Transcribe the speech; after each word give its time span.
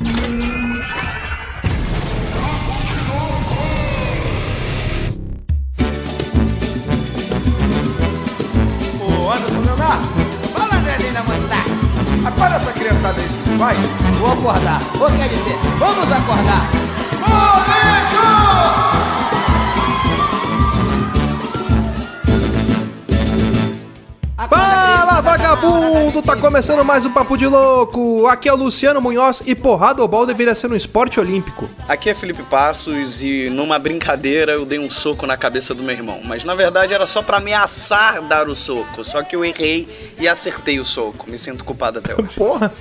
Ô, 0.00 0.04
Anderson 9.32 9.60
Leonardo, 9.60 10.06
fala 10.52 10.76
Andrezinho 10.76 11.12
da 11.12 11.24
Mostarda. 11.24 12.28
Acorda 12.28 12.54
essa 12.56 12.72
criançada 12.72 13.20
aí, 13.20 13.28
vai. 13.58 13.74
Vou 14.20 14.32
acordar. 14.32 14.80
Ou 15.00 15.10
quer 15.10 15.28
dizer, 15.28 15.58
vamos 15.80 16.12
acordar. 16.12 16.70
Fala, 17.20 17.58
vagabundo! 25.60 26.22
Tá 26.22 26.36
começando 26.36 26.84
mais 26.84 27.04
um 27.04 27.12
Papo 27.12 27.36
de 27.36 27.46
Louco! 27.46 28.26
Aqui 28.26 28.48
é 28.48 28.52
o 28.52 28.56
Luciano 28.56 29.00
Munhoz 29.00 29.42
e 29.44 29.54
porrada 29.54 30.02
ou 30.02 30.26
deveria 30.26 30.54
ser 30.54 30.70
um 30.70 30.76
esporte 30.76 31.18
olímpico. 31.18 31.68
Aqui 31.88 32.10
é 32.10 32.14
Felipe 32.14 32.42
Passos 32.44 33.22
e 33.22 33.50
numa 33.50 33.78
brincadeira 33.78 34.52
eu 34.52 34.64
dei 34.64 34.78
um 34.78 34.90
soco 34.90 35.26
na 35.26 35.36
cabeça 35.36 35.74
do 35.74 35.82
meu 35.82 35.94
irmão. 35.94 36.20
Mas 36.24 36.44
na 36.44 36.54
verdade 36.54 36.94
era 36.94 37.06
só 37.06 37.22
pra 37.22 37.38
ameaçar 37.38 38.22
dar 38.22 38.48
o 38.48 38.54
soco. 38.54 39.02
Só 39.02 39.22
que 39.22 39.34
eu 39.34 39.44
errei 39.44 39.88
e 40.18 40.28
acertei 40.28 40.78
o 40.78 40.84
soco. 40.84 41.28
Me 41.28 41.38
sinto 41.38 41.64
culpado 41.64 41.98
até 41.98 42.14
hoje. 42.14 42.34
Porra! 42.36 42.72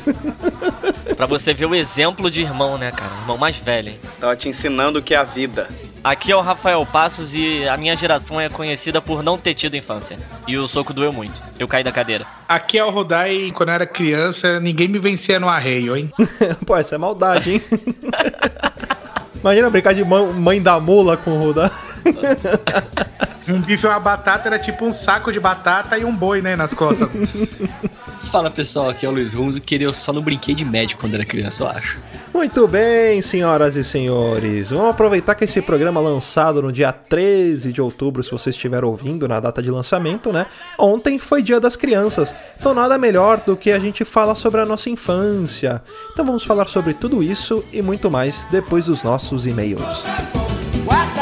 Pra 1.16 1.26
você 1.26 1.54
ver 1.54 1.66
o 1.66 1.73
exemplo 1.73 2.30
de 2.30 2.41
irmão, 2.41 2.77
né, 2.77 2.91
cara? 2.91 3.12
Irmão 3.21 3.38
mais 3.38 3.55
velho, 3.57 3.90
hein? 3.90 3.99
Tava 4.20 4.35
te 4.35 4.49
ensinando 4.49 4.99
o 4.99 5.02
que 5.02 5.16
é 5.16 5.18
a 5.18 5.23
vida. 5.23 5.68
Aqui 6.03 6.31
é 6.31 6.35
o 6.35 6.41
Rafael 6.41 6.85
Passos 6.85 7.33
e 7.33 7.67
a 7.67 7.75
minha 7.75 7.95
geração 7.95 8.39
é 8.39 8.49
conhecida 8.49 9.01
por 9.01 9.23
não 9.23 9.37
ter 9.37 9.53
tido 9.53 9.75
infância. 9.75 10.17
E 10.47 10.57
o 10.57 10.67
soco 10.67 10.93
doeu 10.93 11.11
muito. 11.11 11.39
Eu 11.59 11.67
caí 11.67 11.83
da 11.83 11.91
cadeira. 11.91 12.25
Aqui 12.47 12.77
é 12.77 12.83
o 12.83 12.89
Rodai 12.89 13.33
e 13.33 13.51
quando 13.51 13.70
eu 13.70 13.75
era 13.75 13.85
criança, 13.85 14.59
ninguém 14.59 14.87
me 14.87 14.99
vencia 14.99 15.39
no 15.39 15.49
arreio, 15.49 15.97
hein? 15.97 16.11
Pô, 16.65 16.77
essa 16.77 16.95
é 16.95 16.97
maldade, 16.97 17.53
hein? 17.53 17.61
Imagina 19.41 19.70
brincar 19.70 19.93
de 19.93 20.04
mãe, 20.04 20.62
da 20.62 20.79
mula 20.79 21.15
com 21.17 21.31
o 21.31 21.39
Rodar. 21.39 21.71
Um 23.49 23.61
bife 23.61 23.85
e 23.85 23.89
uma 23.89 23.98
batata 23.98 24.49
era 24.49 24.59
tipo 24.59 24.85
um 24.85 24.91
saco 24.91 25.32
de 25.32 25.39
batata 25.39 25.98
e 25.98 26.04
um 26.04 26.13
boi, 26.13 26.41
né, 26.41 26.57
nas 26.57 26.73
costas. 26.73 27.07
Fala 28.29 28.51
pessoal, 28.51 28.89
aqui 28.89 29.05
é 29.05 29.09
o 29.09 29.11
Luiz 29.13 29.34
Runzo 29.34 29.61
que 29.61 29.82
eu 29.82 29.93
só 29.93 30.11
não 30.11 30.21
brinquei 30.21 30.54
de 30.54 30.65
médico 30.65 30.99
quando 30.99 31.13
era 31.13 31.23
criança, 31.23 31.63
eu 31.63 31.70
acho. 31.70 31.98
Muito 32.38 32.68
bem, 32.68 33.20
senhoras 33.20 33.76
e 33.76 33.84
senhores. 33.84 34.70
Vamos 34.70 34.91
aproveitar 34.91 35.34
que 35.34 35.46
esse 35.46 35.60
programa 35.60 35.99
lançado 35.99 36.62
no 36.62 36.71
dia 36.71 36.91
13 36.91 37.74
de 37.74 37.82
outubro, 37.82 38.24
se 38.24 38.29
você 38.29 38.52
estiver 38.52 38.85
ouvindo 38.85 39.27
na 39.27 39.40
data 39.40 39.60
de 39.60 39.71
lançamento, 39.71 40.32
né? 40.32 40.46
Ontem 40.77 41.18
foi 41.18 41.41
Dia 41.41 41.60
das 41.60 41.76
Crianças. 41.76 42.35
Então 42.60 42.76
nada 42.76 42.96
melhor 42.96 43.41
do 43.44 43.57
que 43.57 43.71
a 43.71 43.79
gente 43.79 44.05
falar 44.05 44.35
sobre 44.35 44.62
a 44.62 44.68
nossa 44.68 44.88
infância. 44.88 45.82
Então 46.13 46.24
vamos 46.24 46.44
falar 46.44 46.68
sobre 46.68 46.94
tudo 46.94 47.24
isso 47.24 47.66
e 47.74 47.82
muito 47.82 48.12
mais 48.12 48.46
depois 48.51 48.85
dos 48.85 49.01
nossos 49.01 49.48
e-mails. 49.48 50.04
Guarda 50.85 51.16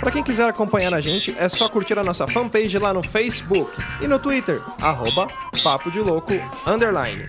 Pra 0.00 0.10
quem 0.10 0.22
quiser 0.22 0.48
acompanhar 0.48 0.94
a 0.94 1.00
gente, 1.00 1.34
é 1.38 1.48
só 1.48 1.68
curtir 1.68 1.98
a 1.98 2.04
nossa 2.04 2.26
fanpage 2.26 2.78
lá 2.78 2.94
no 2.94 3.02
Facebook 3.02 3.70
e 4.00 4.08
no 4.08 4.18
Twitter, 4.18 4.58
arroba 4.80 5.26
Papo 5.62 5.90
de 5.90 6.00
Louco, 6.00 6.32
underline. 6.66 7.26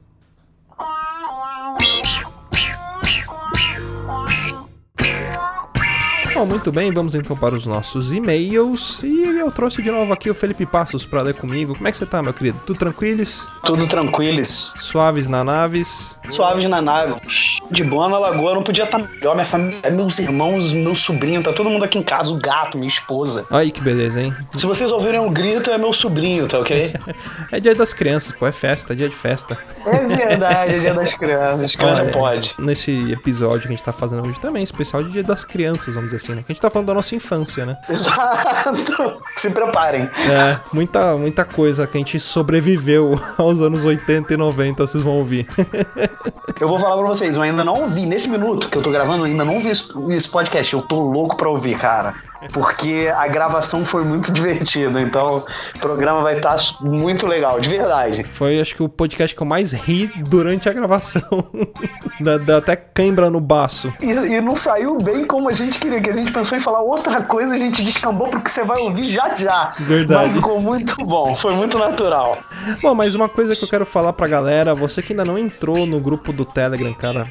Bom, 6.36 6.46
muito 6.46 6.70
bem, 6.70 6.92
vamos 6.92 7.16
então 7.16 7.34
para 7.34 7.56
os 7.56 7.66
nossos 7.66 8.12
e-mails. 8.12 9.02
E 9.02 9.24
eu 9.24 9.50
trouxe 9.50 9.82
de 9.82 9.90
novo 9.90 10.12
aqui 10.12 10.30
o 10.30 10.36
Felipe 10.36 10.66
Passos 10.66 11.06
para 11.06 11.22
ler 11.22 11.34
comigo. 11.34 11.74
Como 11.74 11.88
é 11.88 11.92
que 11.92 11.98
você 11.98 12.06
tá, 12.06 12.22
meu 12.22 12.34
querido? 12.34 12.60
Tudo 12.66 12.78
tranquilos? 12.78 13.50
Tudo 13.64 13.88
tranquilos. 13.88 14.74
Suaves 14.76 15.30
na 15.30 15.46
naves? 15.46 16.20
Suaves 16.30 16.66
na 16.66 16.82
nave. 16.82 17.16
De 17.72 17.86
boa 17.86 18.10
na 18.10 18.20
lagoa, 18.20 18.54
não 18.54 18.64
podia 18.64 18.84
estar 18.84 18.98
melhor. 18.98 19.34
Minha 19.34 19.46
família, 19.46 19.90
meus 19.92 20.20
irmãos, 20.20 20.74
meu 20.74 20.94
sobrinho, 20.94 21.42
tá 21.42 21.54
todo 21.54 21.70
mundo 21.70 21.86
aqui 21.86 21.98
em 21.98 22.04
casa, 22.04 22.30
o 22.34 22.36
gato, 22.38 22.78
minha 22.78 22.90
esposa. 22.90 23.46
Aí 23.50 23.72
que 23.72 23.80
beleza, 23.80 24.22
hein? 24.22 24.36
Se 24.58 24.66
vocês 24.66 24.92
ouvirem 24.92 25.22
um 25.22 25.32
grito, 25.32 25.72
é 25.72 25.78
meu 25.78 25.94
sobrinho, 25.94 26.50
tá 26.50 26.60
ok? 26.60 26.96
É 27.52 27.60
dia 27.60 27.76
das 27.76 27.94
crianças, 27.94 28.34
pô, 28.34 28.46
é 28.46 28.52
festa, 28.52 28.92
é 28.92 28.96
dia 28.96 29.08
de 29.08 29.16
festa. 29.16 29.58
É 29.86 30.00
verdade, 30.00 30.74
é 30.74 30.80
dia 30.80 30.94
das 30.94 31.14
crianças. 31.14 31.76
Criança 31.76 32.02
Olha, 32.04 32.12
pode. 32.12 32.56
Nesse 32.60 33.12
episódio 33.12 33.62
que 33.62 33.68
a 33.68 33.72
gente 33.72 33.84
tá 33.84 33.94
fazendo 33.94 34.28
hoje 34.28 34.40
também, 34.40 34.64
especial 34.64 35.04
de 35.04 35.12
dia 35.12 35.24
das 35.24 35.46
crianças, 35.46 35.96
vamos 35.96 36.10
dizer 36.10 36.18
assim, 36.18 36.25
né? 36.34 36.44
Que 36.46 36.52
a 36.52 36.54
gente 36.54 36.62
tá 36.62 36.70
falando 36.70 36.88
da 36.88 36.94
nossa 36.94 37.16
infância, 37.16 37.66
né? 37.66 37.78
Exato. 37.90 39.22
Se 39.36 39.50
preparem. 39.50 40.10
É, 40.30 40.58
muita, 40.74 41.18
muita 41.18 41.46
coisa 41.46 41.86
que 41.86 41.98
a 41.98 42.00
gente 42.00 42.20
sobreviveu 42.20 43.20
aos 43.38 43.62
anos 43.62 43.86
80 43.86 44.34
e 44.34 44.38
90, 44.38 44.88
vocês 44.88 45.04
vão 45.04 45.14
ouvir. 45.14 45.48
Eu 46.60 46.70
vou 46.70 46.80
falar 46.80 46.96
pra 46.96 47.08
vocês, 47.08 47.36
eu 47.36 47.42
ainda 47.42 47.66
não 47.66 47.82
ouvi, 47.82 48.06
nesse 48.06 48.30
minuto 48.30 48.70
que 48.70 48.78
eu 48.78 48.82
tô 48.82 48.90
gravando, 48.90 49.24
eu 49.24 49.26
ainda 49.26 49.44
não 49.44 49.60
vi 49.60 49.70
esse, 49.70 49.90
esse 50.12 50.30
podcast. 50.30 50.74
Eu 50.74 50.82
tô 50.82 51.02
louco 51.02 51.36
pra 51.36 51.50
ouvir, 51.50 51.78
cara. 51.78 52.14
Porque 52.52 53.12
a 53.16 53.28
gravação 53.28 53.84
foi 53.84 54.04
muito 54.04 54.32
divertida, 54.34 55.02
então 55.02 55.44
o 55.76 55.80
programa 55.80 56.22
vai 56.22 56.38
estar 56.38 56.58
muito 56.82 57.28
legal, 57.28 57.60
de 57.60 57.70
verdade. 57.70 58.24
Foi, 58.24 58.60
acho 58.60 58.76
que, 58.76 58.84
o 58.84 58.90
podcast 58.90 59.36
que 59.36 59.42
eu 59.42 59.48
mais 59.48 59.74
ri 59.74 60.08
durante 60.24 60.70
a 60.70 60.74
gravação. 60.74 61.22
até 62.58 62.76
cãibra 62.76 63.30
no 63.30 63.40
baço. 63.40 63.94
E, 64.02 64.10
e 64.10 64.42
não 64.42 64.56
saiu 64.56 64.98
bem 64.98 65.26
como 65.26 65.50
a 65.50 65.54
gente 65.54 65.80
queria, 65.80 66.02
que 66.02 66.10
a 66.10 66.14
gente 66.14 66.32
pensou 66.32 66.58
em 66.58 66.62
falar 66.62 66.82
outra 66.82 67.22
coisa, 67.22 67.54
a 67.54 67.58
gente 67.58 67.84
descambou 67.84 68.28
porque 68.28 68.50
você 68.50 68.64
vai 68.64 68.80
ouvir 68.80 69.08
já 69.10 69.34
já. 69.36 69.70
Verdade. 69.80 70.28
Mas 70.28 70.34
ficou 70.34 70.60
muito 70.62 70.96
bom, 71.06 71.36
foi 71.36 71.54
muito 71.54 71.78
natural. 71.78 72.38
Bom, 72.82 72.96
mas 72.96 73.16
uma 73.16 73.30
coisa 73.30 73.56
que 73.56 73.64
eu 73.64 73.68
quero 73.68 73.86
falar 73.86 74.14
pra 74.14 74.28
galera, 74.28 74.74
você 74.74 75.02
que 75.02 75.14
ainda 75.14 75.26
não 75.26 75.38
entrou 75.38 75.86
no 75.86 76.00
grupo 76.00 76.32
do 76.32 76.46
Telegram, 76.46 76.94
cara, 76.94 77.28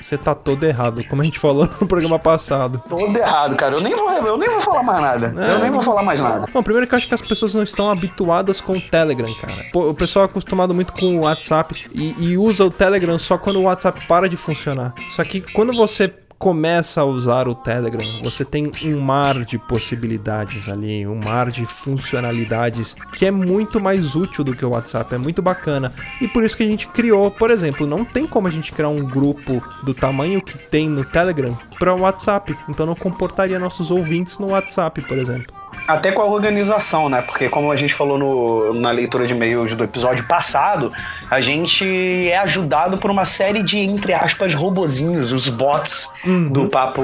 você 0.00 0.16
tá 0.16 0.34
todo 0.34 0.64
errado, 0.64 1.04
como 1.04 1.22
a 1.22 1.24
gente 1.24 1.38
falou 1.38 1.68
no 1.80 1.86
programa 1.86 2.18
passado. 2.18 2.82
Todo 2.88 3.16
errado, 3.16 3.56
cara. 3.56 3.74
Eu 3.74 3.80
nem 3.80 3.94
vou, 3.94 4.10
eu 4.10 4.36
nem 4.36 4.48
vou 4.48 4.60
falar 4.60 4.82
mais 4.82 5.00
nada. 5.00 5.34
É. 5.36 5.54
Eu 5.54 5.58
nem 5.60 5.70
vou 5.70 5.82
falar 5.82 6.02
mais 6.02 6.20
nada. 6.20 6.46
Bom, 6.52 6.62
primeiro 6.62 6.86
que 6.86 6.94
eu 6.94 6.96
acho 6.96 7.08
que 7.08 7.14
as 7.14 7.22
pessoas 7.22 7.54
não 7.54 7.62
estão 7.62 7.90
habituadas 7.90 8.60
com 8.60 8.76
o 8.76 8.80
Telegram, 8.80 9.32
cara. 9.34 9.64
Pô, 9.72 9.90
o 9.90 9.94
pessoal 9.94 10.24
é 10.24 10.26
acostumado 10.26 10.74
muito 10.74 10.92
com 10.92 11.18
o 11.18 11.20
WhatsApp 11.22 11.86
e, 11.92 12.14
e 12.18 12.36
usa 12.36 12.64
o 12.64 12.70
Telegram 12.70 13.18
só 13.18 13.36
quando 13.36 13.56
o 13.56 13.62
WhatsApp 13.62 14.06
para 14.06 14.28
de 14.28 14.36
funcionar. 14.36 14.94
Só 15.10 15.24
que 15.24 15.40
quando 15.40 15.72
você 15.72 16.12
começa 16.38 17.00
a 17.00 17.04
usar 17.04 17.48
o 17.48 17.54
Telegram, 17.54 18.06
você 18.22 18.44
tem 18.44 18.70
um 18.84 19.00
mar 19.00 19.44
de 19.44 19.58
possibilidades 19.58 20.68
ali, 20.68 21.06
um 21.06 21.16
mar 21.16 21.50
de 21.50 21.66
funcionalidades 21.66 22.94
que 23.12 23.26
é 23.26 23.30
muito 23.30 23.80
mais 23.80 24.14
útil 24.14 24.44
do 24.44 24.54
que 24.54 24.64
o 24.64 24.70
WhatsApp, 24.70 25.14
é 25.14 25.18
muito 25.18 25.42
bacana. 25.42 25.92
E 26.20 26.28
por 26.28 26.44
isso 26.44 26.56
que 26.56 26.62
a 26.62 26.66
gente 26.66 26.86
criou, 26.88 27.30
por 27.30 27.50
exemplo, 27.50 27.86
não 27.86 28.04
tem 28.04 28.26
como 28.26 28.46
a 28.46 28.50
gente 28.50 28.72
criar 28.72 28.88
um 28.88 29.04
grupo 29.04 29.62
do 29.82 29.92
tamanho 29.92 30.40
que 30.40 30.56
tem 30.56 30.88
no 30.88 31.04
Telegram 31.04 31.58
para 31.78 31.92
o 31.92 32.00
WhatsApp, 32.00 32.56
então 32.68 32.86
não 32.86 32.94
comportaria 32.94 33.58
nossos 33.58 33.90
ouvintes 33.90 34.38
no 34.38 34.50
WhatsApp, 34.50 35.00
por 35.02 35.18
exemplo. 35.18 35.67
Até 35.88 36.12
com 36.12 36.20
a 36.22 36.26
organização, 36.26 37.08
né? 37.08 37.22
Porque 37.22 37.48
como 37.48 37.72
a 37.72 37.76
gente 37.76 37.94
falou 37.94 38.18
no- 38.18 38.74
na 38.74 38.90
leitura 38.90 39.26
de 39.26 39.32
e-mails 39.32 39.74
do 39.74 39.82
episódio 39.82 40.24
passado, 40.26 40.92
a 41.30 41.40
gente 41.40 42.28
é 42.28 42.36
ajudado 42.38 42.98
por 42.98 43.10
uma 43.10 43.24
série 43.24 43.62
de, 43.62 43.78
entre 43.78 44.12
aspas, 44.12 44.54
robozinhos, 44.54 45.32
os 45.32 45.48
bots 45.48 46.10
do 46.50 46.66
Papo 46.68 47.02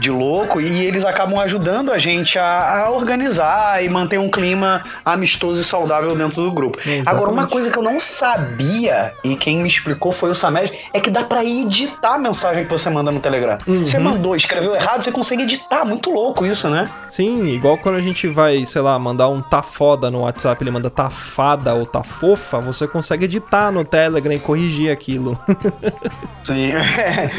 de 0.00 0.10
Louco, 0.10 0.60
e 0.60 0.84
eles 0.84 1.04
acabam 1.04 1.38
ajudando 1.38 1.92
a 1.92 1.98
gente 1.98 2.38
a, 2.38 2.84
a 2.86 2.90
organizar 2.90 3.82
e 3.84 3.88
manter 3.88 4.18
um 4.18 4.28
clima 4.30 4.82
amistoso 5.04 5.60
e 5.60 5.64
saudável 5.64 6.14
dentro 6.16 6.42
do 6.42 6.50
grupo. 6.52 6.78
Exatamente. 6.80 7.08
Agora, 7.08 7.30
uma 7.30 7.46
coisa 7.46 7.70
que 7.70 7.78
eu 7.78 7.82
não 7.82 8.00
sabia, 8.00 9.12
e 9.22 9.36
quem 9.36 9.58
me 9.62 9.68
explicou 9.68 10.10
foi 10.12 10.30
o 10.30 10.34
Samed, 10.34 10.72
é 10.92 11.00
que 11.00 11.10
dá 11.10 11.22
pra 11.22 11.44
editar 11.44 12.14
a 12.14 12.18
mensagem 12.18 12.64
que 12.64 12.70
você 12.70 12.90
manda 12.90 13.10
no 13.12 13.20
Telegram. 13.20 13.58
Você 13.66 13.98
mandou, 13.98 14.34
escreveu 14.34 14.74
errado, 14.74 15.02
você 15.04 15.12
consegue 15.12 15.42
editar. 15.44 15.84
Muito 15.84 16.10
louco 16.10 16.44
isso, 16.44 16.68
né? 16.68 16.88
Sim, 17.08 17.46
igual 17.46 17.76
quando 17.78 17.96
a 17.96 18.00
gente 18.00 18.15
gente 18.16 18.28
vai, 18.28 18.64
sei 18.64 18.80
lá, 18.80 18.98
mandar 18.98 19.28
um 19.28 19.42
tá 19.42 19.62
foda 19.62 20.10
no 20.10 20.20
WhatsApp, 20.20 20.62
ele 20.64 20.70
manda 20.70 20.88
tá 20.88 21.10
fada 21.10 21.74
ou 21.74 21.84
tá 21.84 22.02
fofa, 22.02 22.58
você 22.58 22.88
consegue 22.88 23.26
editar 23.26 23.70
no 23.70 23.84
Telegram 23.84 24.32
e 24.32 24.38
corrigir 24.38 24.90
aquilo. 24.90 25.38
Sim. 26.42 26.70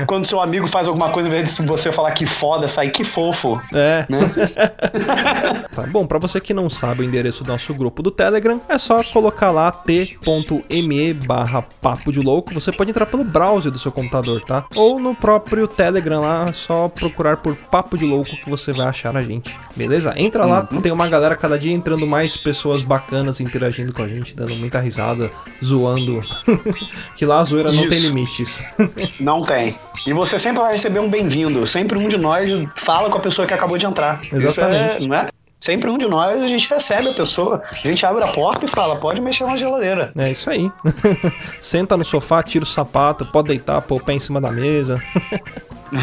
Quando 0.05 0.25
seu 0.25 0.39
amigo 0.39 0.67
faz 0.67 0.87
alguma 0.87 1.09
coisa, 1.09 1.27
em 1.27 1.31
vez 1.31 1.55
de 1.55 1.63
você 1.63 1.91
falar 1.91 2.11
que 2.11 2.25
foda, 2.25 2.67
sai 2.67 2.91
que 2.91 3.03
fofo. 3.03 3.59
É. 3.73 4.05
Né? 4.07 4.19
Tá 5.73 5.83
bom, 5.83 6.07
pra 6.07 6.17
você 6.17 6.41
que 6.41 6.53
não 6.53 6.69
sabe 6.69 7.01
o 7.01 7.03
endereço 7.03 7.43
do 7.43 7.51
nosso 7.51 7.73
grupo 7.73 8.01
do 8.01 8.09
Telegram, 8.09 8.59
é 8.67 8.77
só 8.77 9.03
colocar 9.03 9.51
lá 9.51 9.71
t.me 9.71 11.13
barra 11.13 11.61
papo 11.61 12.11
de 12.11 12.19
louco. 12.19 12.53
Você 12.53 12.71
pode 12.71 12.89
entrar 12.89 13.05
pelo 13.05 13.23
browser 13.23 13.71
do 13.71 13.77
seu 13.77 13.91
computador, 13.91 14.41
tá? 14.41 14.65
Ou 14.75 14.99
no 14.99 15.15
próprio 15.15 15.67
Telegram 15.67 16.21
lá, 16.21 16.51
só 16.51 16.87
procurar 16.87 17.37
por 17.37 17.55
papo 17.55 17.97
de 17.97 18.05
louco 18.05 18.35
que 18.37 18.49
você 18.49 18.73
vai 18.73 18.87
achar 18.87 19.15
a 19.15 19.21
gente. 19.21 19.55
Beleza? 19.75 20.13
Entra 20.17 20.45
lá, 20.45 20.66
tem 20.81 20.91
uma 20.91 21.07
galera 21.07 21.35
cada 21.35 21.57
dia 21.57 21.73
entrando 21.73 22.05
mais 22.05 22.37
pessoas 22.37 22.83
bacanas 22.83 23.39
interagindo 23.39 23.93
com 23.93 24.01
a 24.01 24.07
gente, 24.07 24.35
dando 24.35 24.55
muita 24.55 24.79
risada, 24.79 25.31
zoando. 25.63 26.21
que 27.15 27.25
lá 27.25 27.39
a 27.39 27.43
zoeira 27.43 27.71
não 27.71 27.87
tem 27.87 27.97
Isso. 27.97 28.07
limites. 28.07 28.59
Não 29.19 29.41
tem. 29.41 29.75
E 30.05 30.13
você 30.13 30.37
sempre 30.37 30.61
vai 30.61 30.73
receber 30.73 30.99
um 30.99 31.09
bem-vindo. 31.09 31.65
Sempre 31.65 31.97
um 31.97 32.07
de 32.07 32.17
nós 32.17 32.47
fala 32.75 33.09
com 33.09 33.17
a 33.17 33.21
pessoa 33.21 33.47
que 33.47 33.53
acabou 33.53 33.77
de 33.77 33.85
entrar. 33.85 34.23
Isso 34.23 34.35
Exatamente. 34.35 35.03
é, 35.03 35.07
não 35.07 35.15
é? 35.15 35.29
Sempre 35.59 35.89
um 35.89 35.97
de 35.97 36.07
nós, 36.07 36.41
a 36.41 36.47
gente 36.47 36.69
recebe 36.69 37.09
a 37.09 37.13
pessoa. 37.13 37.61
A 37.71 37.87
gente 37.87 38.05
abre 38.05 38.23
a 38.23 38.27
porta 38.27 38.65
e 38.65 38.67
fala, 38.67 38.95
pode 38.95 39.19
mexer 39.19 39.43
na 39.43 39.57
geladeira. 39.57 40.11
É 40.15 40.31
isso 40.31 40.49
aí. 40.49 40.71
Senta 41.59 41.97
no 41.97 42.05
sofá, 42.05 42.43
tira 42.43 42.63
o 42.63 42.67
sapato, 42.67 43.25
pode 43.25 43.47
deitar, 43.47 43.81
pôr 43.81 43.99
o 43.99 44.03
pé 44.03 44.13
em 44.13 44.19
cima 44.19 44.39
da 44.39 44.51
mesa. 44.51 45.01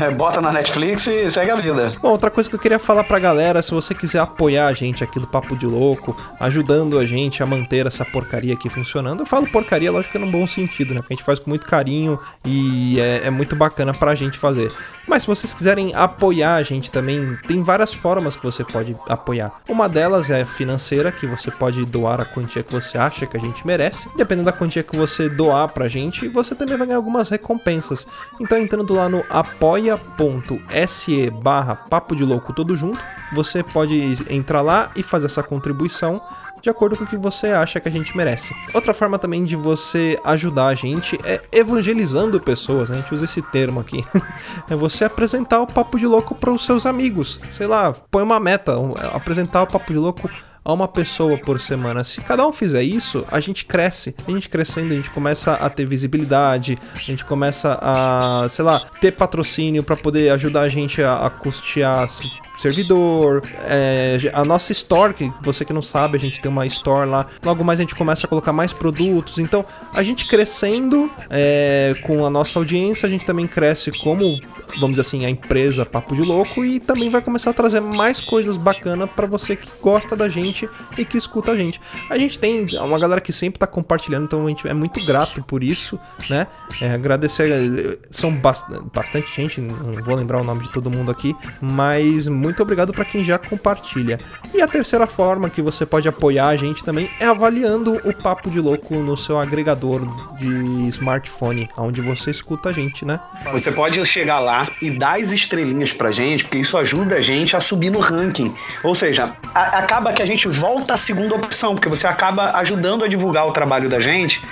É, 0.01 0.11
bota 0.11 0.41
na 0.41 0.53
Netflix 0.53 1.07
e 1.07 1.31
segue 1.31 1.51
a 1.51 1.57
vida. 1.57 1.93
Bom, 2.01 2.11
outra 2.11 2.31
coisa 2.31 2.49
que 2.49 2.55
eu 2.55 2.59
queria 2.59 2.79
falar 2.79 3.05
pra 3.05 3.19
galera, 3.19 3.63
se 3.63 3.71
você 3.71 3.95
quiser 3.95 4.21
apoiar 4.21 4.67
a 4.67 4.73
gente 4.73 5.05
aqui 5.05 5.21
do 5.21 5.27
Papo 5.27 5.57
de 5.57 5.67
Louco, 5.67 6.17
ajudando 6.41 6.99
a 6.99 7.05
gente 7.05 7.43
a 7.43 7.47
manter 7.47 7.87
essa 7.87 8.05
porcaria 8.05 8.55
aqui 8.55 8.69
funcionando, 8.69 9.21
eu 9.21 9.27
falo 9.27 9.47
porcaria, 9.47 9.93
lógico 9.93 10.13
que 10.13 10.19
é 10.19 10.21
num 10.21 10.31
bom 10.31 10.47
sentido, 10.47 10.95
né? 10.95 11.01
Porque 11.01 11.15
a 11.15 11.17
gente 11.17 11.27
faz 11.27 11.39
com 11.39 11.51
muito 11.51 11.67
carinho 11.67 12.19
e 12.45 12.99
é, 13.01 13.27
é 13.27 13.31
muito 13.31 13.55
bacana 13.55 13.93
pra 13.93 14.15
gente 14.15 14.39
fazer. 14.39 14.73
Mas 15.07 15.23
se 15.23 15.29
vocês 15.29 15.53
quiserem 15.53 15.95
apoiar 15.95 16.55
a 16.55 16.63
gente 16.63 16.91
também, 16.91 17.39
tem 17.47 17.63
várias 17.63 17.93
formas 17.93 18.37
que 18.37 18.45
você 18.45 18.65
pode 18.65 18.97
apoiar. 19.09 19.53
Uma 19.69 19.89
delas 19.89 20.31
é 20.31 20.45
financeira, 20.45 21.13
que 21.13 21.27
você 21.27 21.51
pode 21.51 21.85
doar 21.85 22.21
a 22.21 22.25
quantia 22.25 22.63
que 22.63 22.73
você 22.73 22.97
acha 22.97 23.27
que 23.27 23.37
a 23.37 23.41
gente 23.41 23.67
merece. 23.67 24.09
Dependendo 24.17 24.47
da 24.47 24.53
quantia 24.53 24.83
que 24.83 24.97
você 24.97 25.29
doar 25.29 25.69
pra 25.69 25.89
gente, 25.89 26.29
você 26.29 26.55
também 26.55 26.77
vai 26.77 26.87
ganhar 26.87 26.99
algumas 26.99 27.29
recompensas. 27.29 28.07
Então 28.41 28.59
entrando 28.59 28.95
lá 28.95 29.09
no 29.09 29.25
apoia.se 29.75 31.31
barra 31.31 31.75
papo 31.75 32.15
de 32.15 32.25
louco 32.25 32.53
todo 32.53 32.77
junto, 32.77 33.01
você 33.33 33.63
pode 33.63 34.17
entrar 34.31 34.61
lá 34.61 34.91
e 34.95 35.03
fazer 35.03 35.27
essa 35.27 35.43
contribuição 35.43 36.21
de 36.63 36.71
acordo 36.71 36.97
com 36.97 37.05
o 37.05 37.07
que 37.07 37.17
você 37.17 37.49
acha 37.49 37.79
que 37.79 37.89
a 37.89 37.91
gente 37.91 38.17
merece. 38.17 38.55
Outra 38.73 38.95
forma 38.95 39.19
também 39.19 39.45
de 39.45 39.55
você 39.55 40.19
ajudar 40.25 40.69
a 40.69 40.75
gente 40.75 41.19
é 41.23 41.41
evangelizando 41.53 42.41
pessoas, 42.41 42.89
né? 42.89 42.97
a 42.97 43.01
gente 43.01 43.13
usa 43.13 43.27
esse 43.27 43.43
termo 43.43 43.81
aqui. 43.81 44.03
é 44.71 44.75
você 44.75 45.05
apresentar 45.05 45.61
o 45.61 45.67
Papo 45.67 45.99
de 45.99 46.07
Louco 46.07 46.35
para 46.35 46.51
os 46.51 46.65
seus 46.65 46.87
amigos. 46.87 47.39
Sei 47.51 47.67
lá, 47.67 47.93
põe 48.11 48.23
uma 48.23 48.41
meta, 48.41 48.77
apresentar 49.13 49.63
o 49.63 49.67
Papo 49.67 49.93
de 49.93 49.99
Louco 49.99 50.31
a 50.65 50.73
uma 50.73 50.89
pessoa 50.89 51.37
por 51.37 51.61
semana. 51.61 52.03
Se 52.03 52.21
cada 52.23 52.47
um 52.47 52.53
fizer 52.53 52.83
isso, 52.83 53.25
a 53.31 53.39
gente 53.41 53.65
cresce. 53.67 54.15
A 54.27 54.31
gente 54.31 54.49
crescendo, 54.49 54.93
a 54.93 54.97
gente 54.97 55.11
começa 55.11 55.53
a 55.55 55.69
ter 55.69 55.85
visibilidade, 55.87 56.79
a 56.95 56.99
gente 56.99 57.25
começa 57.25 57.79
a, 57.83 58.47
sei 58.49 58.65
lá, 58.65 58.81
ter 59.01 59.13
patrocínio 59.13 59.83
para 59.85 59.97
poder 59.97 60.31
ajudar 60.33 60.63
a 60.63 60.69
gente 60.69 61.03
a, 61.03 61.17
a 61.27 61.31
custear 61.31 62.05
s- 62.05 62.23
servidor, 62.57 63.43
é, 63.63 64.19
a 64.33 64.45
nossa 64.45 64.73
store, 64.73 65.15
que 65.15 65.33
você 65.43 65.65
que 65.65 65.73
não 65.73 65.83
sabe, 65.83 66.17
a 66.17 66.21
gente 66.21 66.41
tem 66.41 66.51
uma 66.51 66.67
store 66.67 67.09
lá. 67.09 67.27
Logo 67.43 67.65
mais 67.65 67.79
a 67.79 67.83
gente 67.83 67.95
começa 67.95 68.27
a 68.27 68.29
colocar 68.29 68.53
mais 68.53 68.73
produtos. 68.73 69.39
Então, 69.39 69.65
a 69.93 70.03
gente 70.03 70.27
crescendo 70.27 71.11
é, 71.31 71.95
com 72.03 72.25
a 72.25 72.31
nossa 72.31 72.59
audiência, 72.59 73.07
a 73.07 73.11
gente 73.11 73.25
também 73.25 73.47
cresce 73.47 73.91
como, 73.99 74.41
vamos 74.81 74.91
dizer 74.91 75.03
assim, 75.03 75.25
a 75.27 75.31
empresa 75.31 75.85
Papo 75.85 76.15
de 76.15 76.23
Louco 76.23 76.65
e 76.65 76.81
também 76.81 77.11
vai 77.11 77.21
começar 77.21 77.51
a 77.51 77.53
trazer 77.53 77.81
mais 77.81 78.21
coisas 78.21 78.57
bacanas 78.57 79.11
para 79.11 79.27
você 79.27 79.57
que 79.57 79.69
gosta 79.83 80.17
da 80.17 80.29
gente 80.29 80.69
e 80.97 81.05
que 81.05 81.17
escuta 81.17 81.53
a 81.53 81.57
gente. 81.57 81.81
A 82.09 82.17
gente 82.17 82.39
tem 82.39 82.67
uma 82.79 82.99
galera 82.99 83.21
que 83.21 83.33
sempre 83.33 83.59
tá 83.59 83.67
compartilhando, 83.67 84.25
então 84.25 84.47
a 84.47 84.49
gente 84.49 84.67
é 84.67 84.75
muito 84.75 85.05
grato 85.05 85.43
por 85.43 85.63
isso, 85.63 85.99
né? 86.31 86.47
É, 86.81 86.93
agradecer, 86.93 87.99
são 88.11 88.33
bast- 88.33 88.67
bastante 88.93 89.35
gente, 89.35 89.61
não 89.61 89.93
vou 90.03 90.15
lembrar 90.15 90.41
o 90.41 90.45
nome 90.45 90.63
de 90.63 90.73
todo 90.73 90.91
mundo 90.91 91.11
aqui, 91.11 91.37
mas 91.61 92.27
muito 92.45 92.63
obrigado 92.63 92.93
para 92.93 93.05
quem 93.05 93.25
já 93.25 93.39
compartilha. 93.39 94.19
E 94.53 94.61
a 94.61 94.69
terceira 94.69 95.07
forma 95.07 95.49
que 95.49 95.63
você 95.63 95.85
pode 95.87 96.07
apoiar 96.07 96.49
a 96.49 96.57
gente 96.57 96.85
também 96.85 97.11
é 97.19 97.25
avaliando 97.27 98.01
o 98.05 98.13
Papo 98.13 98.51
de 98.51 98.61
Louco 98.61 98.95
no 98.97 99.17
seu 99.17 99.39
agregador 99.41 100.01
de 100.39 100.89
smartphone, 100.89 101.69
onde 101.77 102.01
você 102.03 102.31
escuta 102.31 102.69
a 102.69 102.73
gente, 102.73 103.05
né? 103.05 103.19
Você 103.51 103.73
pode 103.73 104.05
chegar 104.05 104.39
lá 104.41 104.71
e 104.83 104.91
dar 104.91 105.19
as 105.19 105.33
estrelinhas 105.33 105.93
pra 105.93 106.11
gente, 106.13 106.45
porque 106.45 106.59
isso 106.59 106.77
ajuda 106.77 107.17
a 107.17 107.21
gente 107.21 107.57
a 107.57 107.61
subir 107.61 107.91
no 107.91 107.99
ranking. 107.99 108.55
Ou 108.83 108.95
seja, 108.95 109.33
a- 109.55 109.79
acaba 109.79 110.13
que 110.13 110.23
a 110.23 110.27
gente 110.27 110.47
volta 110.49 110.95
à 110.95 110.97
segunda 110.97 111.35
opção, 111.35 111.75
porque 111.75 111.89
você 111.89 112.07
acaba 112.07 112.53
ajudando 112.59 113.05
a 113.05 113.09
divulgar 113.09 113.47
o 113.47 113.53
trabalho 113.53 113.89
da 113.89 113.99
gente. 114.01 114.43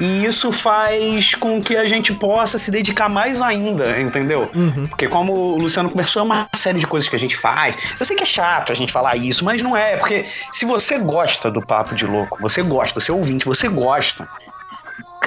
E 0.00 0.24
isso 0.24 0.52
faz 0.52 1.34
com 1.34 1.60
que 1.60 1.76
a 1.76 1.86
gente 1.86 2.12
possa 2.12 2.58
se 2.58 2.70
dedicar 2.70 3.08
mais 3.08 3.40
ainda, 3.40 4.00
entendeu? 4.00 4.50
Porque 4.88 5.08
como 5.08 5.32
o 5.32 5.58
Luciano 5.58 5.90
conversou, 5.90 6.20
é 6.20 6.24
uma 6.24 6.48
série 6.54 6.78
de 6.78 6.86
coisas 6.86 7.08
que 7.08 7.16
a 7.16 7.18
gente 7.18 7.36
faz. 7.36 7.76
Eu 7.98 8.04
sei 8.04 8.16
que 8.16 8.22
é 8.22 8.26
chato 8.26 8.72
a 8.72 8.74
gente 8.74 8.92
falar 8.92 9.16
isso, 9.16 9.44
mas 9.44 9.62
não 9.62 9.76
é. 9.76 9.96
Porque 9.96 10.26
se 10.52 10.64
você 10.64 10.98
gosta 10.98 11.50
do 11.50 11.62
Papo 11.62 11.94
de 11.94 12.04
Louco, 12.06 12.38
você 12.40 12.62
gosta, 12.62 13.00
você 13.00 13.10
é 13.10 13.14
ouvinte, 13.14 13.46
você 13.46 13.68
gosta. 13.68 14.28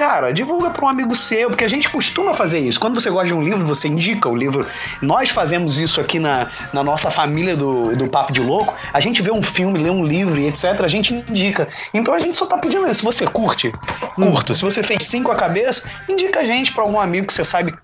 Cara, 0.00 0.32
divulga 0.32 0.70
para 0.70 0.86
um 0.86 0.88
amigo 0.88 1.14
seu, 1.14 1.50
porque 1.50 1.62
a 1.62 1.68
gente 1.68 1.90
costuma 1.90 2.32
fazer 2.32 2.58
isso. 2.58 2.80
Quando 2.80 2.98
você 2.98 3.10
gosta 3.10 3.26
de 3.26 3.34
um 3.34 3.42
livro, 3.42 3.62
você 3.66 3.86
indica 3.86 4.30
o 4.30 4.34
livro. 4.34 4.66
Nós 5.02 5.28
fazemos 5.28 5.78
isso 5.78 6.00
aqui 6.00 6.18
na, 6.18 6.46
na 6.72 6.82
nossa 6.82 7.10
família 7.10 7.54
do, 7.54 7.94
do 7.94 8.08
Papo 8.08 8.32
de 8.32 8.40
Louco. 8.40 8.74
A 8.94 8.98
gente 8.98 9.20
vê 9.20 9.30
um 9.30 9.42
filme, 9.42 9.78
lê 9.78 9.90
um 9.90 10.02
livro 10.02 10.40
e 10.40 10.46
etc. 10.48 10.80
A 10.82 10.88
gente 10.88 11.12
indica. 11.12 11.68
Então 11.92 12.14
a 12.14 12.18
gente 12.18 12.38
só 12.38 12.46
tá 12.46 12.56
pedindo 12.56 12.86
isso. 12.88 13.00
Se 13.00 13.04
você 13.04 13.26
curte, 13.26 13.70
curta. 14.14 14.54
Se 14.54 14.62
você 14.62 14.82
fez 14.82 15.04
cinco 15.06 15.30
a 15.30 15.36
cabeça, 15.36 15.86
indica 16.08 16.40
a 16.40 16.44
gente 16.46 16.72
para 16.72 16.82
algum 16.82 16.98
amigo 16.98 17.26
que 17.26 17.34
você 17.34 17.44
sabe 17.44 17.74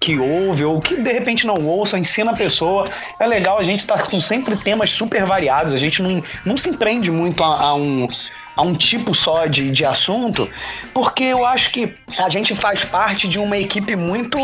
que 0.00 0.16
ouve 0.16 0.64
ou 0.64 0.80
que 0.80 0.94
de 0.94 1.12
repente 1.12 1.44
não 1.44 1.56
ouça, 1.66 1.98
ensina 1.98 2.30
a 2.30 2.36
pessoa. 2.36 2.86
É 3.18 3.26
legal, 3.26 3.58
a 3.58 3.64
gente 3.64 3.84
tá 3.84 3.98
com 3.98 4.20
sempre 4.20 4.54
temas 4.54 4.90
super 4.90 5.24
variados. 5.24 5.74
A 5.74 5.76
gente 5.76 6.00
não, 6.04 6.22
não 6.44 6.56
se 6.56 6.68
empreende 6.68 7.10
muito 7.10 7.42
a- 7.42 7.60
a 7.62 7.74
um 7.74 8.06
a 8.56 8.62
um 8.62 8.74
tipo 8.74 9.14
só 9.14 9.46
de, 9.46 9.70
de 9.70 9.84
assunto, 9.84 10.48
porque 10.92 11.24
eu 11.24 11.44
acho 11.44 11.70
que 11.70 11.94
a 12.18 12.28
gente 12.28 12.54
faz 12.54 12.84
parte 12.84 13.28
de 13.28 13.38
uma 13.38 13.56
equipe 13.56 13.96
muito, 13.96 14.38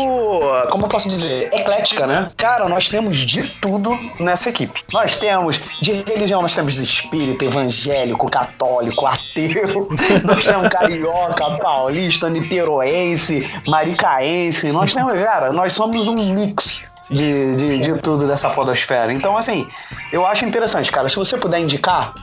como 0.69 0.85
eu 0.85 0.89
posso 0.89 1.07
dizer, 1.07 1.49
eclética, 1.53 2.05
né? 2.05 2.27
Cara, 2.35 2.67
nós 2.67 2.89
temos 2.89 3.17
de 3.17 3.43
tudo 3.61 3.97
nessa 4.19 4.49
equipe. 4.49 4.83
Nós 4.91 5.15
temos, 5.15 5.59
de 5.81 6.03
religião, 6.03 6.41
nós 6.41 6.53
temos 6.53 6.77
espírita, 6.77 7.45
evangélico, 7.45 8.29
católico, 8.29 9.05
ateu, 9.05 9.89
nós 10.23 10.45
temos 10.45 10.67
carioca, 10.69 11.57
paulista, 11.57 12.29
niteroense, 12.29 13.49
maricaense, 13.67 14.71
nós 14.71 14.93
temos, 14.93 15.13
cara, 15.13 15.51
nós 15.51 15.73
somos 15.73 16.07
um 16.07 16.33
mix 16.33 16.91
de, 17.11 17.55
de, 17.55 17.79
de 17.79 17.97
tudo 17.99 18.27
dessa 18.27 18.49
podosfera. 18.49 19.11
Então, 19.11 19.37
assim, 19.37 19.67
eu 20.11 20.25
acho 20.25 20.45
interessante, 20.45 20.91
cara. 20.91 21.09
Se 21.09 21.15
você 21.17 21.37
puder 21.37 21.59
indicar, 21.59 22.13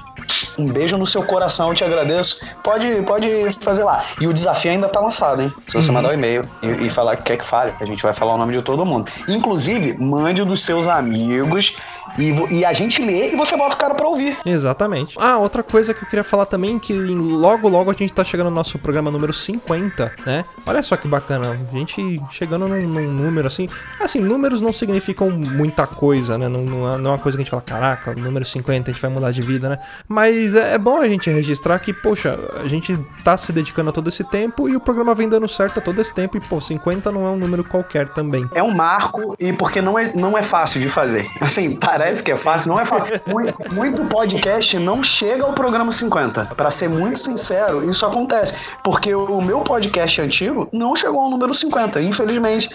um 0.59 0.67
beijo 0.67 0.97
no 0.99 1.07
seu 1.07 1.23
coração, 1.23 1.69
eu 1.69 1.75
te 1.75 1.85
agradeço. 1.85 2.41
Pode, 2.62 3.03
pode 3.03 3.29
fazer 3.61 3.85
lá. 3.85 4.03
E 4.21 4.27
o 4.27 4.33
desafio 4.33 4.73
ainda 4.73 4.88
tá 4.88 5.00
lançado, 5.00 5.43
hein? 5.43 5.53
Se 5.67 5.75
você 5.75 5.93
mandar 5.93 6.11
um 6.11 6.15
e-mail 6.15 6.45
e, 6.62 6.87
e 6.87 6.91
falar 6.91 7.17
que 7.17 7.23
quer 7.23 7.37
que 7.37 7.45
fale, 7.45 7.73
a 7.81 7.85
gente 7.85 8.03
vai 8.03 8.12
falar 8.12 8.35
o 8.35 8.38
nome 8.38 8.53
de 8.53 8.62
todo 8.62 8.85
mundo. 8.85 9.11
Inclusive, 9.29 9.97
mande 9.99 10.43
o 10.43 10.47
dos 10.47 10.62
seus 10.65 10.88
amigos 10.88 11.77
e, 12.19 12.59
e 12.59 12.65
a 12.65 12.73
gente 12.73 13.03
lê 13.03 13.33
e 13.33 13.37
você 13.37 13.57
bota 13.57 13.75
o 13.75 13.79
cara 13.79 13.95
pra 13.95 14.07
ouvir. 14.07 14.37
Exatamente. 14.45 15.17
Ah, 15.19 15.38
outra 15.38 15.62
coisa 15.62 15.93
que 15.93 16.03
eu 16.05 16.09
queria 16.09 16.25
falar 16.25 16.47
também, 16.47 16.79
que 16.79 16.93
logo 16.93 17.69
logo 17.69 17.91
a 17.91 17.95
gente 17.95 18.12
tá 18.12 18.25
chegando 18.25 18.49
no 18.50 18.55
nosso 18.57 18.79
programa 18.79 19.11
número 19.11 19.33
50, 19.33 20.12
né? 20.27 20.45
Olha 20.67 20.83
só 20.83 20.97
que 20.97 21.09
bacana, 21.09 21.59
a 21.73 21.77
gente 21.77 22.21
chegando 22.31 22.69
num, 22.69 22.83
num 22.87 23.12
número 23.12 23.47
assim. 23.47 23.69
Assim, 24.00 24.21
números 24.21 24.61
não 24.61 24.73
significam 24.73 25.31
muita 25.31 25.87
coisa, 25.87 26.38
né? 26.38 26.49
Não, 26.49 26.62
não, 26.62 26.88
é- 26.93 26.97
é 26.97 27.09
uma 27.09 27.19
coisa 27.19 27.37
que 27.37 27.43
a 27.43 27.45
gente 27.45 27.50
fala, 27.50 27.62
caraca, 27.62 28.15
número 28.15 28.45
50, 28.45 28.91
a 28.91 28.93
gente 28.93 29.00
vai 29.03 29.11
mudar 29.11 29.33
de 29.33 29.41
vida, 29.43 29.69
né? 29.69 29.79
Mas 30.09 30.55
é, 30.55 30.75
é 30.75 30.79
bom 30.79 30.99
a 31.00 31.07
gente 31.07 31.31
registrar 31.31 31.79
que, 31.79 31.93
poxa, 31.93 32.38
a 32.62 32.69
gente 32.69 32.99
tá 33.25 33.37
se 33.37 33.53
dedicando 33.53 33.91
a 33.91 33.93
todo 33.93 34.09
esse 34.09 34.25
tempo 34.25 34.69
e 34.69 34.77
o 34.77 34.81
programa 34.81 35.15
vem 35.15 35.29
dando 35.29 35.49
certo 35.49 35.79
a 35.79 35.81
todo 35.83 36.00
esse 36.00 36.15
tempo. 36.15 36.37
E, 36.37 36.41
pô, 36.41 36.61
50 36.61 37.11
não 37.11 37.27
é 37.27 37.31
um 37.31 37.37
número 37.37 37.65
qualquer 37.65 38.09
também. 38.09 38.49
É 38.55 38.62
um 38.62 38.73
marco 38.75 39.35
e 39.38 39.53
porque 39.53 39.81
não 39.81 39.99
é, 39.99 40.12
não 40.17 40.37
é 40.37 40.43
fácil 40.43 40.81
de 40.81 40.88
fazer. 40.88 41.29
Assim, 41.41 41.77
parece 41.77 41.98
que 42.25 42.31
é 42.33 42.37
fácil, 42.37 42.69
não 42.71 42.81
é 42.81 42.85
fácil. 42.87 43.21
Muito, 43.26 43.73
muito 43.75 44.05
podcast 44.05 44.78
não 44.78 45.02
chega 45.02 45.45
ao 45.45 45.52
programa 45.52 45.93
50. 45.93 46.45
Pra 46.57 46.71
ser 46.71 46.88
muito 46.88 47.19
sincero, 47.19 47.88
isso 47.88 48.05
acontece. 48.07 48.55
Porque 48.83 49.14
o 49.14 49.40
meu 49.40 49.61
podcast 49.61 50.21
antigo 50.21 50.69
não 50.73 50.95
chegou 50.97 51.21
ao 51.21 51.31
número 51.31 51.52
50, 51.52 52.00
infelizmente. 52.02 52.69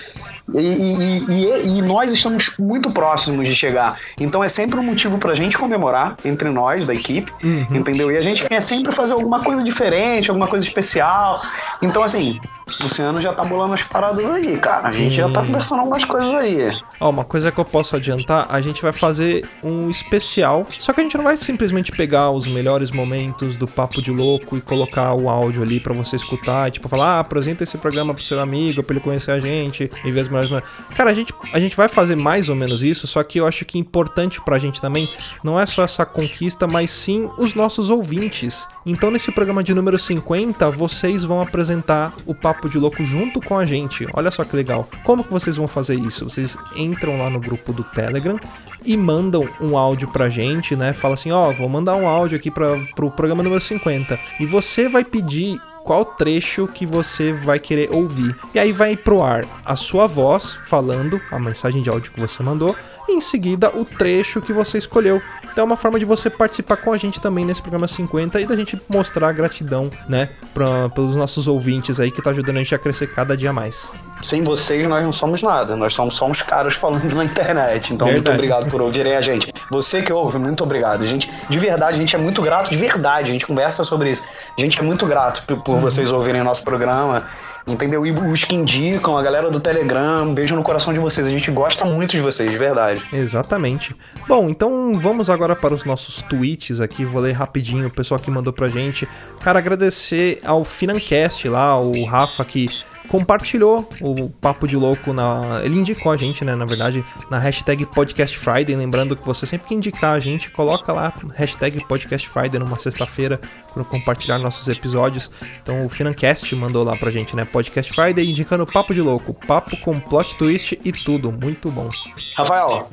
E, 0.54 0.60
e- 0.60 1.26
e- 1.30 1.78
e 1.78 1.82
nós 1.82 2.12
estamos 2.12 2.52
muito 2.60 2.92
próximos 2.92 3.48
de 3.48 3.56
chegar. 3.56 3.98
Então 4.20 4.44
é 4.44 4.50
sempre 4.50 4.78
um 4.80 4.84
motivo 4.84 5.18
pra 5.18 5.34
gente 5.34 5.58
comemorar 5.58 6.16
entre 6.26 6.50
nós, 6.50 6.84
da 6.86 6.94
equipe, 6.94 7.32
entendeu? 7.72 8.12
E 8.12 8.18
a 8.18 8.22
gente 8.22 8.44
quer 8.46 8.62
sempre 8.62 8.92
fazer 8.94 9.14
alguma 9.14 9.42
coisa 9.44 9.64
diferente, 9.64 10.30
alguma 10.30 10.48
coisa 10.48 10.66
especial. 10.66 11.42
Então, 11.82 12.04
assim, 12.04 12.40
Luciano 12.82 13.22
já 13.22 13.34
tá 13.34 13.44
bolando 13.44 13.74
as 13.74 13.84
paradas 13.84 14.30
aí, 14.30 14.58
cara. 14.58 14.88
A 14.88 14.92
gente 14.92 15.16
já 15.16 15.30
tá 15.30 15.44
conversando 15.44 15.80
algumas 15.80 16.04
coisas 16.04 16.34
aí. 16.34 16.76
Ó, 17.00 17.10
uma 17.10 17.24
coisa 17.26 17.52
que 17.52 17.60
eu 17.60 17.66
posso 17.66 17.96
adiantar, 17.96 18.48
a 18.50 18.62
gente 18.62 18.82
vai 18.82 18.92
fazer 18.92 19.48
um 19.64 19.90
especial, 19.90 20.66
só 20.78 20.94
que 20.94 21.02
a 21.02 21.04
gente 21.04 21.18
não 21.18 21.24
vai 21.24 21.38
simplesmente 21.38 21.92
pegar 21.92 22.32
os 22.32 22.48
melhores 22.48 22.92
momentos 22.92 23.56
do 23.56 23.68
Papo 23.68 24.02
de 24.02 24.12
Louco 24.12 24.58
e 24.58 24.62
colocar 24.62 25.14
o 25.14 25.30
áudio 25.30 25.62
ali 25.62 25.80
pra 25.80 25.94
você 25.94 26.16
escutar, 26.16 26.68
e, 26.68 26.72
tipo, 26.72 26.88
falar, 26.88 27.18
ah, 27.18 27.20
apresenta 27.20 27.64
esse 27.64 27.78
programa 27.78 28.14
pro 28.14 28.24
seu 28.24 28.40
amigo, 28.40 28.84
pra 28.84 28.96
ele 28.96 29.04
conhecer 29.04 29.32
a 29.32 29.40
gente, 29.40 29.90
e 30.04 30.12
ver 30.12 30.22
as 30.22 30.28
melhores... 30.28 30.64
Cara, 30.96 31.12
a 31.12 31.14
gente, 31.14 31.34
a 31.52 31.60
gente 31.60 31.76
vai 31.76 31.88
fazer 31.88 32.16
mais 32.16 32.50
ou 32.50 32.56
menos 32.56 32.84
isso, 32.84 33.08
só 33.08 33.24
que 33.24 33.40
eu 33.40 33.48
acho 33.48 33.66
que 33.66 33.78
importante 33.78 34.42
pra 34.42 34.60
gente 34.60 34.82
também 34.82 35.10
não 35.44 35.60
é 35.60 35.66
só 35.66 35.84
essa 35.84 36.06
conquista, 36.06 36.68
mas 36.68 36.92
sim 36.92 37.30
os 37.38 37.54
nossos 37.54 37.90
ouvintes. 37.90 38.68
Então, 38.86 39.12
nesse 39.12 39.32
programa 39.32 39.64
de 39.64 39.74
número 39.74 39.98
50, 39.98 40.70
vocês 40.72 41.24
vão 41.24 41.42
apresentar 41.42 42.14
o 42.26 42.36
Papo 42.36 42.63
de 42.70 42.78
Louco 42.78 43.04
junto 43.04 43.42
com 43.42 43.58
a 43.58 43.66
gente. 43.66 44.08
Olha 44.14 44.32
só 44.32 44.44
que 44.44 44.56
legal. 44.56 44.88
Como 45.04 45.24
que 45.24 45.32
vocês 45.32 45.58
vão 45.58 45.68
fazer 45.68 46.00
isso? 46.00 46.30
Vocês 46.30 46.58
entram 46.76 47.18
lá 47.18 47.30
no 47.30 47.40
grupo 47.40 47.74
do 47.74 47.84
Telegram 47.84 48.40
e 48.86 48.98
mandam 48.98 49.48
um 49.62 49.78
áudio 49.78 50.08
pra 50.08 50.30
gente, 50.30 50.76
né? 50.76 50.94
Fala 50.94 51.14
assim, 51.14 51.32
ó, 51.32 51.52
vou 51.52 51.70
mandar 51.70 51.96
um 51.96 52.08
áudio 52.08 52.38
aqui 52.38 52.52
para 52.52 52.78
pro 52.96 53.12
programa 53.12 53.44
número 53.44 53.62
50. 53.62 54.20
E 54.40 54.46
você 54.46 54.90
vai 54.90 55.04
pedir 55.04 55.60
qual 55.84 56.06
trecho 56.06 56.68
que 56.68 56.86
você 56.86 57.34
vai 57.34 57.60
querer 57.60 57.92
ouvir. 57.92 58.36
E 58.54 58.60
aí 58.60 58.72
vai 58.72 58.96
pro 58.96 59.22
ar 59.22 59.46
a 59.66 59.76
sua 59.76 60.08
voz 60.08 60.58
falando 60.66 61.20
a 61.30 61.40
mensagem 61.40 61.82
de 61.82 61.90
áudio 61.90 62.12
que 62.12 62.20
você 62.20 62.42
mandou 62.42 62.76
e 63.08 63.14
em 63.14 63.22
seguida 63.22 63.70
o 63.70 63.86
trecho 63.86 64.42
que 64.42 64.54
você 64.54 64.78
escolheu. 64.78 65.22
Então 65.54 65.62
é 65.62 65.66
uma 65.66 65.78
forma 65.78 66.00
de 66.00 66.06
você 66.06 66.32
participar 66.32 66.78
com 66.78 66.92
a 66.92 66.98
gente 66.98 67.22
também 67.22 67.46
nesse 67.46 67.62
programa 67.62 67.88
50 67.88 68.42
e 68.42 68.46
da 68.46 68.56
gente 68.56 68.82
mostrar 68.90 69.30
a 69.30 69.32
gratidão, 69.32 69.92
né, 70.10 70.30
pra, 70.52 70.90
pelos 70.90 71.16
nossos 71.16 71.48
ouvintes 71.48 72.00
aí 72.00 72.10
que 72.10 72.22
tá 72.24 72.32
ajudando 72.32 72.58
a 72.58 72.60
gente 72.60 72.74
a 72.74 72.80
crescer 72.80 73.14
cada 73.14 73.38
dia 73.38 73.54
mais. 73.54 73.92
Sem 74.24 74.42
vocês, 74.42 74.88
nós 74.88 75.06
não 75.06 75.14
somos 75.14 75.44
nada. 75.44 75.76
Nós 75.76 75.94
somos 75.94 76.16
só 76.16 76.26
uns 76.26 76.42
caras 76.42 76.74
falando 76.74 77.14
na 77.14 77.26
internet. 77.26 77.94
Então, 77.94 78.08
muito 78.08 78.24
Verdade. 78.24 78.38
obrigado 78.38 78.72
por 78.72 78.82
ouvirem 78.82 79.16
a 79.16 79.22
gente. 79.22 79.54
Você 79.70 80.02
que 80.02 80.14
ouve, 80.14 80.40
muito 80.40 80.64
obrigado. 80.64 81.06
Gente, 81.06 81.30
de 81.50 81.60
verdade, 81.60 81.98
a 81.98 82.00
gente 82.00 82.16
é 82.16 82.20
muito 82.20 82.42
grato, 82.42 82.72
de 82.72 82.78
verdade. 82.78 83.30
A 83.30 83.34
gente 83.34 83.46
conversa 83.46 83.84
sobre 83.84 84.12
isso. 84.12 84.24
A 84.58 84.62
gente 84.62 84.80
é 84.80 84.82
muito 84.82 85.06
grato 85.06 85.44
por, 85.46 85.62
por 85.62 85.78
vocês 85.78 86.12
ouvirem 86.12 86.42
o 86.42 86.44
nosso 86.44 86.64
programa. 86.64 87.24
Entendeu? 87.66 88.06
E 88.06 88.12
os 88.12 88.44
que 88.44 88.56
indicam, 88.56 89.18
a 89.18 89.24
galera 89.24 89.50
do 89.50 89.60
Telegram, 89.60 90.24
um 90.24 90.34
beijo 90.34 90.56
no 90.56 90.64
coração 90.64 90.92
de 90.92 91.00
vocês. 91.00 91.26
A 91.26 91.30
gente 91.30 91.50
gosta 91.50 91.86
muito 91.86 92.12
de 92.12 92.20
vocês, 92.20 92.50
de 92.50 92.58
verdade. 92.58 93.08
Exatamente. 93.14 93.96
Bom, 94.28 94.50
então 94.50 94.94
vamos 94.96 95.30
agora 95.30 95.56
para 95.56 95.74
os 95.74 95.86
nossos 95.86 96.22
tweets 96.24 96.82
aqui. 96.82 97.06
Vou 97.06 97.22
ler 97.22 97.32
rapidinho 97.32 97.88
o 97.88 97.92
pessoal 97.92 98.20
que 98.20 98.30
mandou 98.30 98.52
pra 98.52 98.68
gente. 98.68 99.08
Cara, 99.42 99.60
agradecer 99.60 100.42
ao 100.44 100.66
Financast 100.66 101.48
lá, 101.48 101.80
o 101.80 102.04
Rafa 102.04 102.44
que 102.44 102.68
compartilhou 103.08 103.88
o 104.02 104.30
Papo 104.30 104.68
de 104.68 104.76
Louco 104.76 105.14
na. 105.14 105.62
Ele 105.64 105.78
indicou 105.78 106.12
a 106.12 106.18
gente, 106.18 106.44
né? 106.44 106.56
Na 106.56 106.66
verdade, 106.66 107.04
na 107.30 107.40
hashtag 107.40 107.86
Podcast 107.86 108.38
Friday. 108.38 108.76
Lembrando 108.76 109.16
que 109.16 109.26
você 109.26 109.46
sempre 109.46 109.68
que 109.68 109.76
indicar 109.76 110.16
a 110.16 110.20
gente, 110.20 110.50
coloca 110.50 110.92
lá 110.92 111.14
hashtag 111.36 111.86
Podcast 111.88 112.28
Friday 112.28 112.60
numa 112.60 112.80
sexta-feira 112.80 113.40
para 113.74 113.84
compartilhar 113.84 114.38
nossos 114.40 114.68
episódios. 114.68 115.30
Então 115.62 115.86
o 115.86 115.90
Financast 115.90 116.54
mandou 116.56 116.84
lá 116.84 116.96
pra 116.96 117.12
gente, 117.12 117.36
né? 117.36 117.46
Podcast 117.46 117.92
Friday 117.94 118.30
indicando 118.30 118.66
Papo 118.66 118.94
de 118.94 119.02
Louco. 119.02 119.34
Papo 119.46 119.78
com 119.78 120.00
plot 120.00 120.36
twist 120.36 120.80
e 120.84 120.92
tudo. 120.92 121.32
Muito 121.32 121.70
bom. 121.70 121.90
Rafael, 122.36 122.90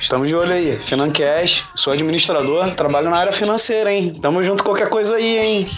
estamos 0.00 0.28
de 0.28 0.34
olho 0.34 0.52
aí. 0.52 0.78
Financast, 0.78 1.66
sou 1.74 1.92
administrador, 1.92 2.70
trabalho 2.74 3.10
na 3.10 3.18
área 3.18 3.32
financeira, 3.32 3.92
hein? 3.92 4.18
Tamo 4.20 4.42
junto 4.42 4.64
qualquer 4.64 4.88
coisa 4.88 5.16
aí, 5.16 5.38
hein? 5.38 5.70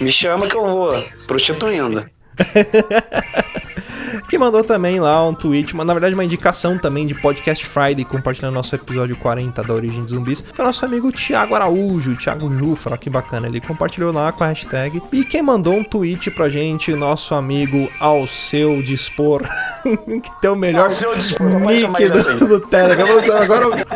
Me 0.00 0.10
chama 0.10 0.46
que 0.46 0.56
eu 0.56 0.66
vou. 0.66 1.02
Prostituindo. 1.26 2.13
que 4.28 4.38
mandou 4.38 4.62
também 4.62 5.00
lá 5.00 5.26
um 5.26 5.34
tweet, 5.34 5.74
mas 5.74 5.86
na 5.86 5.92
verdade 5.92 6.14
uma 6.14 6.24
indicação 6.24 6.78
também 6.78 7.06
de 7.06 7.14
Podcast 7.14 7.64
Friday, 7.64 8.04
compartilhando 8.04 8.54
nosso 8.54 8.74
episódio 8.74 9.16
40 9.16 9.62
da 9.62 9.74
Origem 9.74 10.02
dos 10.02 10.10
Zumbis. 10.10 10.42
Foi 10.52 10.64
nosso 10.64 10.84
amigo 10.84 11.12
Thiago 11.12 11.54
Araújo, 11.54 12.16
Thiago 12.16 12.52
Jufra, 12.52 12.96
que 12.96 13.10
bacana, 13.10 13.46
ele 13.46 13.60
compartilhou 13.60 14.12
lá 14.12 14.32
com 14.32 14.44
a 14.44 14.48
hashtag. 14.48 15.02
E 15.12 15.24
quem 15.24 15.42
mandou 15.42 15.74
um 15.74 15.84
tweet 15.84 16.30
pra 16.30 16.48
gente, 16.48 16.94
nosso 16.94 17.34
amigo 17.34 17.90
Ao 18.00 18.26
Seu 18.26 18.82
Dispor, 18.82 19.42
que 19.84 20.40
tem 20.40 20.50
o 20.50 20.56
melhor 20.56 20.84
Ao 20.84 20.90
Seu 20.90 21.14
Dispor, 21.14 21.46
nick 21.60 22.08
do, 22.08 22.18
assim. 22.18 22.38
do 22.38 22.60
Telegram. 22.60 23.06
Agora 23.40 23.86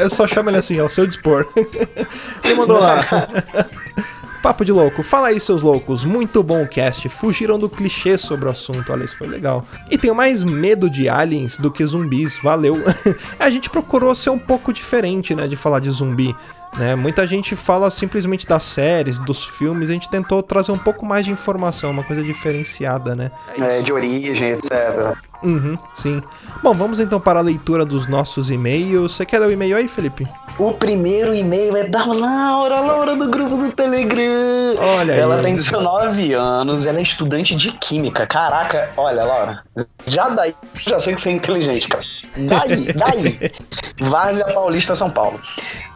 eu 0.00 0.10
só 0.10 0.26
chamo 0.26 0.50
ele 0.50 0.58
assim, 0.58 0.78
Ao 0.78 0.88
Seu 0.88 1.06
Dispor. 1.06 1.46
ele 2.44 2.54
mandou 2.54 2.78
lá. 2.80 3.28
Papo 4.44 4.62
de 4.62 4.72
louco. 4.72 5.02
Fala 5.02 5.28
aí, 5.28 5.40
seus 5.40 5.62
loucos. 5.62 6.04
Muito 6.04 6.42
bom 6.42 6.64
o 6.64 6.68
cast. 6.68 7.08
Fugiram 7.08 7.58
do 7.58 7.66
clichê 7.66 8.18
sobre 8.18 8.46
o 8.46 8.50
assunto. 8.50 8.92
Olha, 8.92 9.02
isso 9.02 9.16
foi 9.16 9.26
legal. 9.26 9.64
E 9.90 9.96
tenho 9.96 10.14
mais 10.14 10.44
medo 10.44 10.90
de 10.90 11.08
aliens 11.08 11.56
do 11.56 11.70
que 11.70 11.82
zumbis. 11.82 12.36
Valeu. 12.42 12.76
a 13.40 13.48
gente 13.48 13.70
procurou 13.70 14.14
ser 14.14 14.28
um 14.28 14.38
pouco 14.38 14.70
diferente, 14.70 15.34
né, 15.34 15.48
de 15.48 15.56
falar 15.56 15.80
de 15.80 15.90
zumbi. 15.90 16.36
Né? 16.76 16.94
Muita 16.94 17.26
gente 17.26 17.56
fala 17.56 17.90
simplesmente 17.90 18.46
das 18.46 18.64
séries, 18.64 19.16
dos 19.16 19.46
filmes. 19.46 19.88
A 19.88 19.94
gente 19.94 20.10
tentou 20.10 20.42
trazer 20.42 20.72
um 20.72 20.78
pouco 20.78 21.06
mais 21.06 21.24
de 21.24 21.32
informação, 21.32 21.90
uma 21.90 22.04
coisa 22.04 22.22
diferenciada, 22.22 23.16
né? 23.16 23.30
É, 23.58 23.80
de 23.80 23.94
origem, 23.94 24.50
etc. 24.50 25.16
Uhum, 25.42 25.74
sim. 25.94 26.22
Bom, 26.62 26.74
vamos 26.74 27.00
então 27.00 27.20
para 27.20 27.38
a 27.40 27.42
leitura 27.42 27.84
dos 27.84 28.08
nossos 28.08 28.50
e-mails. 28.50 29.12
Você 29.12 29.26
quer 29.26 29.38
ler 29.38 29.48
o 29.48 29.52
e-mail 29.52 29.76
aí, 29.76 29.88
Felipe? 29.88 30.26
O 30.56 30.72
primeiro 30.72 31.34
e-mail 31.34 31.76
é 31.76 31.88
da 31.88 32.04
Laura, 32.04 32.80
Laura 32.80 33.16
do 33.16 33.28
grupo 33.28 33.56
do 33.56 33.72
Telegram. 33.72 34.76
Olha 34.98 35.14
aí. 35.14 35.20
Ela 35.20 35.42
tem 35.42 35.56
19 35.56 36.32
anos, 36.32 36.86
ela 36.86 37.00
é 37.00 37.02
estudante 37.02 37.56
de 37.56 37.72
química. 37.72 38.24
Caraca, 38.24 38.88
olha, 38.96 39.24
Laura, 39.24 39.64
já 40.06 40.28
daí, 40.28 40.54
já 40.86 41.00
sei 41.00 41.14
que 41.14 41.20
você 41.20 41.30
é 41.30 41.32
inteligente, 41.32 41.88
cara. 41.88 42.04
Daí, 42.36 42.86
daí. 42.94 43.52
Várzea 44.00 44.46
Paulista, 44.46 44.94
São 44.94 45.10
Paulo. 45.10 45.40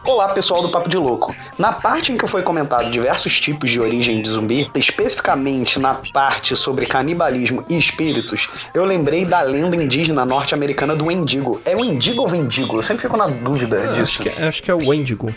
Olá, 0.05 0.29
pessoal 0.29 0.61
do 0.61 0.71
Papo 0.71 0.89
de 0.89 0.97
Louco. 0.97 1.35
Na 1.57 1.73
parte 1.73 2.11
em 2.11 2.17
que 2.17 2.25
foi 2.25 2.41
comentado 2.41 2.89
diversos 2.89 3.39
tipos 3.39 3.69
de 3.69 3.79
origem 3.79 4.21
de 4.21 4.29
zumbi, 4.29 4.69
especificamente 4.73 5.77
na 5.77 5.93
parte 6.13 6.55
sobre 6.55 6.85
canibalismo 6.85 7.63
e 7.69 7.77
espíritos, 7.77 8.49
eu 8.73 8.85
lembrei 8.85 9.25
da 9.25 9.41
lenda 9.41 9.75
indígena 9.75 10.25
norte-americana 10.49 10.95
do 10.95 11.05
Wendigo. 11.05 11.61
É 11.65 11.75
Wendigo 11.75 12.21
ou 12.21 12.27
Vendigo? 12.27 12.77
Eu 12.77 12.83
sempre 12.83 13.01
fico 13.03 13.15
na 13.15 13.27
dúvida 13.27 13.91
Acho 13.91 14.01
disso. 14.01 14.23
que, 14.23 14.29
acho 14.29 14.63
que 14.63 14.71
é 14.71 14.73
o 14.73 14.87
Wendigo. 14.87 15.33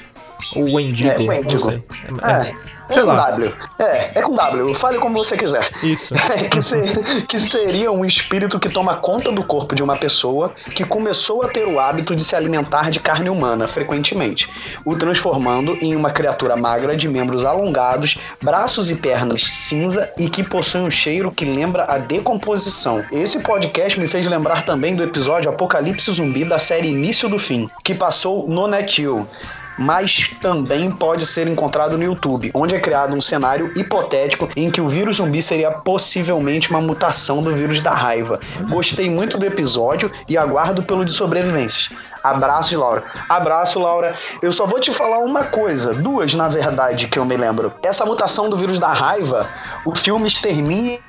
Ou 0.54 0.75
Wendigo. 0.75 1.09
É, 1.11 1.19
Wendigo. 1.19 1.71
sei. 1.71 1.83
É, 2.23 2.49
É, 2.49 2.54
é. 2.89 2.93
é 2.93 2.95
Sei 2.95 3.03
com 3.03 3.09
lá. 3.09 3.31
W. 3.31 3.53
É, 3.79 4.19
é 4.19 4.23
com 4.23 4.35
W. 4.35 4.75
Fale 4.75 4.99
como 4.99 5.23
você 5.23 5.37
quiser. 5.37 5.71
Isso. 5.83 6.15
que, 6.51 6.61
se- 6.62 7.23
que 7.29 7.39
seria 7.39 7.91
um 7.93 8.05
espírito 8.05 8.59
que 8.59 8.69
toma 8.69 8.97
conta 8.97 9.31
do 9.33 9.43
corpo 9.43 9.75
de 9.75 9.83
uma 9.83 9.97
pessoa 9.97 10.53
que 10.75 10.85
começou 10.85 11.43
a 11.45 11.49
ter 11.49 11.67
o 11.67 11.79
hábito 11.81 12.15
de 12.15 12.23
se 12.25 12.35
alimentar 12.37 12.91
de 12.91 13.01
carne 13.01 13.29
humana 13.29 13.67
frequentemente, 13.69 14.49
o 14.85 14.97
transformando 14.97 15.77
em 15.81 15.95
uma 15.97 16.11
criatura 16.11 16.57
magra 16.57 16.97
de 16.97 17.09
membros 17.09 17.45
alongados, 17.45 18.19
braços 18.43 18.91
e 18.91 18.95
pernas 18.95 19.43
cinza 19.43 20.11
e 20.19 20.29
que 20.29 20.43
possui 20.43 20.81
um 20.81 20.91
cheiro 20.91 21.31
que 21.31 21.45
lembra 21.45 21.85
a 21.89 21.99
decomposição. 21.99 23.05
Esse 23.12 23.41
podcast 23.41 23.99
me 23.99 24.07
fez 24.09 24.27
lembrar 24.27 24.65
também 24.65 24.95
do 24.95 25.03
episódio 25.03 25.51
Apocalipse 25.51 26.11
Zumbi 26.12 26.45
da 26.45 26.59
série 26.59 26.89
Início 26.89 27.29
do 27.29 27.39
Fim, 27.39 27.69
que 27.85 27.95
passou 27.95 28.47
no 28.49 28.67
Netil 28.67 29.27
mas 29.79 30.31
também 30.41 30.91
pode 30.91 31.26
ser 31.26 31.47
encontrado 31.47 31.97
no 31.97 32.05
YouTube, 32.05 32.50
onde 32.55 32.75
é 32.75 32.81
criado 32.81 33.14
um 33.14 33.21
cenário 33.21 33.73
hipotético 33.76 34.49
em 34.57 34.71
que 34.71 34.81
o 34.81 34.88
vírus 34.88 35.17
zumbi 35.17 35.43
seria 35.43 35.71
possivelmente 35.71 36.71
uma 36.71 36.81
mutação 36.81 37.43
do 37.43 37.55
vírus 37.55 37.81
da 37.81 37.93
raiva. 37.93 38.41
Gostei 38.69 39.09
muito 39.09 39.38
do 39.38 39.47
episódio 39.47 40.11
e 40.29 40.37
aguardo 40.37 40.83
pelo 40.83 41.05
de 41.05 41.12
sobrevivências. 41.12 41.91
Abraço, 42.23 42.79
Laura. 42.79 43.02
Abraço, 43.29 43.81
Laura. 43.81 44.14
Eu 44.41 44.52
só 44.52 44.64
vou 44.64 44.79
te 44.79 44.93
falar 44.93 45.19
uma 45.19 45.45
coisa, 45.45 45.93
duas 45.93 46.35
na 46.35 46.49
verdade 46.49 47.09
que 47.09 47.19
eu 47.19 47.25
me 47.25 47.37
lembro. 47.37 47.73
Essa 47.83 48.05
mutação 48.05 48.49
do 48.49 48.57
vírus 48.57 48.79
da 48.79 48.93
raiva, 48.93 49.49
o 49.85 49.95
filme 49.95 50.29
Extermínio 50.29 51.00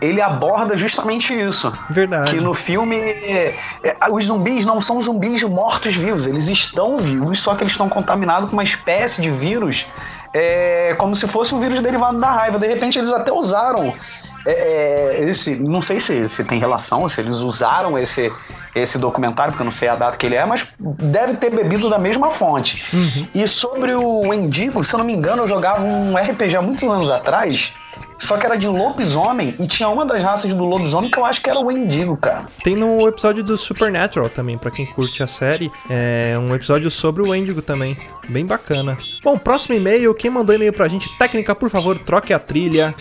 ele 0.00 0.20
aborda 0.20 0.76
justamente 0.76 1.34
isso. 1.34 1.72
Verdade. 1.90 2.30
Que 2.30 2.40
no 2.40 2.54
filme 2.54 2.96
é, 2.96 3.54
é, 3.82 3.96
os 4.10 4.26
zumbis 4.26 4.64
não 4.64 4.80
são 4.80 5.00
zumbis 5.00 5.42
mortos-vivos, 5.42 6.26
eles 6.26 6.48
estão 6.48 6.96
vivos, 6.96 7.40
só 7.40 7.54
que 7.54 7.62
eles 7.62 7.72
estão 7.72 7.88
contaminados 7.88 8.48
com 8.48 8.56
uma 8.56 8.62
espécie 8.62 9.20
de 9.20 9.30
vírus, 9.30 9.86
é, 10.32 10.94
como 10.98 11.14
se 11.14 11.28
fosse 11.28 11.54
um 11.54 11.60
vírus 11.60 11.80
derivado 11.80 12.18
da 12.18 12.30
raiva. 12.30 12.58
De 12.58 12.66
repente 12.66 12.98
eles 12.98 13.12
até 13.12 13.32
usaram 13.32 13.94
é, 14.46 14.52
é, 14.52 15.22
esse, 15.22 15.56
não 15.56 15.80
sei 15.80 16.00
se, 16.00 16.28
se 16.28 16.44
tem 16.44 16.58
relação, 16.58 17.08
se 17.08 17.20
eles 17.20 17.36
usaram 17.36 17.98
esse, 17.98 18.32
esse 18.74 18.98
documentário, 18.98 19.52
porque 19.52 19.62
eu 19.62 19.66
não 19.66 19.72
sei 19.72 19.88
a 19.88 19.96
data 19.96 20.16
que 20.16 20.26
ele 20.26 20.34
é, 20.34 20.44
mas 20.44 20.66
deve 20.78 21.34
ter 21.34 21.50
bebido 21.50 21.88
da 21.88 21.98
mesma 21.98 22.30
fonte. 22.30 22.84
E 23.34 23.46
sobre 23.48 23.94
o 23.94 24.32
Endigo, 24.32 24.82
se 24.84 24.94
eu 24.94 24.98
não 24.98 25.04
me 25.06 25.12
engano, 25.12 25.42
eu 25.42 25.46
jogava 25.46 25.84
um 25.84 26.16
RPG 26.16 26.56
há 26.56 26.62
muitos 26.62 26.88
anos 26.88 27.10
atrás 27.10 27.72
só 28.18 28.36
que 28.36 28.46
era 28.46 28.56
de 28.56 28.66
lobisomem 28.66 29.54
e 29.58 29.66
tinha 29.66 29.88
uma 29.88 30.06
das 30.06 30.22
raças 30.22 30.52
do 30.52 30.64
lobisomem 30.64 31.10
que 31.10 31.18
eu 31.18 31.24
acho 31.24 31.42
que 31.42 31.50
era 31.50 31.58
o 31.58 31.66
Wendigo, 31.66 32.16
cara. 32.16 32.46
Tem 32.62 32.76
no 32.76 33.06
episódio 33.08 33.42
do 33.42 33.58
Supernatural 33.58 34.28
também, 34.30 34.56
pra 34.56 34.70
quem 34.70 34.86
curte 34.86 35.22
a 35.22 35.26
série. 35.26 35.70
É 35.90 36.36
um 36.38 36.54
episódio 36.54 36.90
sobre 36.90 37.22
o 37.22 37.30
Wendigo 37.30 37.60
também. 37.60 37.96
Bem 38.28 38.46
bacana. 38.46 38.96
Bom, 39.22 39.36
próximo 39.36 39.74
e-mail. 39.74 40.14
Quem 40.14 40.30
mandou 40.30 40.54
e-mail 40.54 40.72
pra 40.72 40.88
gente? 40.88 41.08
Técnica, 41.18 41.54
por 41.54 41.70
favor, 41.70 41.98
troque 41.98 42.32
a 42.32 42.38
trilha. 42.38 42.94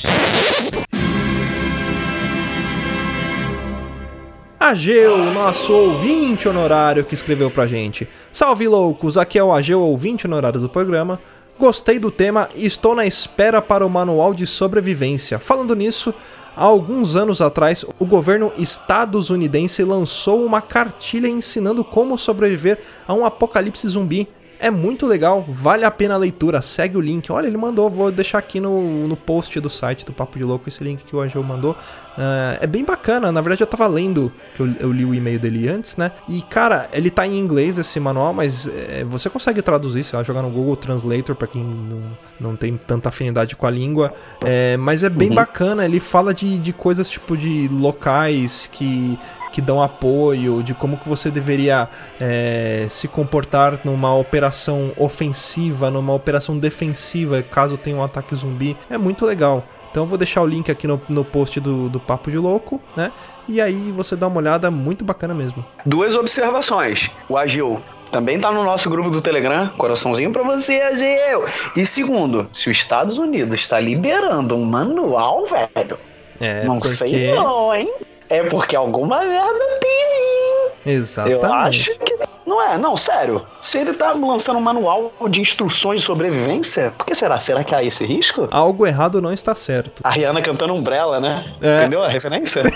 Ageu, 4.73 5.31
nosso 5.31 5.71
ouvinte 5.71 6.47
honorário 6.49 7.05
que 7.05 7.13
escreveu 7.13 7.51
pra 7.51 7.67
gente. 7.67 8.09
Salve 8.31 8.67
loucos, 8.67 9.19
aqui 9.19 9.37
é 9.37 9.43
o 9.43 9.53
Ageu, 9.53 9.79
ouvinte 9.79 10.25
honorário 10.25 10.59
do 10.59 10.67
programa. 10.67 11.19
Gostei 11.59 11.99
do 11.99 12.09
tema 12.09 12.49
e 12.55 12.65
estou 12.65 12.95
na 12.95 13.05
espera 13.05 13.61
para 13.61 13.85
o 13.85 13.89
manual 13.89 14.33
de 14.33 14.47
sobrevivência. 14.47 15.37
Falando 15.37 15.75
nisso, 15.75 16.11
há 16.57 16.63
alguns 16.63 17.15
anos 17.15 17.39
atrás, 17.39 17.85
o 17.99 18.05
governo 18.05 18.51
estadunidense 18.57 19.83
lançou 19.83 20.43
uma 20.43 20.59
cartilha 20.59 21.27
ensinando 21.27 21.83
como 21.83 22.17
sobreviver 22.17 22.79
a 23.07 23.13
um 23.13 23.27
apocalipse 23.27 23.87
zumbi. 23.87 24.27
É 24.63 24.71
muito 24.71 25.05
legal, 25.05 25.43
vale 25.45 25.83
a 25.83 25.91
pena 25.91 26.13
a 26.13 26.17
leitura. 26.17 26.61
Segue 26.61 26.95
o 26.95 27.01
link. 27.01 27.29
Olha, 27.29 27.47
ele 27.47 27.57
mandou, 27.57 27.89
vou 27.89 28.09
deixar 28.09 28.37
aqui 28.37 28.61
no, 28.61 29.05
no 29.09 29.17
post 29.17 29.59
do 29.59 29.69
site 29.69 30.05
do 30.05 30.13
Papo 30.13 30.37
de 30.37 30.45
Louco 30.45 30.69
esse 30.69 30.81
link 30.81 31.03
que 31.03 31.13
o 31.13 31.19
Angel 31.19 31.43
mandou. 31.43 31.73
Uh, 31.73 32.55
é 32.61 32.65
bem 32.65 32.85
bacana, 32.85 33.29
na 33.29 33.41
verdade 33.41 33.61
eu 33.61 33.67
tava 33.67 33.85
lendo, 33.87 34.31
que 34.55 34.61
eu, 34.61 34.73
eu 34.79 34.91
li 34.93 35.03
o 35.03 35.13
e-mail 35.13 35.37
dele 35.37 35.67
antes, 35.67 35.97
né? 35.97 36.11
E 36.29 36.41
cara, 36.43 36.87
ele 36.93 37.09
tá 37.09 37.27
em 37.27 37.37
inglês 37.37 37.77
esse 37.77 37.99
manual, 37.99 38.33
mas 38.33 38.65
é, 38.67 39.03
você 39.03 39.29
consegue 39.29 39.61
traduzir, 39.61 40.01
sei 40.05 40.17
lá, 40.17 40.23
jogar 40.23 40.41
no 40.41 40.49
Google 40.49 40.77
Translator 40.77 41.35
para 41.35 41.47
quem 41.47 41.61
não, 41.61 42.01
não 42.39 42.55
tem 42.55 42.77
tanta 42.77 43.09
afinidade 43.09 43.57
com 43.57 43.67
a 43.67 43.71
língua. 43.71 44.13
É, 44.45 44.77
mas 44.77 45.03
é 45.03 45.09
bem 45.09 45.27
uhum. 45.27 45.35
bacana, 45.35 45.83
ele 45.83 45.99
fala 45.99 46.33
de, 46.33 46.57
de 46.57 46.71
coisas 46.71 47.09
tipo 47.09 47.35
de 47.35 47.67
locais 47.67 48.69
que 48.71 49.19
que 49.53 49.61
dão 49.61 49.81
apoio, 49.81 50.63
de 50.63 50.73
como 50.73 50.97
que 50.97 51.07
você 51.07 51.29
deveria 51.29 51.87
é, 52.19 52.87
se 52.89 53.07
comportar 53.07 53.79
numa 53.85 54.13
operação 54.15 54.91
ofensiva, 54.97 55.91
numa 55.91 56.11
operação 56.11 56.57
defensiva, 56.57 57.41
caso 57.43 57.77
tenha 57.77 57.95
um 57.95 58.03
ataque 58.03 58.33
zumbi. 58.35 58.75
É 58.89 58.97
muito 58.97 59.25
legal. 59.27 59.63
Então 59.91 60.03
eu 60.03 60.07
vou 60.07 60.17
deixar 60.17 60.41
o 60.41 60.47
link 60.47 60.71
aqui 60.71 60.87
no, 60.87 60.99
no 61.07 61.23
post 61.23 61.59
do, 61.59 61.87
do 61.87 61.99
Papo 61.99 62.31
de 62.31 62.37
Louco, 62.39 62.81
né? 62.97 63.11
E 63.47 63.61
aí 63.61 63.91
você 63.91 64.15
dá 64.15 64.25
uma 64.25 64.37
olhada, 64.37 64.71
muito 64.71 65.05
bacana 65.05 65.35
mesmo. 65.35 65.63
Duas 65.85 66.15
observações. 66.15 67.11
O 67.29 67.37
Agil 67.37 67.79
também 68.11 68.39
tá 68.39 68.51
no 68.51 68.63
nosso 68.63 68.89
grupo 68.89 69.11
do 69.11 69.21
Telegram, 69.21 69.67
coraçãozinho 69.77 70.31
para 70.31 70.41
você, 70.41 70.81
Agil. 70.81 71.45
E 71.77 71.85
segundo, 71.85 72.49
se 72.51 72.71
os 72.71 72.77
Estados 72.77 73.19
Unidos 73.19 73.59
está 73.59 73.79
liberando 73.79 74.55
um 74.55 74.65
manual, 74.65 75.45
velho, 75.45 75.99
é, 76.41 76.65
não 76.65 76.79
porque... 76.79 76.95
sei 76.95 77.35
não, 77.35 77.75
hein? 77.75 77.93
É 78.33 78.43
porque 78.43 78.75
alguma 78.75 79.19
merda 79.23 79.77
tem 79.79 79.91
aí. 79.91 80.93
Exatamente. 80.95 81.43
Eu 81.43 81.53
acho 81.53 81.99
que. 81.99 82.17
Não 82.45 82.61
é, 82.61 82.77
não, 82.77 82.97
sério. 82.97 83.45
Se 83.61 83.77
ele 83.77 83.93
tá 83.93 84.11
lançando 84.11 84.57
um 84.57 84.61
manual 84.61 85.13
de 85.29 85.39
instruções 85.39 86.01
de 86.01 86.05
sobrevivência, 86.05 86.93
por 86.97 87.05
que 87.05 87.15
será? 87.15 87.39
Será 87.39 87.63
que 87.63 87.73
há 87.73 87.83
esse 87.83 88.05
risco? 88.05 88.47
Algo 88.51 88.85
errado 88.85 89.21
não 89.21 89.31
está 89.31 89.55
certo. 89.55 90.01
A 90.03 90.09
Rihanna 90.09 90.41
cantando 90.41 90.73
Umbrella, 90.73 91.19
né? 91.19 91.45
É. 91.61 91.79
Entendeu 91.81 92.03
a 92.03 92.07
referência? 92.07 92.63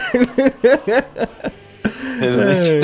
É. 2.20 2.82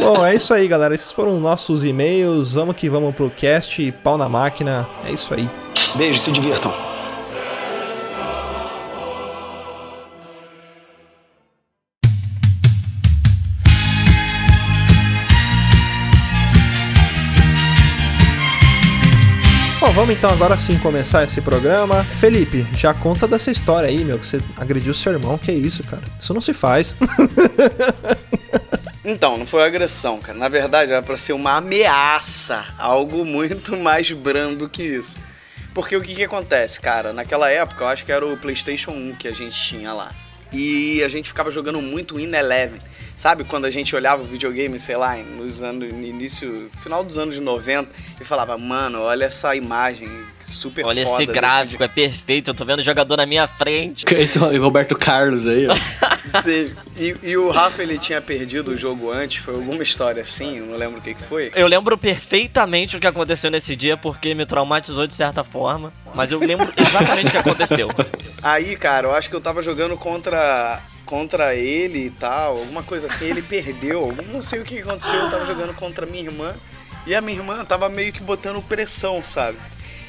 Bom, 0.00 0.26
é 0.26 0.34
isso 0.34 0.52
aí, 0.52 0.66
galera. 0.66 0.92
Esses 0.92 1.12
foram 1.12 1.38
nossos 1.38 1.84
e-mails. 1.84 2.54
Vamos 2.54 2.74
que 2.74 2.88
vamos 2.88 3.14
pro 3.14 3.30
cast. 3.30 3.92
Pau 4.02 4.18
na 4.18 4.28
máquina. 4.28 4.88
É 5.06 5.12
isso 5.12 5.32
aí. 5.32 5.48
Beijo, 5.94 6.18
se 6.18 6.32
divirtam. 6.32 6.72
Vamos 19.94 20.16
então 20.16 20.30
agora 20.30 20.58
sim 20.58 20.76
começar 20.78 21.22
esse 21.22 21.40
programa. 21.40 22.02
Felipe, 22.04 22.66
já 22.76 22.92
conta 22.92 23.28
dessa 23.28 23.50
história 23.50 23.88
aí, 23.88 24.04
meu, 24.04 24.18
que 24.18 24.26
você 24.26 24.40
agrediu 24.56 24.92
seu 24.92 25.12
irmão. 25.12 25.38
Que 25.38 25.52
isso, 25.52 25.84
cara? 25.84 26.02
Isso 26.18 26.34
não 26.34 26.40
se 26.40 26.52
faz. 26.52 26.96
Então, 29.06 29.36
não 29.36 29.46
foi 29.46 29.62
agressão, 29.62 30.18
cara. 30.18 30.38
Na 30.38 30.48
verdade, 30.48 30.90
era 30.90 31.02
pra 31.02 31.18
ser 31.18 31.34
uma 31.34 31.56
ameaça. 31.58 32.64
Algo 32.78 33.22
muito 33.22 33.76
mais 33.76 34.10
brando 34.10 34.66
que 34.66 34.82
isso. 34.82 35.14
Porque 35.74 35.94
o 35.94 36.00
que 36.00 36.14
que 36.14 36.24
acontece, 36.24 36.80
cara? 36.80 37.12
Naquela 37.12 37.50
época, 37.50 37.84
eu 37.84 37.88
acho 37.88 38.02
que 38.02 38.10
era 38.10 38.26
o 38.26 38.34
PlayStation 38.38 38.92
1 38.92 39.16
que 39.16 39.28
a 39.28 39.32
gente 39.32 39.60
tinha 39.60 39.92
lá. 39.92 40.10
E 40.54 41.02
a 41.02 41.08
gente 41.08 41.28
ficava 41.28 41.50
jogando 41.50 41.82
muito 41.82 42.18
In 42.20 42.32
Eleven. 42.32 42.78
Sabe 43.16 43.42
quando 43.42 43.64
a 43.64 43.70
gente 43.70 43.94
olhava 43.96 44.22
o 44.22 44.24
videogame, 44.24 44.78
sei 44.78 44.96
lá, 44.96 45.16
nos 45.16 45.62
anos, 45.62 45.92
no 45.92 46.04
início, 46.04 46.70
final 46.80 47.02
dos 47.02 47.18
anos 47.18 47.36
90 47.38 47.90
e 48.20 48.24
falava, 48.24 48.56
mano, 48.56 49.00
olha 49.00 49.24
essa 49.24 49.54
imagem 49.56 50.08
super 50.54 50.84
olha 50.84 51.04
foda. 51.04 51.16
Olha 51.16 51.24
esse 51.24 51.32
gráfico, 51.32 51.82
é 51.82 51.88
perfeito, 51.88 52.50
eu 52.50 52.54
tô 52.54 52.64
vendo 52.64 52.78
o 52.78 52.82
jogador 52.82 53.16
na 53.16 53.26
minha 53.26 53.46
frente. 53.46 54.04
Esse 54.14 54.38
é 54.38 54.56
Roberto 54.56 54.96
Carlos 54.96 55.46
aí, 55.46 55.66
ó. 55.66 55.74
Sim. 56.42 56.72
E, 56.96 57.16
e, 57.22 57.36
o 57.36 57.50
Rafa, 57.50 57.82
ele 57.82 57.98
tinha 57.98 58.20
perdido 58.20 58.70
o 58.70 58.76
jogo 58.76 59.10
antes, 59.10 59.42
foi 59.42 59.54
alguma 59.54 59.82
história 59.82 60.22
assim, 60.22 60.58
eu 60.58 60.66
não 60.66 60.76
lembro 60.76 60.98
o 60.98 61.02
que, 61.02 61.14
que 61.14 61.22
foi. 61.22 61.52
Eu 61.54 61.66
lembro 61.66 61.98
perfeitamente 61.98 62.96
o 62.96 63.00
que 63.00 63.06
aconteceu 63.06 63.50
nesse 63.50 63.74
dia, 63.76 63.96
porque 63.96 64.34
me 64.34 64.46
traumatizou 64.46 65.06
de 65.06 65.14
certa 65.14 65.42
forma, 65.44 65.92
mas 66.14 66.30
eu 66.30 66.38
lembro 66.38 66.72
exatamente 66.76 67.28
o 67.28 67.30
que 67.30 67.36
aconteceu. 67.36 67.88
Aí, 68.42 68.76
cara, 68.76 69.08
eu 69.08 69.12
acho 69.14 69.28
que 69.28 69.36
eu 69.36 69.40
tava 69.40 69.62
jogando 69.62 69.96
contra 69.96 70.82
contra 71.04 71.54
ele 71.54 72.06
e 72.06 72.10
tal, 72.10 72.56
alguma 72.56 72.82
coisa 72.82 73.06
assim, 73.06 73.26
ele 73.26 73.42
perdeu, 73.42 74.16
não 74.32 74.40
sei 74.40 74.60
o 74.60 74.64
que 74.64 74.78
aconteceu, 74.78 75.14
eu 75.14 75.30
tava 75.30 75.44
jogando 75.44 75.74
contra 75.74 76.06
minha 76.06 76.24
irmã 76.24 76.54
e 77.06 77.14
a 77.14 77.20
minha 77.20 77.38
irmã 77.38 77.64
tava 77.64 77.88
meio 77.88 78.12
que 78.12 78.22
botando 78.22 78.62
pressão, 78.62 79.22
sabe? 79.22 79.58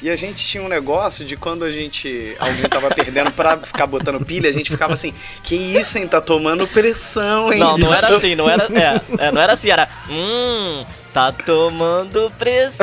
E 0.02 0.10
a 0.10 0.16
gente 0.16 0.46
tinha 0.46 0.62
um 0.62 0.68
negócio 0.68 1.24
de 1.24 1.36
quando 1.36 1.64
a 1.64 1.72
gente. 1.72 2.36
Alguém 2.38 2.68
tava 2.68 2.94
perdendo 2.94 3.30
pra 3.32 3.56
ficar 3.58 3.86
botando 3.86 4.24
pilha, 4.24 4.48
a 4.50 4.52
gente 4.52 4.70
ficava 4.70 4.94
assim, 4.94 5.14
que 5.42 5.54
isso, 5.54 5.98
hein? 5.98 6.06
Tá 6.06 6.20
tomando 6.20 6.66
pressão, 6.68 7.52
hein? 7.52 7.58
Não, 7.58 7.78
não 7.78 7.94
era 7.94 8.16
assim, 8.16 8.34
não 8.34 8.48
era. 8.48 8.66
É, 8.76 9.26
é, 9.26 9.32
não 9.32 9.40
era 9.40 9.54
assim, 9.54 9.70
era. 9.70 9.88
Hum, 10.10 10.84
tá 11.14 11.32
tomando 11.32 12.30
pressão. 12.38 12.76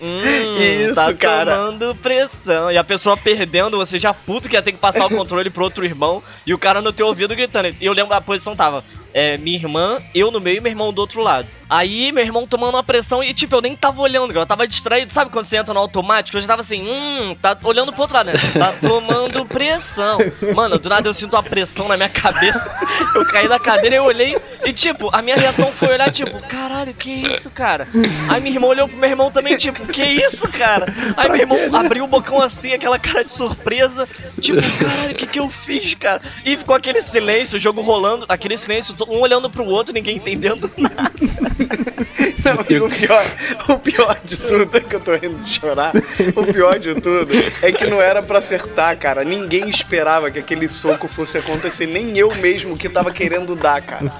Hum, 0.00 0.56
Isso, 0.56 0.94
tá 0.94 1.12
cara. 1.12 1.54
tomando 1.54 1.94
pressão. 1.96 2.70
E 2.70 2.78
a 2.78 2.84
pessoa 2.84 3.16
perdendo, 3.16 3.76
você 3.76 3.98
já 3.98 4.14
puto 4.14 4.48
que 4.48 4.56
ia 4.56 4.62
ter 4.62 4.72
que 4.72 4.78
passar 4.78 5.04
o 5.04 5.10
controle 5.10 5.50
pro 5.50 5.64
outro 5.64 5.84
irmão. 5.84 6.22
E 6.46 6.54
o 6.54 6.58
cara 6.58 6.80
no 6.80 6.92
teu 6.92 7.06
ouvido 7.06 7.36
gritando. 7.36 7.68
E 7.78 7.84
eu 7.84 7.92
lembro 7.92 8.14
a 8.14 8.20
posição 8.20 8.56
tava. 8.56 8.82
É, 9.12 9.36
minha 9.36 9.56
irmã, 9.56 9.98
eu 10.14 10.30
no 10.30 10.40
meio 10.40 10.58
e 10.58 10.60
meu 10.60 10.70
irmão 10.70 10.92
do 10.92 11.00
outro 11.00 11.20
lado. 11.22 11.46
Aí 11.70 12.10
meu 12.10 12.24
irmão 12.24 12.48
tomando 12.48 12.74
uma 12.74 12.82
pressão 12.82 13.22
e, 13.22 13.32
tipo, 13.32 13.54
eu 13.54 13.60
nem 13.60 13.76
tava 13.76 14.00
olhando, 14.00 14.36
eu 14.36 14.44
tava 14.44 14.66
distraído. 14.66 15.12
Sabe 15.12 15.30
quando 15.30 15.44
você 15.44 15.56
entra 15.56 15.72
no 15.72 15.78
automático? 15.78 16.36
Eu 16.36 16.40
já 16.40 16.46
tava 16.48 16.62
assim, 16.62 16.82
hum, 16.82 17.36
tá 17.40 17.56
olhando 17.62 17.92
pro 17.92 18.02
outro 18.02 18.16
lado, 18.16 18.26
né? 18.26 18.32
Tá 18.58 18.72
tomando 18.86 19.46
pressão. 19.46 20.18
Mano, 20.54 20.78
do 20.80 20.88
nada 20.88 21.08
eu 21.08 21.14
sinto 21.14 21.34
uma 21.34 21.42
pressão 21.44 21.86
na 21.86 21.96
minha 21.96 22.08
cabeça. 22.08 22.60
Eu 23.14 23.24
caí 23.26 23.46
da 23.46 23.58
cadeira 23.58 23.94
e 23.94 23.98
eu 23.98 24.04
olhei 24.04 24.36
e, 24.64 24.72
tipo, 24.72 25.08
a 25.12 25.22
minha 25.22 25.36
reação 25.36 25.72
foi 25.72 25.88
olhar, 25.88 26.10
tipo, 26.10 26.40
caralho, 26.48 26.92
que 26.92 27.10
isso, 27.10 27.48
cara? 27.50 27.88
Aí 28.28 28.40
minha 28.40 28.54
irmã 28.54 28.66
olhou 28.66 28.88
pro 28.88 28.96
meu 28.96 29.08
irmão 29.08 29.30
também, 29.30 29.56
tipo, 29.56 29.86
que 29.86 30.02
isso, 30.02 30.46
cara? 30.48 30.86
Aí 31.16 31.28
meu 31.28 31.40
irmão 31.40 31.58
abriu 31.72 32.04
o 32.04 32.08
bocão 32.08 32.42
assim, 32.42 32.72
aquela 32.72 32.98
cara 32.98 33.24
de 33.24 33.32
surpresa, 33.32 34.08
tipo, 34.40 34.60
caralho, 34.78 35.12
o 35.12 35.14
que 35.14 35.26
que 35.26 35.40
eu 35.40 35.48
fiz, 35.48 35.94
cara? 35.94 36.20
E 36.44 36.56
ficou 36.56 36.74
aquele 36.74 37.02
silêncio, 37.02 37.56
o 37.56 37.60
jogo 37.60 37.80
rolando, 37.80 38.26
aquele 38.28 38.56
silêncio, 38.58 38.94
um 39.00 39.20
olhando 39.20 39.48
pro 39.50 39.64
outro, 39.64 39.92
ninguém 39.92 40.16
entendendo 40.16 40.70
nada. 40.76 41.12
Não, 42.44 42.86
o 42.86 42.90
pior, 42.90 43.24
o 43.68 43.78
pior 43.78 44.20
de 44.24 44.36
tudo 44.38 44.76
é 44.76 44.80
que 44.80 44.96
eu 44.96 45.00
tô 45.00 45.14
rindo 45.14 45.36
de 45.44 45.52
chorar. 45.52 45.92
O 46.34 46.52
pior 46.52 46.78
de 46.78 46.94
tudo 46.94 47.28
é 47.62 47.72
que 47.72 47.86
não 47.86 48.00
era 48.00 48.22
para 48.22 48.38
acertar, 48.38 48.96
cara. 48.98 49.24
Ninguém 49.24 49.68
esperava 49.68 50.30
que 50.30 50.38
aquele 50.38 50.68
soco 50.68 51.06
fosse 51.06 51.38
acontecer, 51.38 51.86
nem 51.86 52.16
eu 52.16 52.34
mesmo 52.36 52.76
que 52.76 52.88
tava 52.88 53.10
querendo 53.10 53.54
dar, 53.54 53.80
cara. 53.82 54.12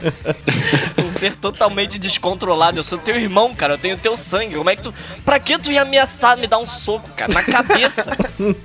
Ser 1.20 1.36
totalmente 1.36 1.98
descontrolado. 1.98 2.78
Eu 2.78 2.84
sou 2.84 2.98
teu 2.98 3.14
irmão, 3.14 3.54
cara. 3.54 3.74
Eu 3.74 3.78
tenho 3.78 3.98
teu 3.98 4.16
sangue. 4.16 4.56
Como 4.56 4.70
é 4.70 4.74
que 4.74 4.82
tu. 4.82 4.94
Pra 5.24 5.38
que 5.38 5.58
tu 5.58 5.70
ia 5.70 5.82
ameaçar 5.82 6.36
me 6.36 6.46
dar 6.46 6.58
um 6.58 6.66
soco, 6.66 7.08
cara? 7.14 7.32
Na 7.32 7.42
cabeça. 7.44 8.06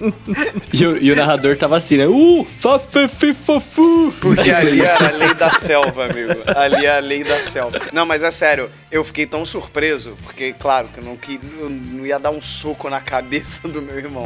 e, 0.73 0.85
o, 0.85 0.97
e 0.97 1.11
o 1.11 1.15
narrador 1.15 1.57
tava 1.57 1.77
assim, 1.77 1.97
né? 1.97 2.07
Uh, 2.07 2.47
fofu. 3.35 4.13
Porque 4.21 4.49
ali 4.49 4.81
era 4.81 5.09
a 5.09 5.11
lei 5.11 5.33
da 5.33 5.51
selva, 5.51 6.05
amigo. 6.05 6.33
Ali 6.55 6.85
é 6.85 6.97
a 6.97 6.99
lei 6.99 7.23
da 7.23 7.43
selva. 7.43 7.81
Não, 7.91 8.05
mas 8.05 8.23
é 8.23 8.31
sério 8.31 8.69
eu 8.95 9.03
fiquei 9.03 9.25
tão 9.25 9.45
surpreso, 9.45 10.17
porque, 10.23 10.53
claro, 10.53 10.87
que 10.87 10.99
eu 10.99 11.03
não, 11.03 11.17
que, 11.17 11.39
eu 11.59 11.69
não 11.69 12.05
ia 12.05 12.17
dar 12.17 12.31
um 12.31 12.41
soco 12.41 12.89
na 12.89 13.01
cabeça 13.01 13.67
do 13.67 13.81
meu 13.81 13.97
irmão. 13.97 14.25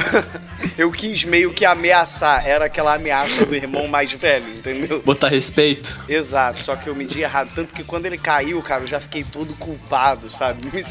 eu 0.78 0.90
quis 0.90 1.24
meio 1.24 1.52
que 1.52 1.66
ameaçar, 1.66 2.46
era 2.46 2.64
aquela 2.64 2.94
ameaça 2.94 3.44
do 3.44 3.54
irmão 3.54 3.86
mais 3.88 4.10
velho, 4.12 4.48
entendeu? 4.48 5.02
Botar 5.04 5.28
respeito. 5.28 6.02
Exato, 6.08 6.62
só 6.62 6.74
que 6.74 6.88
eu 6.88 6.94
medi 6.94 7.20
errado. 7.20 7.41
Tanto 7.54 7.74
que 7.74 7.82
quando 7.84 8.06
ele 8.06 8.18
caiu, 8.18 8.60
cara, 8.62 8.82
eu 8.82 8.86
já 8.86 9.00
fiquei 9.00 9.24
todo 9.24 9.54
culpado, 9.54 10.30
sabe? 10.30 10.58
Me 10.72 10.82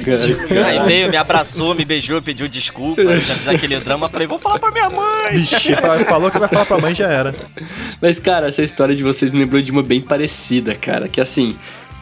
Aí 0.63 0.79
veio, 0.85 1.09
me 1.09 1.17
abraçou, 1.17 1.73
me 1.75 1.85
beijou, 1.85 2.21
pediu 2.21 2.47
desculpa, 2.47 3.01
já 3.19 3.35
fiz 3.35 3.47
aquele 3.47 3.79
drama, 3.79 4.07
falei, 4.09 4.27
vou 4.27 4.39
falar 4.39 4.59
pra 4.59 4.71
minha 4.71 4.89
mãe. 4.89 5.33
Vixe, 5.35 5.75
fa- 5.75 5.99
falou 6.05 6.29
que 6.31 6.39
vai 6.39 6.47
falar 6.49 6.65
pra 6.65 6.79
mãe 6.79 6.93
já 6.95 7.07
era. 7.09 7.33
Mas, 8.01 8.19
cara, 8.19 8.47
essa 8.49 8.61
história 8.61 8.95
de 8.95 9.03
vocês 9.03 9.31
me 9.31 9.39
lembrou 9.39 9.61
de 9.61 9.71
uma 9.71 9.83
bem 9.83 10.01
parecida, 10.01 10.75
cara. 10.75 11.07
Que 11.07 11.21
assim, 11.21 11.55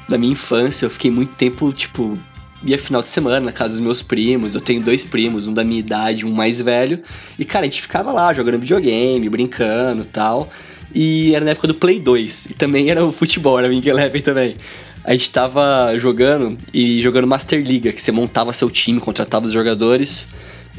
na 0.08 0.18
minha 0.18 0.34
infância 0.34 0.86
eu 0.86 0.90
fiquei 0.90 1.12
muito 1.12 1.34
tempo, 1.36 1.72
tipo, 1.74 2.18
ia 2.64 2.78
final 2.78 3.02
de 3.02 3.10
semana 3.10 3.40
na 3.40 3.52
casa 3.52 3.70
dos 3.70 3.80
meus 3.80 4.02
primos. 4.02 4.56
Eu 4.56 4.62
tenho 4.62 4.82
dois 4.82 5.04
primos, 5.04 5.48
um 5.48 5.54
da 5.54 5.64
minha 5.64 5.80
idade, 5.80 6.26
um 6.26 6.32
mais 6.34 6.60
velho. 6.60 7.02
E, 7.38 7.46
cara, 7.46 7.66
a 7.66 7.70
gente 7.70 7.82
ficava 7.82 8.12
lá 8.12 8.34
jogando 8.34 8.60
videogame, 8.60 9.30
brincando 9.30 10.02
e 10.04 10.06
tal. 10.08 10.50
E 10.94 11.36
era 11.36 11.46
na 11.46 11.52
época 11.52 11.68
do 11.68 11.76
Play 11.76 12.00
2. 12.00 12.48
E 12.52 12.54
também 12.54 12.90
era 12.90 13.04
o 13.04 13.12
futebol, 13.12 13.58
era 13.58 13.68
o 13.68 13.72
Wing 13.72 13.88
Eleven 13.88 14.22
também. 14.22 14.56
A 15.04 15.14
gente 15.14 15.30
tava 15.30 15.98
jogando 15.98 16.58
e 16.74 17.02
jogando 17.02 17.28
Master 17.28 17.64
Liga, 17.64 17.92
que 17.92 18.02
você 18.02 18.12
montava 18.12 18.54
seu 18.54 18.70
time, 18.70 19.00
contratava 19.00 19.48
os 19.48 19.54
jogadores. 19.54 20.28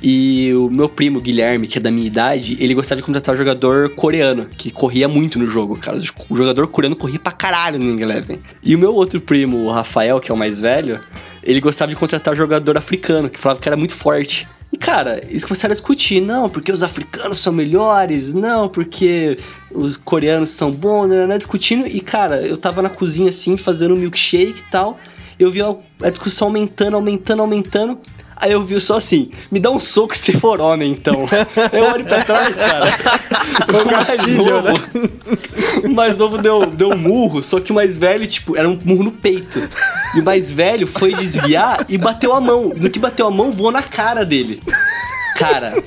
E 0.03 0.53
o 0.55 0.71
meu 0.71 0.89
primo, 0.89 1.21
Guilherme, 1.21 1.67
que 1.67 1.79
é 1.79 1.81
da 1.81 1.91
minha 1.91 2.07
idade, 2.07 2.57
ele 2.59 2.73
gostava 2.75 3.01
de 3.01 3.07
contratar 3.07 3.35
um 3.35 3.39
jogador 3.39 3.91
coreano, 3.91 4.47
que 4.47 4.71
corria 4.71 5.07
muito 5.07 5.39
no 5.39 5.47
jogo, 5.47 5.77
cara. 5.77 5.99
O 6.29 6.37
jogador 6.37 6.67
coreano 6.69 6.97
corria 6.97 7.19
pra 7.19 7.33
caralho 7.33 7.79
no 7.79 7.87
Wing 7.87 8.03
Eleven. 8.03 8.41
E 8.63 8.75
o 8.75 8.79
meu 8.79 8.95
outro 8.95 9.21
primo, 9.21 9.59
o 9.59 9.71
Rafael, 9.71 10.19
que 10.19 10.31
é 10.31 10.35
o 10.35 10.39
mais 10.39 10.61
velho, 10.61 11.01
ele 11.43 11.61
gostava 11.61 11.91
de 11.91 11.97
contratar 11.97 12.33
um 12.33 12.37
jogador 12.37 12.79
africano, 12.79 13.29
que 13.29 13.39
falava 13.39 13.61
que 13.61 13.69
era 13.69 13.77
muito 13.77 13.95
forte. 13.95 14.49
Cara, 14.81 15.21
eles 15.29 15.45
começaram 15.45 15.73
a 15.73 15.75
discutir, 15.75 16.23
não, 16.23 16.49
porque 16.49 16.73
os 16.73 16.83
africanos 16.83 17.39
são 17.39 17.53
melhores, 17.53 18.33
não, 18.33 18.67
porque 18.67 19.37
os 19.71 19.95
coreanos 19.99 20.51
são 20.51 20.73
bons, 20.73 21.07
né, 21.07 21.27
né, 21.27 21.37
discutindo. 21.37 21.87
E, 21.87 22.01
cara, 22.01 22.37
eu 22.41 22.57
tava 22.57 22.81
na 22.81 22.89
cozinha, 22.89 23.29
assim, 23.29 23.59
fazendo 23.59 23.95
um 23.95 23.99
milkshake 23.99 24.61
e 24.61 24.71
tal, 24.71 24.99
eu 25.39 25.51
vi 25.51 25.61
a, 25.61 26.11
discussão 26.11 26.49
aumentando, 26.49 26.97
aumentando, 26.97 27.43
aumentando. 27.43 27.99
Aí 28.37 28.53
eu 28.53 28.65
vi 28.65 28.81
só 28.81 28.97
assim, 28.97 29.31
me 29.53 29.61
dá 29.61 29.71
um 29.71 29.79
soco 29.79 30.17
se 30.17 30.33
for 30.33 30.63
homem, 30.63 30.93
então. 30.93 31.27
Eu 31.73 31.85
olho 31.85 32.07
pra 32.07 32.25
trás, 32.25 32.57
cara. 32.57 32.99
Foi 33.67 33.85
um 33.85 33.89
o 33.89 33.93
mais 33.93 34.07
gatilho, 34.07 34.45
novo, 34.47 34.69
o 35.85 35.93
mais 35.93 36.17
novo 36.17 36.39
deu, 36.39 36.65
deu 36.65 36.89
um 36.89 36.97
murro, 36.97 37.43
só 37.43 37.61
que 37.61 37.71
o 37.71 37.75
mais 37.75 37.99
velho, 37.99 38.27
tipo, 38.27 38.57
era 38.57 38.67
um 38.67 38.79
murro 38.83 39.05
no 39.05 39.13
peito. 39.13 39.61
E 40.15 40.21
o 40.21 40.25
mais 40.25 40.51
velho 40.51 40.87
foi 40.87 41.15
desviar 41.15 41.85
e 41.89 41.97
bateu 41.97 42.35
a 42.35 42.41
mão. 42.41 42.73
No 42.77 42.91
que 42.91 42.99
bateu 42.99 43.27
a 43.27 43.31
mão, 43.31 43.53
voou 43.53 43.71
na 43.71 43.83
cara 43.83 44.25
dele. 44.25 44.61
Cara, 45.37 45.83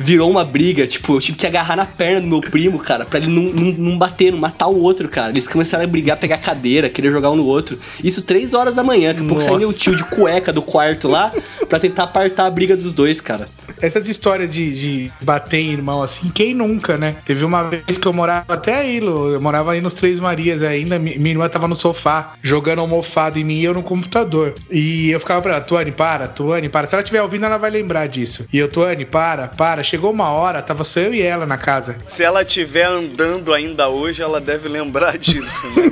virou 0.00 0.30
uma 0.30 0.44
briga, 0.44 0.86
tipo, 0.86 1.14
eu 1.14 1.20
tive 1.20 1.36
que 1.38 1.46
agarrar 1.46 1.76
na 1.76 1.84
perna 1.86 2.20
do 2.22 2.26
meu 2.26 2.40
primo, 2.40 2.78
cara, 2.78 3.04
pra 3.04 3.18
ele 3.18 3.28
não, 3.28 3.42
não, 3.52 3.72
não 3.90 3.98
bater, 3.98 4.32
não 4.32 4.38
matar 4.38 4.66
o 4.68 4.80
outro, 4.80 5.08
cara. 5.08 5.30
Eles 5.30 5.46
começaram 5.46 5.84
a 5.84 5.86
brigar, 5.86 6.16
pegar 6.16 6.38
cadeira, 6.38 6.88
querer 6.88 7.10
jogar 7.10 7.30
um 7.30 7.36
no 7.36 7.44
outro. 7.46 7.78
Isso 8.02 8.22
três 8.22 8.54
horas 8.54 8.74
da 8.74 8.82
manhã, 8.82 9.08
daqui 9.10 9.24
a 9.24 9.28
pouco 9.28 9.42
saiu 9.42 9.58
meu 9.58 9.72
tio 9.72 9.94
de 9.94 10.04
cueca 10.04 10.52
do 10.52 10.62
quarto 10.62 11.06
lá 11.08 11.32
pra 11.68 11.78
tentar 11.78 12.04
apartar 12.04 12.46
a 12.46 12.50
briga 12.50 12.76
dos 12.76 12.92
dois, 12.92 13.20
cara. 13.20 13.48
Essas 13.80 14.08
histórias 14.08 14.50
de, 14.50 14.74
de 14.74 15.12
bater 15.22 15.58
em 15.60 15.72
irmão 15.72 16.02
assim, 16.02 16.30
quem 16.34 16.54
nunca, 16.54 16.98
né? 16.98 17.16
Teve 17.24 17.44
uma 17.44 17.64
vez 17.64 17.96
que 17.96 18.06
eu 18.06 18.12
morava 18.12 18.44
até 18.52 18.74
aí, 18.80 19.00
Lu, 19.00 19.28
eu 19.32 19.40
morava 19.40 19.72
aí 19.72 19.80
nos 19.80 19.94
Três 19.94 20.20
Marias 20.20 20.62
ainda, 20.62 20.98
mi- 20.98 21.16
minha 21.18 21.32
irmã 21.34 21.48
tava 21.48 21.66
no 21.66 21.76
sofá, 21.76 22.34
jogando 22.42 22.80
almofada 22.80 23.38
em 23.38 23.44
mim 23.44 23.54
e 23.60 23.64
eu 23.64 23.72
no 23.74 23.82
computador. 23.82 24.54
E 24.70 25.10
eu 25.10 25.18
ficava 25.20 25.40
pra 25.40 25.52
ela, 25.52 25.60
Tuane, 25.60 25.92
para, 25.92 26.28
Tuane, 26.28 26.68
para. 26.68 26.86
Se 26.86 26.94
ela 26.94 27.02
estiver 27.02 27.22
ouvindo, 27.22 27.46
ela 27.46 27.56
vai 27.58 27.70
lembrar 27.70 28.06
disso. 28.06 28.46
E 28.52 28.58
eu, 28.58 28.68
Tuane, 28.68 29.04
para, 29.06 29.48
para. 29.48 29.82
Chegou 29.90 30.12
uma 30.12 30.30
hora, 30.30 30.62
tava 30.62 30.84
só 30.84 31.00
eu 31.00 31.12
e 31.12 31.20
ela 31.20 31.44
na 31.44 31.58
casa. 31.58 31.98
Se 32.06 32.22
ela 32.22 32.42
estiver 32.42 32.84
andando 32.84 33.52
ainda 33.52 33.88
hoje, 33.88 34.22
ela 34.22 34.40
deve 34.40 34.68
lembrar 34.68 35.18
disso, 35.18 35.66
né? 35.70 35.90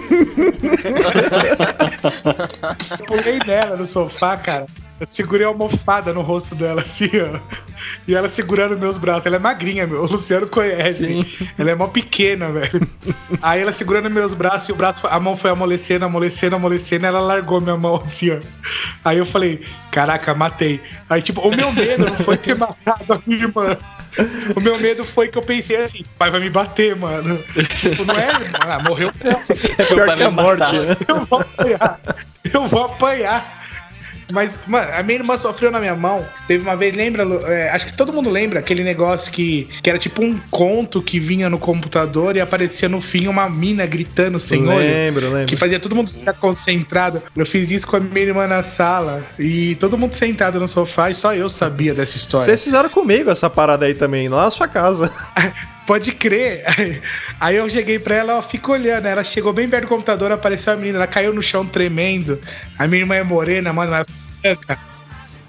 Eu 2.96 3.06
pulei 3.06 3.40
nela 3.44 3.74
no 3.74 3.84
sofá, 3.84 4.37
cara. 4.37 4.66
Eu 5.00 5.06
segurei 5.08 5.46
a 5.46 5.48
almofada 5.48 6.12
no 6.12 6.22
rosto 6.22 6.54
dela, 6.54 6.80
assim, 6.80 7.11
ó. 7.14 7.38
E 8.06 8.14
ela 8.14 8.28
segurando 8.28 8.76
meus 8.76 8.98
braços. 8.98 9.26
Ela 9.26 9.37
é 9.37 9.38
magrinha, 9.38 9.87
meu. 9.87 10.02
O 10.02 10.06
Luciano 10.06 10.46
conhece. 10.48 11.48
Ela 11.56 11.70
é 11.70 11.74
mó 11.74 11.87
pequena, 11.87 12.50
velho. 12.50 12.88
Aí 13.40 13.61
ela 13.61 13.72
segurando 13.72 14.11
meus 14.11 14.34
braços 14.34 14.68
e 14.68 14.72
o 14.72 14.76
braço, 14.76 15.06
a 15.06 15.20
mão 15.20 15.37
foi 15.37 15.50
amolecendo, 15.50 16.04
amolecendo, 16.04 16.56
amolecendo. 16.56 17.06
Ela 17.06 17.20
largou 17.20 17.61
minha 17.61 17.76
mão, 17.76 17.94
assim, 17.96 18.30
ó. 18.30 18.40
Aí 19.04 19.18
eu 19.18 19.26
falei, 19.26 19.62
caraca, 19.92 20.34
matei. 20.34 20.80
Aí, 21.08 21.22
tipo, 21.22 21.40
o 21.40 21.54
meu 21.54 21.72
medo 21.72 22.04
não 22.06 22.16
foi 22.16 22.37
ter 22.37 22.56
matado 22.56 23.12
a 23.12 23.20
minha 23.24 23.44
irmã. 23.44 23.76
O 24.56 24.61
meu 24.61 24.80
medo 24.80 25.04
foi 25.04 25.28
que 25.28 25.38
eu 25.38 25.42
pensei 25.42 25.76
assim, 25.76 26.02
pai 26.18 26.30
vai 26.30 26.40
me 26.40 26.50
bater, 26.50 26.96
mano. 26.96 27.38
Tipo, 27.78 28.04
não 28.04 28.14
é, 28.14 28.30
ah, 28.54 28.80
morreu. 28.80 29.12
É 29.78 29.84
pior 29.84 30.16
que 30.16 30.22
a 30.22 30.30
morte, 30.30 30.76
né? 30.76 30.96
Eu 31.06 31.24
vou 31.24 31.40
apanhar. 31.40 32.00
Eu 32.52 32.68
vou 32.68 32.84
apanhar. 32.84 33.58
Mas, 34.30 34.58
mano, 34.66 34.90
a 34.92 35.02
minha 35.02 35.18
irmã 35.18 35.36
sofreu 35.36 35.70
na 35.70 35.80
minha 35.80 35.94
mão. 35.94 36.24
Teve 36.46 36.62
uma 36.62 36.76
vez, 36.76 36.94
lembra? 36.94 37.24
É, 37.46 37.70
acho 37.70 37.86
que 37.86 37.96
todo 37.96 38.12
mundo 38.12 38.30
lembra 38.30 38.60
aquele 38.60 38.84
negócio 38.84 39.32
que, 39.32 39.68
que 39.82 39.88
era 39.88 39.98
tipo 39.98 40.22
um 40.22 40.38
conto 40.50 41.02
que 41.02 41.18
vinha 41.18 41.48
no 41.48 41.58
computador 41.58 42.36
e 42.36 42.40
aparecia 42.40 42.88
no 42.88 43.00
fim 43.00 43.26
uma 43.26 43.48
mina 43.48 43.86
gritando 43.86 44.38
sem 44.38 44.68
olho. 44.68 44.78
Lembro, 44.78 45.30
lembro. 45.30 45.46
Que 45.46 45.56
fazia 45.56 45.80
todo 45.80 45.96
mundo 45.96 46.10
ficar 46.10 46.34
concentrado. 46.34 47.22
Eu 47.34 47.46
fiz 47.46 47.70
isso 47.70 47.86
com 47.86 47.96
a 47.96 48.00
minha 48.00 48.26
irmã 48.26 48.46
na 48.46 48.62
sala. 48.62 49.24
E 49.38 49.74
todo 49.76 49.96
mundo 49.96 50.14
sentado 50.14 50.60
no 50.60 50.68
sofá 50.68 51.10
e 51.10 51.14
só 51.14 51.34
eu 51.34 51.48
sabia 51.48 51.94
dessa 51.94 52.16
história. 52.16 52.44
Vocês 52.44 52.62
fizeram 52.62 52.88
comigo 52.90 53.30
essa 53.30 53.48
parada 53.48 53.86
aí 53.86 53.94
também, 53.94 54.28
lá 54.28 54.44
na 54.44 54.50
sua 54.50 54.68
casa. 54.68 55.10
Pode 55.88 56.12
crer. 56.12 56.62
Aí 57.40 57.57
eu 57.57 57.66
cheguei 57.66 57.98
pra 57.98 58.16
ela, 58.16 58.33
ela 58.35 58.42
fica 58.42 58.72
olhando. 58.72 59.07
Ela 59.07 59.24
chegou 59.24 59.55
bem 59.55 59.66
perto 59.66 59.85
do 59.85 59.88
computador, 59.88 60.31
apareceu 60.31 60.74
a 60.74 60.77
menina, 60.77 60.98
ela 60.98 61.07
caiu 61.07 61.33
no 61.33 61.42
chão 61.42 61.64
tremendo. 61.64 62.38
A 62.79 62.87
minha 62.87 63.01
irmã 63.01 63.14
é 63.14 63.22
morena, 63.24 63.72
mano, 63.72 63.92
mas 63.92 64.07
é 64.42 64.55
branca. 64.55 64.79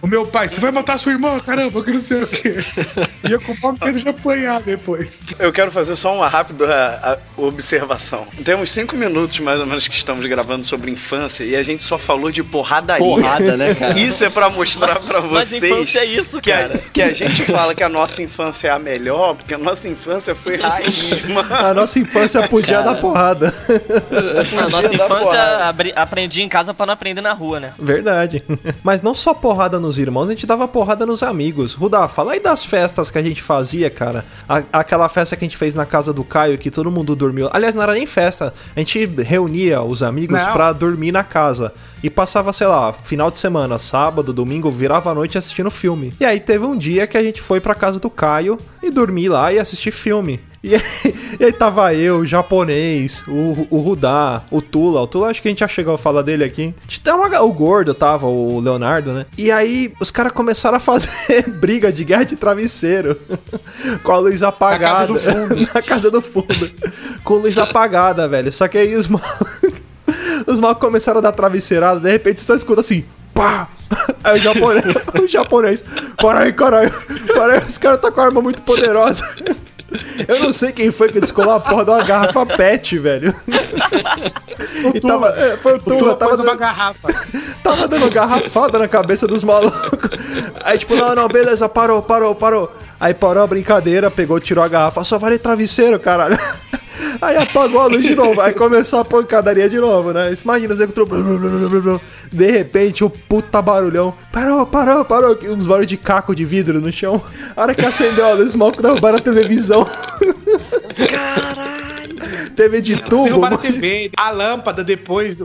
O 0.02 0.08
meu 0.08 0.26
pai, 0.26 0.48
você 0.48 0.62
vai 0.62 0.72
matar 0.72 0.98
sua 0.98 1.12
irmã, 1.12 1.38
caramba, 1.42 1.84
que 1.84 1.92
não 1.92 2.00
sei 2.00 2.24
o 2.24 2.28
quê. 2.28 2.56
E 3.28 3.32
eu 3.32 3.42
com 3.42 3.52
o 3.52 3.86
medo 3.86 4.00
de 4.00 4.08
apanhar 4.10 4.62
depois. 4.62 5.12
Eu 5.38 5.52
quero 5.52 5.70
fazer 5.72 5.96
só 5.96 6.14
uma 6.16 6.28
rápida 6.28 6.66
a- 6.74 7.14
a- 7.14 7.18
observação. 7.38 8.26
Temos 8.44 8.72
cinco 8.72 8.96
minutos 8.96 9.40
mais 9.40 9.60
ou 9.60 9.66
menos 9.66 9.88
que 9.88 9.96
estamos 9.96 10.26
gravando 10.26 10.66
sobre 10.66 10.90
infância 10.92 11.44
e 11.44 11.56
a 11.56 11.64
gente 11.64 11.84
só 11.84 11.98
falou 11.98 12.32
de 12.32 12.42
porradaria. 12.44 13.06
Porrada, 13.06 13.58
né, 13.58 13.76
cara? 13.76 14.00
Isso 14.00 14.24
é 14.24 14.30
pra 14.30 14.50
mostrar 14.50 15.00
pra 15.00 15.22
Mas 15.22 15.50
vocês 15.50 15.64
infância 15.64 16.00
é 16.00 16.06
isso, 16.06 16.40
que, 16.42 16.52
a, 16.52 16.58
cara. 16.58 16.84
que 16.94 17.02
a 17.02 17.14
gente 17.14 17.44
fala 17.44 17.76
que 17.76 17.84
a 17.84 17.90
nossa 17.90 18.22
infância 18.22 18.70
é 18.70 18.72
a 18.72 18.80
melhor, 18.80 19.36
porque 19.36 19.54
a 19.54 19.58
nossa 19.58 19.88
infância 19.88 20.34
foi 20.34 20.58
raiz, 20.58 21.24
mano. 21.28 21.50
A 21.70 21.74
nossa 21.74 22.00
infância 22.00 22.48
podia 22.48 22.78
Cara. 22.78 22.94
dar 22.94 23.02
porrada. 23.02 23.54
Na 24.56 24.70
nossa 24.70 24.94
infância, 24.94 25.58
abri- 25.68 25.94
aprendi 25.96 26.42
em 26.42 26.50
casa 26.50 26.74
pra 26.74 26.86
não 26.86 26.94
aprender 26.94 27.22
na 27.22 27.34
rua, 27.34 27.60
né? 27.60 27.74
Verdade. 27.78 28.44
Mas 28.84 29.02
não 29.02 29.14
só 29.14 29.34
porrada 29.34 29.80
nos 29.80 29.98
irmãos, 29.98 30.28
a 30.28 30.32
gente 30.32 30.46
dava 30.48 30.68
porrada 30.68 31.06
nos 31.06 31.22
amigos. 31.24 31.74
Rudá, 31.74 32.08
fala 32.08 32.34
aí 32.34 32.40
das 32.40 32.64
festas 32.64 33.09
que 33.12 33.18
a 33.18 33.22
gente 33.22 33.42
fazia, 33.42 33.90
cara. 33.90 34.26
A- 34.48 34.64
aquela 34.74 35.08
festa 35.10 35.36
que 35.36 35.44
a 35.44 35.48
gente 35.48 35.58
fez 35.58 35.76
na 35.76 35.86
casa 35.86 36.14
do 36.14 36.24
Caio, 36.24 36.58
que 36.58 36.70
todo 36.72 36.92
mundo 36.92 37.16
dormiu. 37.16 37.50
Aliás, 37.52 37.76
não 37.76 37.84
era 37.84 37.94
nem 37.94 38.06
festa. 38.06 38.54
A 38.76 38.80
gente 38.80 39.06
reunia 39.24 39.82
os 39.82 40.02
amigos 40.04 40.40
Não. 40.42 40.54
pra 40.54 40.72
dormir 40.74 41.12
na 41.12 41.24
casa. 41.24 41.74
E 42.04 42.10
passava, 42.10 42.54
sei 42.54 42.68
lá, 42.68 42.94
final 42.94 43.30
de 43.30 43.38
semana, 43.38 43.78
sábado, 43.78 44.32
domingo, 44.34 44.72
virava 44.72 45.12
a 45.12 45.16
noite 45.16 45.38
assistindo 45.38 45.70
filme. 45.70 46.14
E 46.20 46.26
aí 46.26 46.40
teve 46.40 46.66
um 46.66 46.78
dia 46.78 47.06
que 47.08 47.18
a 47.18 47.22
gente 47.24 47.42
foi 47.42 47.60
pra 47.60 47.76
casa 47.76 48.00
do 48.00 48.10
Caio 48.10 48.58
e 48.82 48.90
dormir 48.90 49.30
lá 49.30 49.52
e 49.52 49.60
assistir 49.60 49.92
filme. 49.92 50.40
E 50.62 50.76
aí, 50.76 50.82
e 51.40 51.46
aí 51.46 51.54
tava 51.54 51.94
eu, 51.94 52.18
o 52.18 52.26
japonês, 52.26 53.24
o, 53.28 53.66
o 53.70 53.80
Rudá, 53.80 54.42
o 54.52 54.62
Tula. 54.62 55.02
O 55.02 55.08
Tula 55.08 55.30
acho 55.30 55.42
que 55.42 55.48
a 55.48 55.52
gente 55.52 55.60
já 55.60 55.68
chegou 55.70 55.94
a 55.94 55.98
falar 55.98 56.22
dele 56.22 56.44
aqui. 56.44 56.76
Tinha 56.86 57.16
uma- 57.16 57.42
o 57.42 57.54
gordo 57.54 57.94
tava, 57.94 58.28
o 58.28 58.60
Leonardo, 58.60 59.14
né? 59.14 59.26
E 59.38 59.52
aí 59.52 59.94
os 60.02 60.12
caras 60.12 60.34
começaram 60.34 60.76
a 60.78 60.80
fazer 60.82 61.48
briga 61.50 61.92
de 61.94 62.04
guerra 62.04 62.26
de 62.26 62.36
travesseiro. 62.36 63.18
com 64.04 64.12
a 64.12 64.18
luz 64.18 64.44
apagada. 64.44 65.14
do 65.14 65.20
fundo. 65.20 65.68
Na 65.74 65.82
casa 65.82 66.12
do 66.12 66.22
fundo. 66.22 66.70
com 67.24 67.36
luz 67.36 67.58
apagada, 67.58 68.28
velho. 68.28 68.52
Só 68.52 68.68
que 68.68 68.78
aí 68.78 68.96
os 68.96 69.08
mal... 69.08 69.22
Os 70.48 70.60
mal 70.60 70.76
começaram 70.76 71.20
a 71.20 71.22
dar 71.22 71.32
travesseirada, 71.32 72.00
de 72.00 72.10
repente 72.10 72.42
você 72.42 72.48
só 72.48 72.56
escuta 72.56 72.82
assim, 72.82 73.04
pá! 73.34 73.68
Aí 74.24 74.40
o 74.40 74.42
japonês, 74.42 74.86
o 75.22 75.28
japonês, 75.28 75.86
para 76.18 76.40
aí, 76.42 76.54
caralho, 76.54 76.92
para 77.34 77.54
aí, 77.54 77.60
os 77.68 77.78
caras 77.78 78.02
tá 78.02 78.12
com 78.12 78.20
a 78.20 78.26
arma 78.26 78.42
muito 78.42 78.62
poderosa. 78.64 79.24
Eu 80.28 80.40
não 80.40 80.52
sei 80.52 80.72
quem 80.72 80.92
foi 80.92 81.12
que 81.12 81.20
descolou 81.20 81.54
a 81.54 81.60
porra 81.60 81.86
de 81.86 81.92
uma 81.92 82.04
garrafa 82.04 82.46
pet, 82.46 82.98
velho. 82.98 83.34
E 84.94 85.00
tava, 85.00 85.30
é, 85.30 85.58
foi 85.58 85.76
o 85.76 85.80
Tula, 85.80 86.16
tava 86.16 86.32
pôs 86.32 86.40
uma 86.42 86.52
dando, 86.52 86.60
garrafa. 86.60 87.08
tava 87.64 87.88
dando 87.88 88.10
garrafada 88.10 88.80
na 88.80 88.88
cabeça 88.88 89.28
dos 89.28 89.44
malucos. 89.44 90.10
Aí, 90.64 90.78
tipo, 90.78 90.96
não, 90.96 91.16
não, 91.16 91.28
beleza, 91.28 91.68
parou, 91.68 92.02
parou, 92.02 92.36
parou. 92.36 92.72
Aí 93.00 93.14
parou 93.14 93.44
a 93.44 93.48
brincadeira, 93.48 94.12
pegou, 94.12 94.40
tirou 94.40 94.64
a 94.64 94.68
garrafa, 94.68 95.04
só 95.04 95.18
vale 95.18 95.38
travesseiro, 95.38 96.00
caralho. 96.00 96.38
Aí 97.22 97.38
apagou 97.38 97.82
a 97.82 97.88
luz 97.88 98.02
de 98.04 98.16
novo, 98.16 98.40
aí 98.42 98.54
começou 98.54 99.00
a 99.00 99.06
pancadaria 99.06 99.70
de 99.70 99.78
novo, 99.78 100.12
né? 100.14 100.32
Imagina, 100.44 100.76
você 100.76 100.84
entrou. 100.84 101.08
De 102.32 102.52
repente, 102.52 103.04
o 103.04 103.10
puta 103.10 103.62
barulhão. 103.62 104.14
Parou, 104.32 104.66
parou, 104.66 105.04
parou. 105.06 105.38
Uns 105.50 105.66
barulhos 105.68 105.88
de 105.90 105.98
caco 105.98 106.36
de 106.36 106.46
vidro 106.46 106.80
no 106.80 106.92
chão. 106.92 107.22
A 107.56 107.62
hora 107.62 107.76
que 107.76 107.86
acendeu 107.86 108.26
a 108.28 108.34
luz, 108.34 108.56
mal 108.56 108.72
que 108.72 108.82
derrubaram 108.82 109.18
a 109.18 109.22
televisão. 109.22 109.88
TV 112.56 112.82
de 112.82 112.98
tubo. 112.98 113.24
Derrubaram 113.26 113.56
a. 113.56 113.60
TV, 113.60 114.12
a 114.18 114.30
lâmpada 114.32 114.84
depois. 114.84 115.38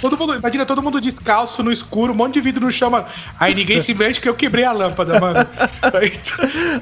Todo 0.00 0.18
mundo, 0.18 0.34
imagina 0.34 0.66
todo 0.66 0.82
mundo 0.82 1.00
descalço 1.00 1.62
no 1.62 1.70
escuro, 1.72 2.12
um 2.12 2.16
monte 2.16 2.34
de 2.34 2.40
vidro 2.40 2.64
no 2.66 2.72
chão, 2.72 2.90
mano. 2.90 3.06
Aí 3.38 3.54
ninguém 3.54 3.80
se 3.80 3.94
mexe 3.94 4.20
que 4.20 4.28
eu 4.28 4.34
quebrei 4.34 4.64
a 4.64 4.72
lâmpada, 4.72 5.20
mano. 5.20 5.46
Aí, 5.94 6.12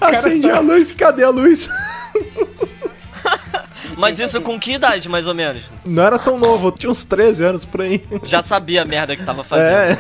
Acende 0.00 0.48
tá- 0.48 0.57
a 0.57 0.61
luz, 0.61 0.92
cadê 0.92 1.24
a 1.24 1.31
luz? 1.31 1.68
Mas 3.96 4.18
isso 4.18 4.40
com 4.42 4.61
que 4.61 4.74
idade, 4.74 5.09
mais 5.09 5.26
ou 5.26 5.35
menos? 5.35 5.62
Não 5.85 6.02
era 6.02 6.18
tão 6.18 6.38
novo, 6.38 6.68
eu 6.68 6.72
tinha 6.72 6.90
uns 6.90 7.02
13 7.04 7.44
anos 7.44 7.64
por 7.64 7.80
aí. 7.80 8.02
Já 8.24 8.42
sabia 8.44 8.82
a 8.82 8.85
merda 8.85 9.16
que 9.16 9.24
tava 9.24 9.42
fazendo. 9.42 9.66
É. 9.66 9.96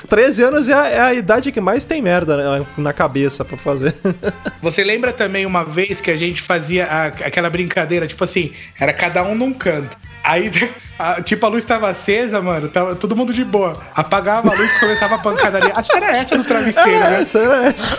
13 0.08 0.42
anos 0.44 0.68
é 0.68 0.74
a, 0.74 0.86
é 0.88 1.00
a 1.00 1.14
idade 1.14 1.52
que 1.52 1.60
mais 1.60 1.84
tem 1.84 2.00
merda 2.00 2.36
né, 2.58 2.66
na 2.78 2.92
cabeça 2.92 3.44
pra 3.44 3.56
fazer. 3.58 3.94
Você 4.62 4.82
lembra 4.82 5.12
também 5.12 5.44
uma 5.44 5.64
vez 5.64 6.00
que 6.00 6.10
a 6.10 6.16
gente 6.16 6.40
fazia 6.40 6.86
a- 6.86 7.06
aquela 7.06 7.50
brincadeira, 7.50 8.06
tipo 8.06 8.24
assim, 8.24 8.52
era 8.78 8.92
cada 8.92 9.22
um 9.22 9.34
num 9.34 9.52
canto. 9.52 9.96
Aí, 10.24 10.50
a- 10.98 11.20
tipo, 11.20 11.44
a 11.44 11.48
luz 11.48 11.64
tava 11.64 11.88
acesa, 11.90 12.40
mano, 12.40 12.68
tava 12.68 12.94
todo 12.94 13.14
mundo 13.16 13.32
de 13.32 13.44
boa. 13.44 13.76
Apagava 13.94 14.50
a 14.50 14.54
luz 14.56 14.76
e 14.76 14.80
começava 14.80 15.16
a 15.16 15.18
pancadaria. 15.18 15.72
Acho 15.74 15.90
que 15.90 15.96
era 15.96 16.16
essa 16.16 16.38
do 16.38 16.44
travesseiro, 16.44 16.90
Era 16.90 17.10
né? 17.10 17.20
essa, 17.22 17.38
era 17.38 17.66
essa. 17.66 17.96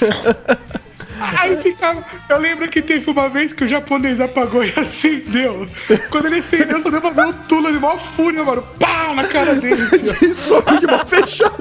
Aí 1.39 1.57
ficava. 1.61 2.03
Eu 2.29 2.37
lembro 2.37 2.67
que 2.69 2.81
teve 2.81 3.09
uma 3.09 3.29
vez 3.29 3.53
que 3.53 3.63
o 3.63 3.67
japonês 3.67 4.19
apagou 4.19 4.63
e 4.63 4.73
acendeu. 4.75 5.67
Quando 6.09 6.25
ele 6.25 6.37
acendeu, 6.37 6.81
só 6.81 6.89
deu 6.89 7.01
pra 7.01 7.09
ver 7.11 7.27
o 7.27 7.33
Tula 7.47 7.71
de 7.71 7.79
maior 7.79 7.99
fúria, 8.15 8.43
mano. 8.43 8.63
Pau 8.79 9.15
na 9.15 9.23
cara 9.25 9.55
dele. 9.55 9.81
De 10.19 10.33
soco 10.33 10.77
de 10.77 10.87
mão 10.87 11.05
fechada. 11.05 11.53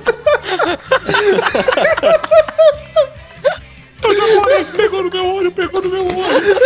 O 4.04 4.14
japonês 4.14 4.70
pegou 4.70 5.02
no 5.04 5.10
meu 5.10 5.26
olho, 5.26 5.52
pegou 5.52 5.82
no 5.82 5.88
meu 5.88 6.06
olho. 6.06 6.56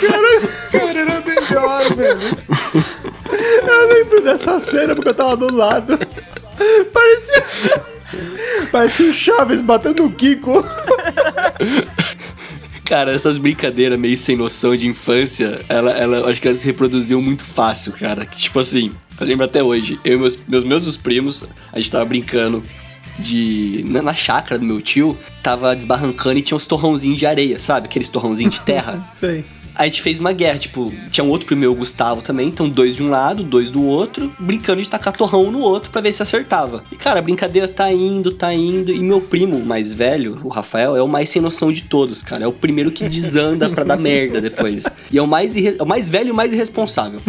Cara, 0.00 0.98
era 0.98 1.20
melhor, 1.20 1.94
velho. 1.94 2.20
Eu 3.66 3.88
lembro 3.88 4.20
dessa 4.22 4.58
cena 4.60 4.94
porque 4.94 5.08
eu 5.10 5.14
tava 5.14 5.36
do 5.36 5.54
lado. 5.54 5.98
Parecia. 6.92 7.44
Parecia 8.70 9.10
o 9.10 9.12
Chaves 9.12 9.60
batendo 9.60 10.04
o 10.04 10.10
Kiko. 10.10 10.64
Cara, 12.84 13.12
essas 13.12 13.38
brincadeiras 13.38 13.98
meio 13.98 14.18
sem 14.18 14.36
noção 14.36 14.74
de 14.74 14.88
infância, 14.88 15.60
ela, 15.68 15.92
ela, 15.92 16.28
acho 16.28 16.42
que 16.42 16.48
elas 16.48 16.60
se 16.60 16.66
reproduziam 16.66 17.22
muito 17.22 17.44
fácil, 17.44 17.92
cara. 17.92 18.26
Tipo 18.26 18.58
assim, 18.58 18.90
eu 19.20 19.26
lembro 19.26 19.44
até 19.44 19.62
hoje, 19.62 20.00
eu 20.04 20.14
e 20.14 20.18
meus, 20.18 20.38
meus 20.48 20.64
mesmos 20.64 20.96
primos, 20.96 21.44
a 21.72 21.78
gente 21.78 21.90
tava 21.90 22.04
brincando 22.04 22.64
de. 23.16 23.84
Na, 23.88 24.02
na 24.02 24.14
chácara 24.14 24.58
do 24.58 24.64
meu 24.64 24.80
tio, 24.80 25.16
tava 25.42 25.76
desbarrancando 25.76 26.38
e 26.38 26.42
tinha 26.42 26.56
uns 26.56 26.66
torrãozinhos 26.66 27.18
de 27.18 27.26
areia, 27.26 27.60
sabe? 27.60 27.86
Aqueles 27.86 28.08
torrãozinhos 28.08 28.54
de 28.54 28.60
terra. 28.62 29.08
Sei. 29.14 29.44
A 29.74 29.84
gente 29.84 30.02
fez 30.02 30.20
uma 30.20 30.32
guerra, 30.32 30.58
tipo, 30.58 30.92
tinha 31.10 31.24
um 31.24 31.28
outro 31.28 31.46
primo 31.46 31.60
meu, 31.60 31.72
o 31.72 31.74
Gustavo 31.74 32.22
também, 32.22 32.48
então 32.48 32.68
dois 32.68 32.96
de 32.96 33.02
um 33.02 33.10
lado, 33.10 33.42
dois 33.42 33.70
do 33.70 33.82
outro, 33.84 34.32
brincando 34.38 34.82
de 34.82 34.88
tacar 34.88 35.12
torrão 35.16 35.44
um 35.46 35.50
no 35.50 35.60
outro 35.60 35.90
pra 35.90 36.00
ver 36.00 36.12
se 36.14 36.22
acertava. 36.22 36.82
E 36.92 36.96
cara, 36.96 37.18
a 37.18 37.22
brincadeira 37.22 37.66
tá 37.68 37.90
indo, 37.92 38.32
tá 38.32 38.52
indo, 38.52 38.92
e 38.92 38.98
meu 39.00 39.20
primo 39.20 39.58
mais 39.64 39.92
velho, 39.92 40.40
o 40.44 40.48
Rafael, 40.48 40.96
é 40.96 41.02
o 41.02 41.08
mais 41.08 41.30
sem 41.30 41.40
noção 41.42 41.72
de 41.72 41.82
todos, 41.82 42.22
cara. 42.22 42.44
É 42.44 42.46
o 42.46 42.52
primeiro 42.52 42.90
que 42.90 43.08
desanda 43.08 43.68
pra 43.68 43.84
dar 43.84 43.96
merda 43.96 44.40
depois. 44.40 44.84
E 45.10 45.18
é 45.18 45.22
o 45.22 45.26
mais, 45.26 45.56
irre- 45.56 45.76
é 45.78 45.82
o 45.82 45.86
mais 45.86 46.08
velho 46.08 46.28
e 46.28 46.30
o 46.32 46.34
mais 46.34 46.52
irresponsável. 46.52 47.20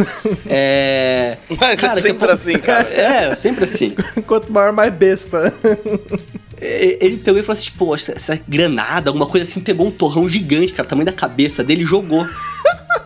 É. 0.47 1.37
Mas 1.49 1.81
é 1.83 1.87
daqui 1.87 1.99
a 1.99 2.01
sempre 2.01 2.27
pouco- 2.27 2.33
assim, 2.33 2.57
cara. 2.59 2.87
É, 3.01 3.35
sempre 3.35 3.65
assim. 3.65 3.93
Quanto 4.27 4.51
maior, 4.51 4.71
mais 4.73 4.93
besta. 4.93 5.53
Ele 6.61 7.17
pegou 7.17 7.39
e 7.39 7.43
falou 7.43 7.57
assim, 7.57 7.71
tipo, 7.71 7.95
essa, 7.95 8.11
essa 8.11 8.39
granada, 8.47 9.09
alguma 9.09 9.25
coisa 9.25 9.43
assim, 9.43 9.59
pegou 9.59 9.87
um 9.87 9.91
torrão 9.91 10.29
gigante, 10.29 10.73
cara, 10.73 10.87
tamanho 10.87 11.07
da 11.07 11.11
cabeça 11.11 11.63
dele 11.63 11.81
e 11.83 11.85
jogou. 11.85 12.25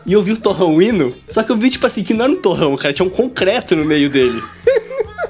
E 0.08 0.14
eu 0.14 0.22
vi 0.22 0.34
o 0.34 0.38
torrão 0.38 0.80
indo, 0.80 1.16
só 1.28 1.42
que 1.42 1.52
eu 1.52 1.58
vi, 1.58 1.68
tipo 1.68 1.88
assim, 1.88 2.04
que 2.04 2.14
não 2.14 2.26
era 2.26 2.34
um 2.34 2.40
torrão, 2.40 2.78
cara, 2.78 2.94
tinha 2.94 3.06
um 3.06 3.10
concreto 3.10 3.76
no 3.76 3.84
meio 3.84 4.08
dele. 4.08 4.40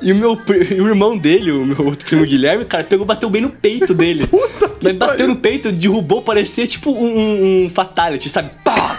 E 0.02 0.12
o 0.12 0.16
meu 0.16 0.38
e 0.70 0.82
o 0.82 0.88
irmão 0.88 1.18
dele, 1.18 1.52
o 1.52 1.66
meu 1.66 1.86
outro 1.86 2.06
primo 2.06 2.26
Guilherme, 2.26 2.66
cara, 2.66 2.84
pegou 2.84 3.06
e 3.06 3.08
bateu 3.08 3.30
bem 3.30 3.42
no 3.42 3.50
peito 3.50 3.94
dele. 3.94 4.28
Mas 4.84 4.94
bateu 4.94 5.28
no 5.28 5.38
peito, 5.38 5.72
derrubou, 5.72 6.22
parecia 6.22 6.68
tipo 6.68 6.92
um, 6.92 7.66
um- 7.66 7.70
fatality, 7.70 8.30
sabe? 8.30 8.52
Pá! 8.64 8.98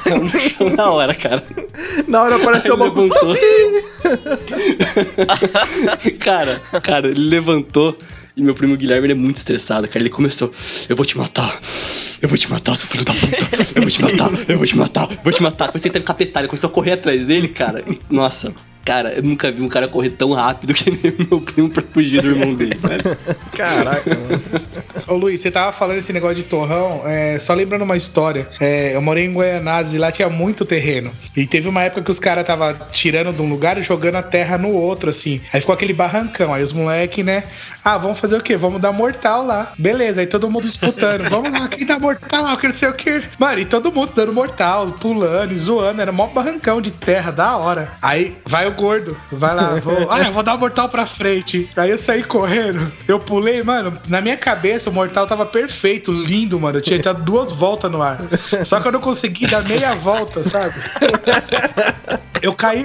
Na 0.76 0.90
hora, 0.90 1.14
cara. 1.14 1.44
Na 2.08 2.22
hora 2.22 2.36
apareceu 2.36 2.74
uma 2.74 2.86
levantou. 2.86 3.36
cara, 6.18 6.60
cara, 6.82 7.08
ele 7.08 7.28
levantou 7.28 7.96
e 8.36 8.42
meu 8.42 8.54
primo 8.54 8.76
Guilherme 8.76 9.06
ele 9.06 9.12
é 9.14 9.16
muito 9.16 9.36
estressado, 9.36 9.88
cara. 9.88 10.00
Ele 10.00 10.10
começou: 10.10 10.52
Eu 10.88 10.94
vou 10.94 11.06
te 11.06 11.16
matar, 11.16 11.58
eu 12.20 12.28
vou 12.28 12.36
te 12.36 12.50
matar, 12.50 12.76
seu 12.76 12.86
filho 12.86 13.04
da 13.04 13.14
puta, 13.14 13.48
eu 13.74 13.80
vou 13.80 13.90
te 13.90 14.02
matar, 14.02 14.30
eu 14.48 14.58
vou 14.58 14.66
te 14.66 14.76
matar, 14.76 15.10
eu 15.10 15.18
vou 15.24 15.32
te 15.32 15.42
matar. 15.42 15.68
Comecei 15.68 15.90
a 15.90 15.94
ter 15.94 16.02
capetalha, 16.02 16.46
começou 16.46 16.68
a 16.68 16.72
correr 16.72 16.92
atrás 16.92 17.24
dele, 17.24 17.48
cara. 17.48 17.82
Nossa, 18.10 18.54
cara, 18.86 19.14
eu 19.14 19.22
nunca 19.22 19.50
vi 19.50 19.60
um 19.60 19.68
cara 19.68 19.88
correr 19.88 20.10
tão 20.10 20.30
rápido 20.30 20.72
que 20.72 20.88
nem 20.88 21.12
meu 21.28 21.40
primo 21.40 21.68
pra 21.68 21.82
fugir 21.92 22.22
do 22.22 22.28
irmão 22.28 22.54
dele, 22.54 22.76
velho. 22.78 23.18
Caraca, 23.52 24.10
mano. 24.14 24.42
Ô 25.08 25.14
Luiz, 25.14 25.40
você 25.40 25.50
tava 25.50 25.72
falando 25.72 25.98
esse 25.98 26.12
negócio 26.12 26.36
de 26.36 26.44
torrão, 26.44 27.02
é, 27.04 27.36
só 27.40 27.52
lembrando 27.52 27.82
uma 27.82 27.96
história. 27.96 28.48
É, 28.60 28.94
eu 28.94 29.02
morei 29.02 29.24
em 29.24 29.32
Goianazes 29.32 29.92
e 29.92 29.98
lá 29.98 30.12
tinha 30.12 30.30
muito 30.30 30.64
terreno. 30.64 31.10
E 31.36 31.46
teve 31.46 31.68
uma 31.68 31.82
época 31.82 32.02
que 32.02 32.10
os 32.10 32.20
caras 32.20 32.44
tava 32.44 32.74
tirando 32.92 33.32
de 33.34 33.42
um 33.42 33.48
lugar 33.48 33.76
e 33.76 33.82
jogando 33.82 34.16
a 34.16 34.22
terra 34.22 34.56
no 34.56 34.70
outro, 34.70 35.10
assim. 35.10 35.40
Aí 35.52 35.60
ficou 35.60 35.74
aquele 35.74 35.92
barrancão. 35.92 36.54
Aí 36.54 36.62
os 36.62 36.72
moleques, 36.72 37.24
né? 37.24 37.42
Ah, 37.84 37.98
vamos 37.98 38.18
fazer 38.18 38.36
o 38.36 38.42
quê? 38.42 38.56
Vamos 38.56 38.80
dar 38.80 38.92
mortal 38.92 39.44
lá. 39.44 39.72
Beleza, 39.78 40.20
aí 40.20 40.26
todo 40.26 40.50
mundo 40.50 40.66
disputando. 40.66 41.22
vamos 41.30 41.52
lá, 41.52 41.68
quem 41.68 41.86
dá 41.86 41.98
mortal? 41.98 42.56
Que 42.56 42.68
não 42.68 42.74
sei 42.74 42.88
o 42.88 42.94
quê. 42.94 43.22
Mano, 43.38 43.60
e 43.60 43.64
todo 43.64 43.92
mundo 43.92 44.12
dando 44.14 44.32
mortal, 44.32 44.86
pulando 44.92 45.52
e 45.52 45.58
zoando. 45.58 46.02
Era 46.02 46.12
mó 46.12 46.26
barrancão 46.26 46.80
de 46.80 46.90
terra, 46.90 47.30
da 47.30 47.56
hora. 47.56 47.92
Aí 48.00 48.36
vai 48.44 48.66
o 48.66 48.75
gordo, 48.76 49.16
vai 49.32 49.54
lá, 49.54 49.74
vou. 49.82 49.96
Ah, 50.16 50.22
eu 50.22 50.32
vou 50.32 50.42
dar 50.42 50.56
mortal 50.56 50.88
pra 50.88 51.04
frente. 51.06 51.68
Aí 51.76 51.90
eu 51.90 51.98
saí 51.98 52.22
correndo, 52.22 52.92
eu 53.08 53.18
pulei, 53.18 53.62
mano. 53.62 53.98
Na 54.06 54.20
minha 54.20 54.36
cabeça 54.36 54.88
o 54.88 54.92
mortal 54.92 55.26
tava 55.26 55.44
perfeito, 55.44 56.12
lindo, 56.12 56.58
mano. 56.60 56.78
Eu 56.78 56.82
tinha 56.82 57.02
dado 57.02 57.22
duas 57.22 57.50
voltas 57.50 57.90
no 57.90 58.02
ar. 58.02 58.18
Só 58.64 58.80
que 58.80 58.88
eu 58.88 58.92
não 58.92 59.00
consegui 59.00 59.46
dar 59.46 59.62
meia 59.64 59.94
volta, 59.94 60.42
sabe? 60.48 60.74
Eu 62.42 62.54
caí. 62.54 62.84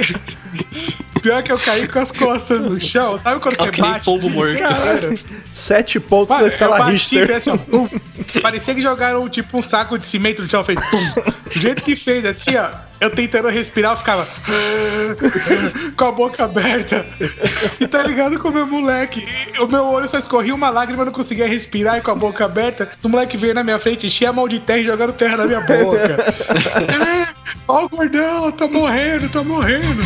Pior 1.21 1.43
que 1.43 1.51
eu 1.51 1.59
caí 1.59 1.87
com 1.87 1.99
as 1.99 2.11
costas 2.11 2.59
no 2.59 2.79
chão. 2.81 3.17
Sabe 3.19 3.39
quando 3.39 3.55
você 3.57 3.71
que 3.71 3.81
bate? 3.81 4.05
pombo 4.05 4.29
morto. 4.29 4.57
Caralho. 4.57 5.19
Sete 5.53 5.99
pontos 5.99 6.29
Mano, 6.29 6.41
na 6.41 6.45
eu 6.45 6.47
escala 6.47 6.77
bati, 6.79 6.91
Richter. 6.91 7.35
assim, 7.35 7.49
ó, 7.51 7.57
pum. 7.57 7.87
Parecia 8.41 8.73
que 8.73 8.81
jogaram 8.81 9.29
tipo 9.29 9.57
um 9.59 9.63
saco 9.63 9.97
de 9.99 10.07
cimento 10.07 10.41
no 10.41 10.49
chão, 10.49 10.63
fez 10.63 10.79
pum. 10.89 11.21
Do 11.53 11.59
jeito 11.59 11.83
que 11.83 11.95
fez, 11.95 12.25
assim, 12.25 12.55
ó. 12.55 12.69
Eu 12.99 13.09
tentando 13.09 13.47
respirar, 13.47 13.93
eu 13.93 13.97
ficava 13.97 14.27
com 15.97 16.05
a 16.05 16.11
boca 16.11 16.43
aberta. 16.43 17.03
E 17.79 17.87
tá 17.87 18.03
ligado 18.03 18.37
com 18.37 18.49
o 18.49 18.51
meu 18.51 18.67
moleque? 18.67 19.27
E 19.55 19.59
o 19.59 19.67
meu 19.67 19.85
olho 19.85 20.07
só 20.07 20.19
escorria 20.19 20.53
uma 20.53 20.69
lágrima, 20.69 21.01
eu 21.01 21.05
não 21.07 21.11
conseguia 21.11 21.47
respirar 21.47 21.97
e 21.97 22.01
com 22.01 22.11
a 22.11 22.15
boca 22.15 22.45
aberta. 22.45 22.89
O 23.01 23.09
moleque 23.09 23.37
veio 23.37 23.55
na 23.55 23.63
minha 23.63 23.79
frente, 23.79 24.05
enchia 24.05 24.29
a 24.29 24.33
mão 24.33 24.47
de 24.47 24.59
terra 24.59 24.79
e 24.79 24.85
jogando 24.85 25.13
terra 25.13 25.37
na 25.37 25.45
minha 25.45 25.61
boca. 25.61 26.17
é, 27.03 27.27
ó 27.67 27.85
o 27.85 27.89
gordão, 27.89 28.51
tá 28.51 28.67
morrendo, 28.67 29.29
tá 29.29 29.43
morrendo. 29.43 30.03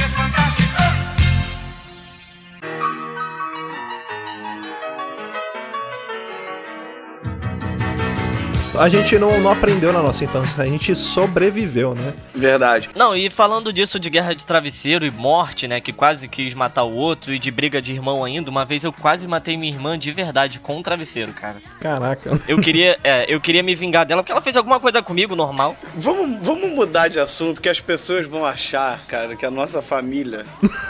A 8.77 8.89
gente 8.89 9.17
não, 9.17 9.39
não 9.39 9.51
aprendeu 9.51 9.93
na 9.93 10.01
nossa 10.01 10.23
infância, 10.23 10.63
a 10.63 10.65
gente 10.65 10.95
sobreviveu, 10.95 11.95
né? 11.95 12.13
Verdade. 12.33 12.89
Não, 12.95 13.15
e 13.15 13.29
falando 13.29 13.71
disso 13.71 13.99
de 13.99 14.09
guerra 14.09 14.33
de 14.33 14.45
travesseiro 14.45 15.05
e 15.05 15.11
morte, 15.11 15.67
né? 15.67 15.79
Que 15.79 15.93
quase 15.93 16.27
quis 16.27 16.53
matar 16.53 16.83
o 16.83 16.93
outro 16.93 17.33
e 17.33 17.39
de 17.39 17.49
briga 17.49 17.81
de 17.81 17.93
irmão 17.93 18.23
ainda, 18.23 18.51
uma 18.51 18.65
vez 18.65 18.83
eu 18.83 18.91
quase 18.91 19.27
matei 19.27 19.55
minha 19.55 19.73
irmã 19.73 19.97
de 19.97 20.11
verdade 20.11 20.59
com 20.59 20.77
um 20.77 20.83
travesseiro, 20.83 21.31
cara. 21.33 21.57
Caraca. 21.79 22.39
Eu 22.47 22.59
queria, 22.59 22.99
é, 23.03 23.33
eu 23.33 23.39
queria 23.39 23.63
me 23.63 23.75
vingar 23.75 24.05
dela 24.05 24.21
porque 24.21 24.31
ela 24.31 24.41
fez 24.41 24.55
alguma 24.57 24.79
coisa 24.79 25.01
comigo 25.01 25.35
normal. 25.35 25.75
Vamos, 25.95 26.45
vamos 26.45 26.71
mudar 26.71 27.07
de 27.07 27.19
assunto 27.19 27.61
que 27.61 27.69
as 27.69 27.79
pessoas 27.79 28.27
vão 28.27 28.45
achar, 28.45 28.99
cara, 29.07 29.35
que 29.35 29.45
a 29.45 29.51
nossa 29.51 29.81
família 29.81 30.45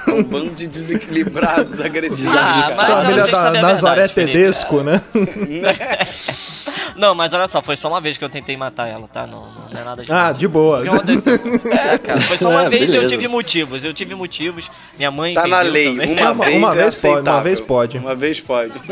é 0.08 0.12
um 0.12 0.24
bando 0.24 0.52
de 0.52 0.68
desequilibrados, 0.68 1.80
agressivos. 1.82 2.36
Ah. 2.36 2.64
Família 2.88 3.28
da 3.28 3.52
Nazaré 3.52 4.08
verdade. 4.08 4.32
Tedesco, 4.32 4.82
né? 4.82 5.02
Né? 5.46 5.76
Não, 6.96 7.14
mas 7.14 7.34
olha 7.34 7.48
só, 7.48 7.62
foi 7.62 7.75
só 7.78 7.88
uma 7.90 8.00
vez 8.02 8.18
que 8.18 8.24
eu 8.24 8.30
tentei 8.30 8.56
matar 8.58 8.88
ela, 8.88 9.08
tá? 9.08 9.26
Não, 9.28 9.42
não, 9.48 9.70
não 9.72 9.82
é 9.82 9.84
nada 9.84 10.04
de 10.04 10.12
Ah, 10.12 10.32
de 10.32 10.48
boa. 10.48 10.84
É, 11.66 11.98
cara, 11.98 12.22
foi 12.22 12.38
só 12.38 12.50
uma 12.50 12.64
É, 12.66 12.70
vez 12.70 12.94
e 12.94 12.96
eu 12.96 13.08
tive 13.08 13.28
motivos. 13.28 13.84
Eu 13.84 13.94
tive 13.94 14.16
motivos. 14.16 14.70
Minha 14.98 15.12
mãe 15.12 15.34
Tá 15.34 15.48
na 15.48 15.62
lei. 15.62 15.92
também. 15.92 16.14
Uma, 16.14 16.32
Uma- 16.32 16.46
vez 16.46 16.58
uma 16.58 16.72
é 16.72 16.76
vez 16.76 17.02
pode, 17.02 17.30
uma 17.30 17.42
vez 17.42 17.60
pode. 17.62 17.98
Uma 17.98 18.16
vez 18.16 18.40
pode. 18.40 18.74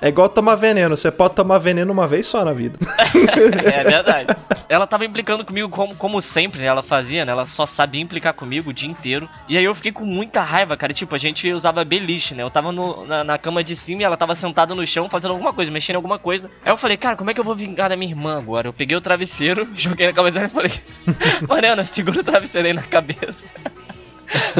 É 0.00 0.08
igual 0.08 0.28
tomar 0.28 0.54
veneno. 0.54 0.96
Você 0.96 1.10
pode 1.10 1.34
tomar 1.34 1.58
veneno 1.58 1.92
uma 1.92 2.06
vez 2.06 2.26
só 2.26 2.44
na 2.44 2.52
vida. 2.52 2.78
É 3.74 3.82
verdade. 3.82 4.36
Ela 4.68 4.84
tava 4.86 5.04
implicando 5.04 5.44
comigo 5.44 5.68
como, 5.68 5.94
como 5.94 6.20
sempre 6.20 6.64
ela 6.64 6.82
fazia, 6.82 7.24
né? 7.24 7.30
Ela 7.30 7.46
só 7.46 7.64
sabia 7.66 8.00
implicar 8.00 8.34
comigo 8.34 8.70
o 8.70 8.72
dia 8.72 8.88
inteiro. 8.88 9.28
E 9.48 9.56
aí 9.56 9.64
eu 9.64 9.74
fiquei 9.74 9.92
com 9.92 10.04
muita 10.04 10.42
raiva, 10.42 10.76
cara. 10.76 10.92
Tipo, 10.92 11.14
a 11.14 11.18
gente 11.18 11.48
usava 11.52 11.84
beliche, 11.84 12.34
né? 12.34 12.42
Eu 12.42 12.50
tava 12.50 12.72
no- 12.72 13.06
na, 13.06 13.22
na 13.22 13.38
cama 13.38 13.62
de 13.62 13.76
cima 13.76 14.02
e 14.02 14.04
ela 14.04 14.16
tava 14.16 14.34
sentada 14.34 14.74
no 14.74 14.84
chão 14.84 15.08
fazendo 15.08 15.30
alguma 15.30 15.52
coisa, 15.52 15.70
mexendo 15.70 15.94
em 15.94 15.96
alguma 15.98 16.18
coisa. 16.18 16.50
Aí 16.64 16.72
eu 16.72 16.76
falei, 16.76 16.96
cara, 16.96 17.14
como 17.16 17.30
é 17.30 17.34
que 17.34 17.38
eu 17.38 17.44
vou 17.44 17.54
vingar 17.54 17.88
da 17.88 17.96
minha 17.96 18.10
irmã 18.10 18.36
agora? 18.38 18.66
Eu 18.66 18.72
peguei 18.72 18.96
o 18.96 19.00
travesseiro, 19.00 19.68
joguei 19.76 20.08
na 20.08 20.12
cabeça 20.12 20.34
dela 20.34 20.46
e 20.46 20.50
falei, 20.50 20.72
Mariana, 21.48 21.84
segura 21.84 22.20
o 22.20 22.24
travesseiro 22.24 22.66
aí 22.66 22.74
na 22.74 22.82
cabeça. 22.82 23.34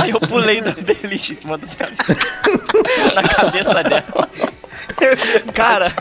Aí 0.01 0.11
eu 0.11 0.21
pulei 0.21 0.61
da 0.61 0.71
beliche 0.71 1.33
em 1.33 1.41
cima 1.41 1.59
do 1.59 1.67
travesseiro. 1.67 2.21
na 3.17 3.23
cabeça 3.25 3.83
dela. 3.83 4.29
Cara, 5.53 5.93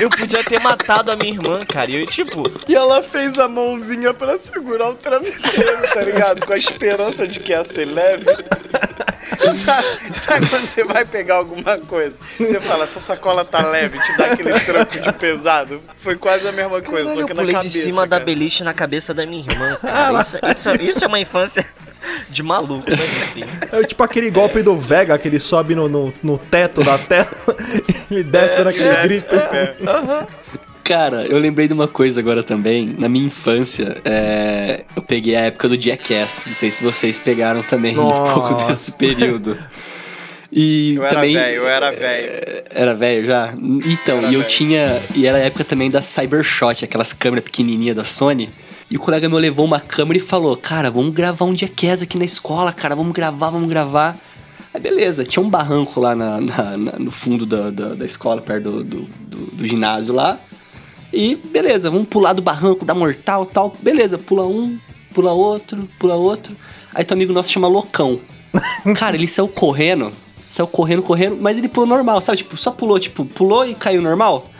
eu 0.00 0.08
podia 0.10 0.42
ter 0.44 0.60
matado 0.60 1.10
a 1.12 1.16
minha 1.16 1.32
irmã, 1.32 1.64
cara. 1.64 1.90
E 1.90 2.00
eu, 2.00 2.06
tipo, 2.06 2.42
E 2.68 2.74
ela 2.74 3.02
fez 3.02 3.38
a 3.38 3.48
mãozinha 3.48 4.12
pra 4.14 4.36
segurar 4.38 4.90
o 4.90 4.94
travesseiro, 4.94 5.88
tá 5.92 6.02
ligado? 6.02 6.44
Com 6.46 6.52
a 6.52 6.56
esperança 6.56 7.26
de 7.26 7.40
que 7.40 7.52
ia 7.52 7.64
ser 7.64 7.84
leve. 7.86 8.24
Sabe, 9.64 10.20
sabe 10.20 10.48
quando 10.48 10.66
você 10.66 10.84
vai 10.84 11.04
pegar 11.04 11.36
alguma 11.36 11.78
coisa? 11.78 12.14
Você 12.38 12.60
fala, 12.60 12.84
essa 12.84 13.00
sacola 13.00 13.44
tá 13.44 13.60
leve, 13.66 13.98
te 13.98 14.16
dá 14.16 14.26
aquele 14.26 14.60
tranco 14.60 14.98
de 15.00 15.12
pesado. 15.12 15.80
Foi 15.98 16.16
quase 16.16 16.46
a 16.46 16.52
mesma 16.52 16.80
coisa, 16.80 17.08
Caralho, 17.10 17.20
só 17.20 17.26
que 17.26 17.32
eu 17.32 17.36
na 17.36 17.42
pulei 17.42 17.54
cabeça. 17.54 17.78
de 17.78 17.82
cima 17.84 18.02
da 18.06 18.16
cara. 18.16 18.24
beliche 18.24 18.64
na 18.64 18.72
cabeça 18.74 19.12
da 19.12 19.26
minha 19.26 19.44
irmã, 19.44 19.76
cara. 19.82 20.20
Isso, 20.22 20.38
isso- 20.50 20.82
isso 20.82 21.04
é 21.04 21.06
uma 21.08 21.18
infância 21.20 21.66
de 22.28 22.42
maluco, 22.42 22.84
enfim. 22.90 23.44
É 23.72 23.82
tipo 23.84 24.02
aquele 24.02 24.30
golpe 24.30 24.62
do 24.62 24.76
Vega 24.76 25.16
que 25.18 25.28
ele 25.28 25.40
sobe 25.40 25.74
no, 25.74 25.88
no, 25.88 26.12
no 26.22 26.38
teto 26.38 26.82
da 26.82 26.98
tela 26.98 27.28
e 28.10 28.22
desce 28.22 28.56
dando 28.56 28.68
aquele 28.68 28.88
Desce, 28.90 29.08
grito. 29.08 29.34
é. 29.36 29.74
Cara, 30.84 31.26
eu 31.26 31.36
lembrei 31.38 31.66
de 31.66 31.74
uma 31.74 31.88
coisa 31.88 32.20
agora 32.20 32.44
também. 32.44 32.94
Na 32.96 33.08
minha 33.08 33.26
infância, 33.26 34.00
é, 34.04 34.84
eu 34.94 35.02
peguei 35.02 35.34
a 35.34 35.40
época 35.46 35.68
do 35.68 35.80
Jackass. 35.80 36.44
Não 36.46 36.54
sei 36.54 36.70
se 36.70 36.84
vocês 36.84 37.18
pegaram 37.18 37.62
também 37.64 37.98
um 37.98 38.08
pouco 38.32 38.50
Nossa. 38.52 38.66
desse 38.68 38.96
período. 38.96 39.58
E 40.52 40.94
Eu 40.94 41.04
era 41.04 41.14
também, 41.16 41.34
velho, 41.34 41.56
eu 41.56 41.66
era 41.68 41.90
velho. 41.90 42.26
é, 42.30 42.64
Era 42.70 42.94
velho 42.94 43.24
já? 43.26 43.52
Então, 43.84 44.18
Era 44.18 44.28
e 44.28 44.34
eu 44.34 44.40
velho. 44.40 44.44
tinha. 44.44 45.02
E 45.12 45.26
era 45.26 45.38
a 45.38 45.40
época 45.40 45.64
também 45.64 45.90
da 45.90 46.00
Cybershot, 46.02 46.84
aquelas 46.84 47.12
câmeras 47.12 47.44
pequenininhas 47.44 47.96
da 47.96 48.04
Sony. 48.04 48.48
E 48.90 48.96
o 48.96 49.00
colega 49.00 49.28
meu 49.28 49.38
levou 49.38 49.64
uma 49.64 49.80
câmera 49.80 50.18
e 50.18 50.20
falou: 50.20 50.56
Cara, 50.56 50.90
vamos 50.90 51.12
gravar 51.12 51.44
um 51.44 51.56
Jackass 51.56 52.02
aqui 52.02 52.18
na 52.18 52.24
escola, 52.24 52.72
cara, 52.72 52.94
vamos 52.94 53.12
gravar, 53.12 53.50
vamos 53.50 53.68
gravar. 53.68 54.16
Aí 54.72 54.80
beleza, 54.80 55.24
tinha 55.24 55.42
um 55.42 55.48
barranco 55.50 55.98
lá 56.00 56.14
na- 56.14 56.40
na- 56.40 56.76
na- 56.76 56.98
no 56.98 57.10
fundo 57.10 57.44
da, 57.46 57.70
da, 57.70 57.94
da 57.94 58.04
escola, 58.06 58.40
perto 58.42 58.70
do, 58.70 58.84
do, 58.84 59.00
do- 59.02 59.46
do 59.56 59.66
ginásio 59.66 60.14
lá. 60.14 60.38
E 61.12 61.34
beleza, 61.36 61.90
vamos 61.90 62.08
pular 62.08 62.32
do 62.32 62.42
barranco, 62.42 62.84
dar 62.84 62.94
mortal 62.94 63.46
tal. 63.46 63.74
Beleza, 63.80 64.18
pula 64.18 64.46
um, 64.46 64.78
pula 65.14 65.32
outro, 65.32 65.88
pula 65.98 66.14
outro. 66.14 66.54
Aí 66.94 67.04
teu 67.04 67.14
amigo 67.14 67.32
nosso 67.32 67.48
chama 67.50 67.66
Loucão. 67.68 68.20
Cara, 68.96 69.16
ele 69.16 69.26
saiu 69.28 69.48
correndo, 69.48 70.12
saiu 70.48 70.66
correndo, 70.66 71.02
correndo, 71.02 71.36
mas 71.40 71.56
ele 71.56 71.68
pulou 71.68 71.88
normal, 71.88 72.20
sabe? 72.20 72.38
Tipo, 72.38 72.56
só 72.56 72.70
pulou, 72.70 72.98
tipo, 73.00 73.24
pulou 73.24 73.66
e 73.66 73.74
caiu 73.74 74.00
normal. 74.02 74.50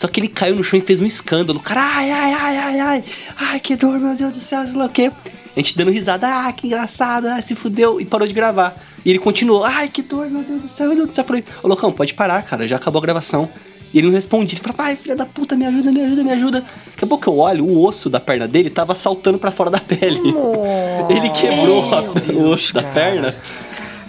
Só 0.00 0.08
que 0.08 0.18
ele 0.18 0.28
caiu 0.28 0.56
no 0.56 0.64
chão 0.64 0.78
e 0.78 0.80
fez 0.80 0.98
um 0.98 1.04
escândalo. 1.04 1.60
Cara, 1.60 1.82
ai, 1.82 2.10
ai, 2.10 2.32
ai, 2.32 2.56
ai, 2.56 2.80
ai, 2.80 3.04
ai, 3.38 3.60
que 3.60 3.76
dor, 3.76 3.98
meu 3.98 4.16
Deus 4.16 4.32
do 4.32 4.38
céu, 4.38 4.64
sei 4.64 4.72
lá 4.74 4.86
o 4.86 4.88
quê. 4.88 5.12
A 5.54 5.60
gente 5.60 5.76
dando 5.76 5.90
risada, 5.90 6.26
ah, 6.26 6.50
que 6.54 6.66
engraçado, 6.66 7.26
ah, 7.26 7.42
se 7.42 7.54
fudeu, 7.54 8.00
e 8.00 8.06
parou 8.06 8.26
de 8.26 8.32
gravar. 8.32 8.82
E 9.04 9.10
ele 9.10 9.18
continuou, 9.18 9.62
ai, 9.62 9.88
que 9.88 10.00
dor, 10.00 10.30
meu 10.30 10.42
Deus 10.42 10.62
do 10.62 10.68
céu, 10.68 10.86
meu 10.86 10.96
Deus 10.96 11.08
do 11.08 11.14
céu. 11.14 11.20
Eu 11.22 11.26
falei, 11.26 11.44
ô 11.62 11.68
Loucão, 11.68 11.92
pode 11.92 12.14
parar, 12.14 12.42
cara, 12.44 12.66
já 12.66 12.76
acabou 12.76 12.98
a 12.98 13.02
gravação. 13.02 13.46
E 13.92 13.98
ele 13.98 14.06
não 14.06 14.14
respondia, 14.14 14.54
ele 14.56 14.62
falava, 14.62 14.84
ai, 14.84 14.96
filha 14.96 15.14
da 15.16 15.26
puta, 15.26 15.54
me 15.54 15.66
ajuda, 15.66 15.92
me 15.92 16.00
ajuda, 16.02 16.24
me 16.24 16.32
ajuda. 16.32 16.60
Daqui 16.92 17.04
a 17.04 17.06
pouco 17.06 17.28
eu 17.28 17.36
olho, 17.38 17.66
o 17.66 17.84
osso 17.84 18.08
da 18.08 18.20
perna 18.20 18.48
dele 18.48 18.70
tava 18.70 18.94
saltando 18.94 19.36
pra 19.38 19.50
fora 19.50 19.68
da 19.68 19.80
pele. 19.80 20.20
Ele 21.10 21.28
quebrou 21.30 21.92
a- 21.92 22.04
o 22.32 22.48
osso 22.50 22.72
da 22.72 22.82
perna, 22.84 23.36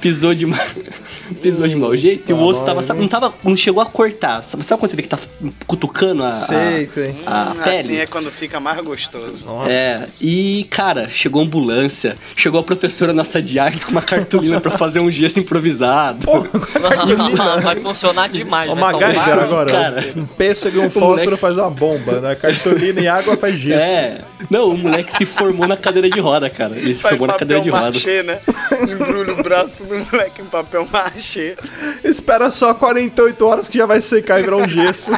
pisou 0.01 0.33
de, 0.35 0.45
ma... 0.45 0.57
pisou 1.41 1.67
de 1.67 1.75
mau 1.75 1.95
jeito 1.95 2.29
e 2.29 2.33
o 2.33 2.41
osso 2.41 2.63
tava, 2.65 2.81
sabe, 2.83 2.99
não 3.01 3.07
tava, 3.07 3.33
não 3.43 3.55
chegou 3.55 3.81
a 3.81 3.85
cortar. 3.85 4.43
Sabe, 4.43 4.65
sabe 4.65 4.79
quando 4.81 4.89
você 4.89 4.95
vê 4.97 5.03
que 5.03 5.09
tá 5.09 5.19
cutucando 5.67 6.23
a, 6.23 6.27
a- 6.27 6.31
Sei, 6.31 6.85
sei. 6.87 7.15
a 7.25 7.51
Hum, 7.51 7.63
pele? 7.63 7.77
assim 7.79 7.95
é 7.97 8.05
quando 8.05 8.31
fica 8.31 8.59
mais 8.59 8.79
gostoso. 8.83 9.45
É, 9.67 10.07
e 10.19 10.65
cara, 10.69 11.07
chegou 11.09 11.41
a 11.41 11.45
ambulância, 11.45 12.17
chegou 12.35 12.59
a 12.59 12.63
professora 12.63 13.13
nossa 13.13 13.41
de 13.41 13.59
artes 13.59 13.83
com 13.83 13.91
uma 13.91 14.01
cartolina 14.01 14.59
pra 14.59 14.71
fazer 14.71 14.99
um 14.99 15.11
gesso 15.11 15.39
improvisado. 15.39 16.25
Vai 17.63 17.75
funcionar 17.81 18.29
demais, 18.29 18.69
Ó, 18.71 18.75
vai 18.75 18.91
salvar. 18.91 19.13
MacGyver 19.13 19.43
agora. 19.43 19.71
cara. 19.71 20.05
Um 20.15 20.25
pêssego 20.25 20.77
e 20.77 20.79
um 20.79 20.89
fósforo 20.89 21.07
moleque- 21.09 21.35
faz 21.37 21.57
uma 21.57 21.69
bomba, 21.69 22.19
né? 22.21 22.35
Cartolina 22.35 23.01
e 23.01 23.07
água 23.07 23.37
faz 23.37 23.55
gesso. 23.59 23.79
É, 23.81 24.21
não, 24.49 24.69
o 24.69 24.77
moleque 24.77 25.13
se 25.13 25.25
formou 25.25 25.67
na 25.67 25.77
cadeira 25.77 26.09
de 26.09 26.19
roda, 26.19 26.49
cara. 26.49 26.75
Ele 26.77 26.95
se 26.95 27.01
Faz 27.01 27.11
formou 27.11 27.27
na 27.27 27.33
cadeira 27.39 27.61
de 27.61 27.69
roda. 27.69 27.91
machê, 27.91 28.23
né? 28.23 28.39
Embrulha 28.89 29.33
o 29.33 29.43
braço 29.43 29.83
do 29.91 30.05
moleque 30.11 30.41
em 30.41 30.45
papel 30.45 30.87
machê. 30.91 31.57
Espera 32.03 32.49
só 32.49 32.73
48 32.73 33.45
horas 33.45 33.67
que 33.67 33.77
já 33.77 33.85
vai 33.85 34.01
secar 34.01 34.39
e 34.39 34.43
virar 34.43 34.57
um 34.57 34.67
gesso, 34.67 35.11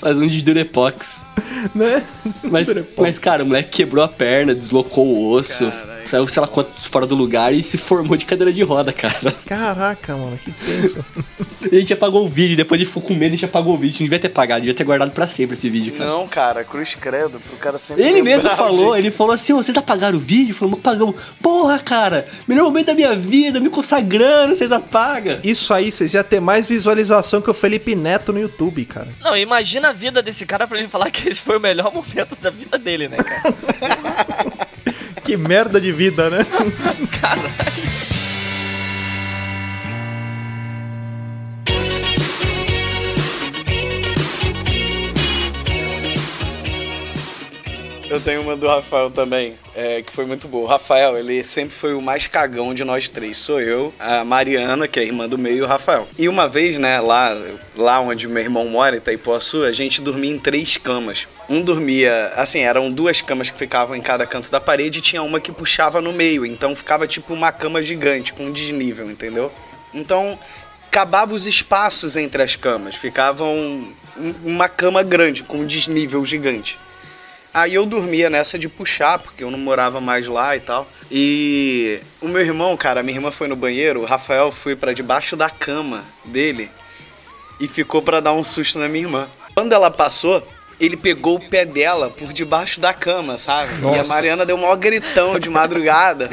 Faz 0.00 0.20
um 0.20 0.26
de 0.26 0.42
Durepox. 0.42 1.26
né? 1.74 2.02
Mas, 2.42 2.68
mas, 2.96 3.18
cara, 3.18 3.42
o 3.42 3.46
moleque 3.46 3.70
quebrou 3.78 4.04
a 4.04 4.08
perna, 4.08 4.54
deslocou 4.54 5.06
o 5.06 5.30
osso, 5.30 5.70
Caralho. 5.70 6.08
saiu, 6.08 6.28
sei 6.28 6.40
lá 6.40 6.46
quantos 6.48 6.86
fora 6.86 7.06
do 7.06 7.14
lugar 7.14 7.52
e 7.54 7.62
se 7.62 7.76
formou 7.78 8.16
de 8.16 8.24
cadeira 8.24 8.52
de 8.52 8.62
roda, 8.62 8.92
cara. 8.92 9.32
Caraca, 9.44 10.16
mano, 10.16 10.38
que 10.38 10.50
tenso. 10.52 11.04
E 11.72 11.76
a 11.76 11.80
gente 11.80 11.92
apagou 11.92 12.24
o 12.24 12.28
vídeo, 12.28 12.56
depois 12.56 12.80
a 12.80 12.84
gente 12.84 12.92
ficou 12.94 13.02
com 13.02 13.12
medo, 13.14 13.30
a 13.30 13.30
gente 13.30 13.44
apagou 13.44 13.74
o 13.74 13.76
vídeo. 13.76 13.88
A 13.88 13.90
gente 13.92 14.00
não 14.02 14.04
devia 14.06 14.20
ter 14.20 14.28
apagado, 14.28 14.60
devia 14.60 14.74
ter 14.74 14.84
guardado 14.84 15.10
pra 15.10 15.26
sempre 15.26 15.54
esse 15.54 15.68
vídeo, 15.68 15.94
cara. 15.94 16.08
Não, 16.08 16.28
cara, 16.28 16.62
cruz 16.62 16.94
credo, 16.94 17.40
pro 17.40 17.56
cara 17.56 17.76
sempre 17.76 18.04
Ele 18.04 18.22
mesmo 18.22 18.48
falou, 18.50 18.90
onde- 18.92 18.98
ele 19.00 19.10
falou 19.10 19.32
assim, 19.32 19.52
"Ô, 19.52 19.56
vocês 19.56 19.76
apagaram 19.76 20.16
o 20.16 20.20
vídeo? 20.20 20.54
Falou, 20.54 20.74
apagamos. 20.74 21.16
Porra, 21.42 21.80
cara, 21.80 22.24
melhor 22.46 22.66
momento 22.66 22.86
da 22.86 22.94
minha 22.94 23.16
vida, 23.16 23.58
me 23.58 23.68
consagrando, 23.68 24.54
vocês 24.54 24.70
apagam. 24.70 25.40
Isso 25.42 25.74
aí, 25.74 25.90
vocês 25.90 26.14
iam 26.14 26.22
ter 26.22 26.38
mais 26.38 26.68
visualização 26.68 27.40
que 27.42 27.50
o 27.50 27.54
Felipe 27.54 27.96
Neto 27.96 28.32
no 28.32 28.38
YouTube, 28.38 28.84
cara. 28.84 29.08
Não, 29.20 29.36
imagina 29.36 29.88
a 29.88 29.92
vida 29.92 30.22
desse 30.22 30.46
cara 30.46 30.68
pra 30.68 30.78
ele 30.78 30.86
falar 30.86 31.10
que 31.10 31.25
esse 31.28 31.40
foi 31.40 31.56
o 31.56 31.60
melhor 31.60 31.92
momento 31.92 32.36
da 32.40 32.50
vida 32.50 32.78
dele, 32.78 33.08
né, 33.08 33.16
cara? 33.18 33.54
Que 35.24 35.36
merda 35.36 35.80
de 35.80 35.90
vida, 35.90 36.30
né? 36.30 36.38
Eu 48.16 48.20
tenho 48.22 48.40
uma 48.40 48.56
do 48.56 48.66
Rafael 48.66 49.10
também, 49.10 49.58
é, 49.74 50.00
que 50.00 50.10
foi 50.10 50.24
muito 50.24 50.48
boa. 50.48 50.64
O 50.64 50.66
Rafael, 50.66 51.18
ele 51.18 51.44
sempre 51.44 51.74
foi 51.74 51.92
o 51.92 52.00
mais 52.00 52.26
cagão 52.26 52.72
de 52.72 52.82
nós 52.82 53.10
três. 53.10 53.36
Sou 53.36 53.60
eu, 53.60 53.92
a 54.00 54.24
Mariana, 54.24 54.88
que 54.88 54.98
é 54.98 55.02
a 55.02 55.04
irmã 55.04 55.28
do 55.28 55.36
meio, 55.36 55.58
e 55.58 55.62
o 55.62 55.66
Rafael. 55.66 56.08
E 56.18 56.26
uma 56.26 56.48
vez, 56.48 56.78
né, 56.78 56.98
lá, 56.98 57.36
lá 57.76 58.00
onde 58.00 58.26
meu 58.26 58.42
irmão 58.42 58.64
mora, 58.68 58.94
em 58.96 59.00
Itaipuaçu, 59.00 59.64
a 59.64 59.72
gente 59.72 60.00
dormia 60.00 60.30
em 60.34 60.38
três 60.38 60.78
camas. 60.78 61.28
Um 61.46 61.60
dormia, 61.60 62.32
assim, 62.36 62.60
eram 62.60 62.90
duas 62.90 63.20
camas 63.20 63.50
que 63.50 63.58
ficavam 63.58 63.94
em 63.94 64.00
cada 64.00 64.24
canto 64.24 64.50
da 64.50 64.58
parede 64.62 65.00
e 65.00 65.02
tinha 65.02 65.22
uma 65.22 65.38
que 65.38 65.52
puxava 65.52 66.00
no 66.00 66.14
meio. 66.14 66.46
Então 66.46 66.74
ficava 66.74 67.06
tipo 67.06 67.34
uma 67.34 67.52
cama 67.52 67.82
gigante, 67.82 68.32
com 68.32 68.46
um 68.46 68.50
desnível, 68.50 69.10
entendeu? 69.10 69.52
Então, 69.92 70.38
acabava 70.88 71.34
os 71.34 71.46
espaços 71.46 72.16
entre 72.16 72.42
as 72.42 72.56
camas. 72.56 72.94
Ficavam 72.94 73.54
um- 74.16 74.34
uma 74.42 74.70
cama 74.70 75.02
grande, 75.02 75.42
com 75.42 75.58
um 75.58 75.66
desnível 75.66 76.24
gigante. 76.24 76.78
Aí 77.56 77.72
eu 77.72 77.86
dormia 77.86 78.28
nessa 78.28 78.58
de 78.58 78.68
puxar, 78.68 79.18
porque 79.18 79.42
eu 79.42 79.50
não 79.50 79.58
morava 79.58 79.98
mais 79.98 80.26
lá 80.26 80.54
e 80.54 80.60
tal. 80.60 80.86
E 81.10 82.00
o 82.20 82.28
meu 82.28 82.42
irmão, 82.42 82.76
cara, 82.76 83.02
minha 83.02 83.16
irmã 83.16 83.30
foi 83.30 83.48
no 83.48 83.56
banheiro, 83.56 84.02
o 84.02 84.04
Rafael 84.04 84.52
foi 84.52 84.76
pra 84.76 84.92
debaixo 84.92 85.38
da 85.38 85.48
cama 85.48 86.04
dele 86.22 86.70
e 87.58 87.66
ficou 87.66 88.02
pra 88.02 88.20
dar 88.20 88.34
um 88.34 88.44
susto 88.44 88.78
na 88.78 88.88
minha 88.88 89.06
irmã. 89.06 89.26
Quando 89.54 89.72
ela 89.72 89.90
passou, 89.90 90.46
ele 90.78 90.98
pegou 90.98 91.36
o 91.36 91.48
pé 91.48 91.64
dela 91.64 92.10
por 92.10 92.30
debaixo 92.30 92.78
da 92.78 92.92
cama, 92.92 93.38
sabe? 93.38 93.72
E 93.72 93.76
a 93.78 93.80
Nossa. 93.80 94.04
Mariana 94.04 94.44
deu 94.44 94.56
um 94.56 94.60
maior 94.60 94.76
gritão 94.76 95.38
de 95.38 95.48
madrugada, 95.48 96.28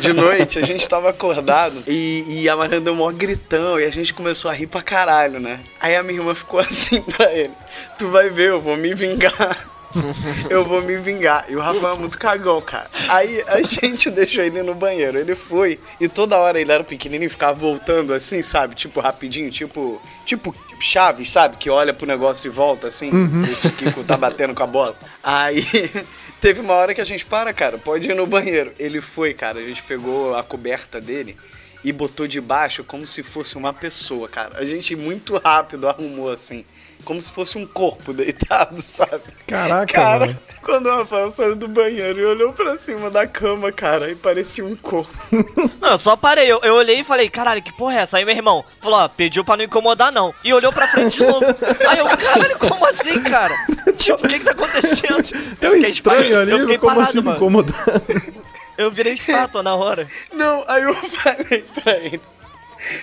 de 0.00 0.14
noite, 0.14 0.58
a 0.58 0.64
gente 0.64 0.88
tava 0.88 1.10
acordado. 1.10 1.82
E, 1.86 2.24
e 2.28 2.48
a 2.48 2.56
Mariana 2.56 2.80
deu 2.80 2.94
um 2.94 2.96
maior 2.96 3.12
gritão 3.12 3.78
e 3.78 3.84
a 3.84 3.90
gente 3.90 4.14
começou 4.14 4.50
a 4.50 4.54
rir 4.54 4.68
pra 4.68 4.80
caralho, 4.80 5.38
né? 5.38 5.60
Aí 5.78 5.94
a 5.94 6.02
minha 6.02 6.18
irmã 6.18 6.34
ficou 6.34 6.60
assim 6.64 7.02
pra 7.02 7.30
ele: 7.30 7.52
Tu 7.98 8.08
vai 8.08 8.30
ver, 8.30 8.48
eu 8.48 8.60
vou 8.62 8.74
me 8.74 8.94
vingar. 8.94 9.71
eu 10.50 10.64
vou 10.64 10.82
me 10.82 10.96
vingar. 10.96 11.46
E 11.48 11.56
o 11.56 11.60
Rafael 11.60 11.94
é 11.94 11.98
muito 11.98 12.18
cagão, 12.18 12.60
cara. 12.60 12.90
Aí 13.08 13.42
a 13.46 13.60
gente 13.62 14.08
deixou 14.12 14.44
ele 14.44 14.62
no 14.62 14.74
banheiro. 14.74 15.18
Ele 15.18 15.34
foi 15.34 15.78
e 16.00 16.08
toda 16.08 16.38
hora 16.38 16.60
ele 16.60 16.72
era 16.72 16.84
pequenininho 16.84 17.26
e 17.26 17.30
ficava 17.30 17.58
voltando 17.58 18.12
assim, 18.12 18.42
sabe? 18.42 18.74
Tipo, 18.74 19.00
rapidinho, 19.00 19.50
tipo. 19.50 20.00
Tipo 20.24 20.54
Chaves, 20.80 21.30
sabe? 21.30 21.56
Que 21.58 21.70
olha 21.70 21.94
pro 21.94 22.06
negócio 22.06 22.48
e 22.48 22.50
volta 22.50 22.88
assim. 22.88 23.10
Isso 23.44 23.70
que 23.70 23.88
tá 24.02 24.16
batendo 24.16 24.52
com 24.52 24.64
a 24.64 24.66
bola. 24.66 24.96
Aí 25.22 25.64
teve 26.40 26.60
uma 26.60 26.74
hora 26.74 26.92
que 26.92 27.00
a 27.00 27.04
gente 27.04 27.24
para, 27.24 27.52
cara, 27.52 27.78
pode 27.78 28.10
ir 28.10 28.14
no 28.14 28.26
banheiro. 28.26 28.72
Ele 28.80 29.00
foi, 29.00 29.32
cara. 29.32 29.60
A 29.60 29.62
gente 29.62 29.80
pegou 29.84 30.34
a 30.34 30.42
coberta 30.42 31.00
dele 31.00 31.36
e 31.84 31.92
botou 31.92 32.26
debaixo 32.26 32.84
como 32.84 33.06
se 33.06 33.22
fosse 33.22 33.56
uma 33.56 33.72
pessoa, 33.72 34.28
cara. 34.28 34.58
A 34.58 34.64
gente 34.64 34.94
muito 34.96 35.36
rápido 35.36 35.88
arrumou 35.88 36.30
assim. 36.30 36.64
Como 37.04 37.20
se 37.22 37.30
fosse 37.30 37.58
um 37.58 37.66
corpo 37.66 38.12
deitado, 38.12 38.80
sabe? 38.82 39.22
Caraca, 39.46 39.92
Cara, 39.92 40.26
mano. 40.26 40.38
quando 40.62 40.86
o 40.86 40.96
Rafael 40.98 41.30
saiu 41.30 41.56
do 41.56 41.66
banheiro 41.68 42.20
e 42.20 42.24
olhou 42.24 42.52
pra 42.52 42.76
cima 42.78 43.10
da 43.10 43.26
cama, 43.26 43.72
cara, 43.72 44.10
e 44.10 44.14
parecia 44.14 44.64
um 44.64 44.76
corpo. 44.76 45.10
Não, 45.80 45.90
eu 45.90 45.98
só 45.98 46.16
parei. 46.16 46.50
Eu, 46.50 46.60
eu 46.62 46.74
olhei 46.74 47.00
e 47.00 47.04
falei, 47.04 47.28
caralho, 47.28 47.62
que 47.62 47.72
porra 47.76 47.94
é 47.94 47.98
essa? 48.02 48.18
Aí 48.18 48.24
meu 48.24 48.34
irmão 48.34 48.64
falou, 48.80 49.00
ó, 49.00 49.08
pediu 49.08 49.44
pra 49.44 49.56
não 49.56 49.64
incomodar 49.64 50.12
não. 50.12 50.32
E 50.44 50.52
olhou 50.54 50.72
pra 50.72 50.86
frente 50.86 51.16
de 51.16 51.26
novo. 51.26 51.44
Aí 51.88 51.98
eu, 51.98 52.06
caralho, 52.06 52.58
como 52.58 52.86
assim, 52.86 53.20
cara? 53.24 53.54
Tipo, 53.96 54.24
o 54.24 54.28
que 54.28 54.38
que 54.38 54.44
tá 54.44 54.50
acontecendo? 54.52 55.56
Tão 55.60 55.70
Eu 55.70 55.76
fiquei 55.76 55.90
estranho 55.90 56.22
tipo, 56.22 56.34
eu 56.34 56.40
ali, 56.40 56.58
fiquei 56.60 56.78
como 56.78 56.94
parado, 56.94 57.02
assim 57.02 57.20
me 57.20 57.30
incomodando? 57.32 58.42
Eu 58.78 58.90
virei 58.90 59.14
estátua 59.14 59.62
na 59.62 59.74
hora. 59.74 60.08
Não, 60.32 60.64
aí 60.66 60.82
eu 60.82 60.94
falei 60.94 61.64
pra 61.82 61.92
ele. 61.98 62.20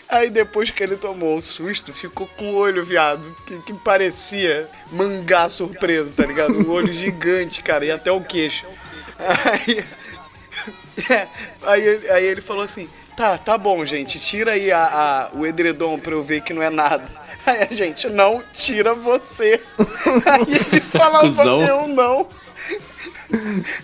Aí 0.07 0.29
depois 0.29 0.69
que 0.71 0.81
ele 0.83 0.97
tomou 0.97 1.37
um 1.37 1.41
susto, 1.41 1.93
ficou 1.93 2.27
com 2.37 2.51
o 2.51 2.55
olho, 2.55 2.83
viado, 2.85 3.35
que, 3.45 3.57
que 3.59 3.73
parecia 3.73 4.69
mangá 4.91 5.47
surpreso, 5.49 6.11
tá 6.13 6.25
ligado? 6.25 6.53
Um 6.59 6.69
olho 6.71 6.93
gigante, 6.93 7.61
cara, 7.63 7.85
e 7.85 7.91
até 7.91 8.11
o 8.11 8.21
queixo. 8.21 8.65
Aí, 9.17 9.83
aí, 11.63 11.81
ele- 11.87 12.11
aí 12.11 12.25
ele 12.25 12.41
falou 12.41 12.63
assim, 12.63 12.89
tá, 13.15 13.37
tá 13.37 13.57
bom, 13.57 13.83
gente, 13.85 14.19
tira 14.19 14.51
aí 14.53 14.71
a, 14.71 14.83
a- 14.83 15.29
o 15.37 15.45
edredom 15.45 15.97
pra 15.99 16.13
eu 16.13 16.23
ver 16.23 16.41
que 16.41 16.53
não 16.53 16.61
é 16.63 16.69
nada. 16.69 17.03
Aí 17.45 17.63
a 17.69 17.73
gente, 17.73 18.07
não, 18.09 18.43
tira 18.53 18.93
você. 18.93 19.61
Aí 20.25 20.41
ele 20.71 20.81
falava, 20.81 21.27
eu 21.67 21.87
não. 21.87 22.27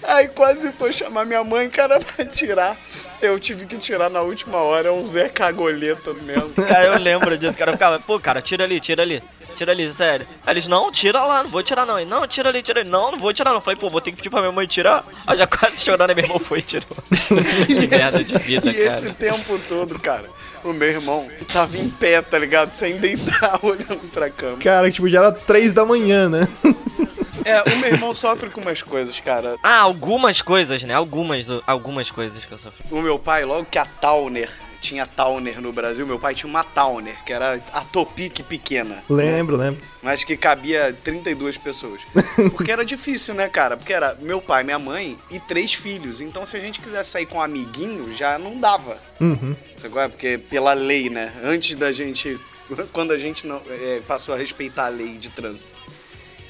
Aí 0.04 0.28
quase 0.28 0.72
foi 0.72 0.92
chamar 0.92 1.26
minha 1.26 1.44
mãe, 1.44 1.70
cara, 1.70 2.00
pra 2.00 2.26
tirar. 2.26 2.78
Eu 3.22 3.40
tive 3.40 3.66
que 3.66 3.78
tirar 3.78 4.10
na 4.10 4.22
última 4.22 4.58
hora, 4.58 4.90
é 4.90 4.92
um 4.92 5.06
Zé 5.06 5.30
Cagoleta 5.30 6.14
mesmo. 6.14 6.54
Aí 6.76 6.88
eu 6.88 7.00
lembro 7.00 7.38
disso, 7.38 7.54
cara. 7.54 7.72
Eu 7.72 7.74
ficava, 7.74 8.00
pô, 8.00 8.20
cara, 8.20 8.42
tira 8.42 8.64
ali, 8.64 8.80
tira 8.80 9.04
ali. 9.04 9.22
Tira 9.56 9.72
ali, 9.72 9.94
sério. 9.94 10.28
Aí 10.46 10.54
eles, 10.54 10.68
não, 10.68 10.92
tira 10.92 11.24
lá, 11.24 11.44
não 11.44 11.50
vou 11.50 11.64
tirar 11.64 11.86
não. 11.86 11.98
Ele, 11.98 12.10
não, 12.10 12.28
tira 12.28 12.50
ali, 12.50 12.62
tira 12.62 12.82
ali. 12.82 12.90
Não, 12.90 13.12
não 13.12 13.20
vou 13.20 13.34
tirar 13.34 13.52
não. 13.52 13.58
Eu 13.58 13.62
falei, 13.62 13.80
pô, 13.80 13.90
vou 13.90 14.02
ter 14.02 14.12
que 14.12 14.18
pedir 14.18 14.30
pra 14.30 14.42
minha 14.42 14.52
mãe 14.52 14.68
tirar. 14.68 15.06
Aí 15.26 15.38
já 15.38 15.48
quase 15.48 15.78
chorando, 15.78 16.10
aí 16.10 16.16
meu 16.16 16.26
irmão 16.26 16.40
foi 16.40 16.60
e 16.60 16.62
tirou. 16.62 16.90
que 17.66 17.88
merda 17.88 18.24
de 18.24 18.38
vida, 18.38 18.70
e 18.70 18.82
esse 18.82 19.14
cara. 19.14 19.14
tempo 19.14 19.58
todo, 19.70 19.98
cara, 19.98 20.30
o 20.64 20.74
meu 20.74 20.90
irmão 20.90 21.30
tava 21.54 21.78
em 21.78 21.90
pé, 21.90 22.22
tá 22.22 22.38
ligado? 22.38 22.74
Sem 22.74 22.98
deitar, 22.98 23.60
olhando 23.64 24.12
pra 24.12 24.30
cama. 24.30 24.58
Cara, 24.58 24.92
tipo, 24.92 25.08
já 25.08 25.20
era 25.20 25.32
três 25.32 25.72
da 25.72 25.86
manhã, 25.86 26.28
né? 26.28 26.48
É, 27.46 27.62
o 27.62 27.78
meu 27.78 27.90
irmão 27.90 28.14
sofre 28.14 28.50
com 28.50 28.60
umas 28.60 28.82
coisas, 28.82 29.20
cara. 29.20 29.56
Ah, 29.62 29.80
algumas 29.82 30.42
coisas, 30.42 30.82
né? 30.82 30.96
Algumas, 30.96 31.46
algumas 31.68 32.10
coisas 32.10 32.44
que 32.44 32.52
eu 32.52 32.58
sofri. 32.58 32.84
O 32.90 33.02
meu 33.02 33.20
pai, 33.20 33.46
logo 33.46 33.66
que 33.66 33.78
a 33.78 33.86
Towner 33.86 34.50
tinha 34.82 35.06
Towner 35.06 35.62
no 35.62 35.74
Brasil, 35.74 36.06
meu 36.06 36.20
pai 36.20 36.36
tinha 36.36 36.50
uma 36.50 36.64
Towner, 36.64 37.16
que 37.26 37.34
era 37.34 37.60
a 37.72 37.82
Topic 37.82 38.42
pequena. 38.44 39.04
Lembro, 39.10 39.58
lembro. 39.58 39.82
mas 40.02 40.24
que 40.24 40.38
cabia 40.38 40.96
32 41.04 41.58
pessoas. 41.58 42.02
Porque 42.54 42.72
era 42.72 42.86
difícil, 42.86 43.34
né, 43.34 43.50
cara? 43.50 43.78
Porque 43.78 43.94
era 43.94 44.16
meu 44.22 44.42
pai, 44.42 44.64
minha 44.64 44.80
mãe 44.80 45.18
e 45.30 45.40
três 45.40 45.74
filhos. 45.74 46.22
Então, 46.22 46.46
se 46.46 46.56
a 46.56 46.60
gente 46.60 46.80
quisesse 46.80 47.12
sair 47.12 47.26
com 47.26 47.38
um 47.38 47.42
amiguinho, 47.42 48.16
já 48.16 48.38
não 48.38 48.60
dava. 48.60 48.98
Uhum. 49.20 49.56
Agora, 49.84 50.10
porque 50.10 50.38
pela 50.38 50.74
lei, 50.74 51.10
né? 51.10 51.34
Antes 51.44 51.78
da 51.78 51.92
gente. 51.92 52.40
Quando 52.92 53.12
a 53.12 53.18
gente 53.18 53.46
não, 53.46 53.62
é, 53.70 54.02
passou 54.08 54.34
a 54.34 54.38
respeitar 54.38 54.88
a 54.88 54.90
lei 54.90 55.18
de 55.18 55.30
trânsito. 55.30 55.70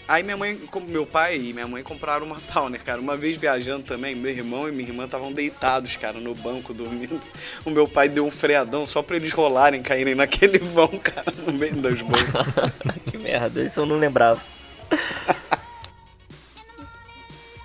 Aí 0.08 0.22
minha 0.22 0.38
mãe, 0.38 0.56
como 0.70 0.88
meu 0.88 1.04
pai 1.06 1.38
e 1.38 1.54
minha 1.54 1.68
mãe 1.68 1.82
compraram 1.82 2.26
uma 2.26 2.38
Towner, 2.54 2.84
cara. 2.84 3.02
Uma 3.02 3.18
vez 3.18 3.38
viajando 3.38 3.86
também, 3.86 4.16
meu 4.16 4.32
irmão 4.32 4.68
e 4.68 4.72
minha 4.72 4.90
irmã 4.90 5.06
estavam 5.06 5.32
deitados, 5.34 5.96
cara, 5.96 6.20
no 6.20 6.36
banco 6.36 6.74
dormindo. 6.74 7.20
O 7.66 7.72
meu 7.72 7.88
pai 7.88 8.08
deu 8.08 8.26
um 8.26 8.32
freadão 8.32 8.86
só 8.86 9.02
pra 9.02 9.16
eles 9.16 9.34
rolarem, 9.34 9.82
caírem 9.82 10.14
naquele 10.14 10.60
vão, 10.64 10.88
cara, 10.88 11.34
no 11.46 11.54
meio 11.54 11.76
das 11.76 12.02
bancas. 12.02 12.46
que 13.10 13.18
merda, 13.18 13.64
isso 13.64 13.80
eu 13.80 13.86
não 13.86 13.98
lembrava. 13.98 14.40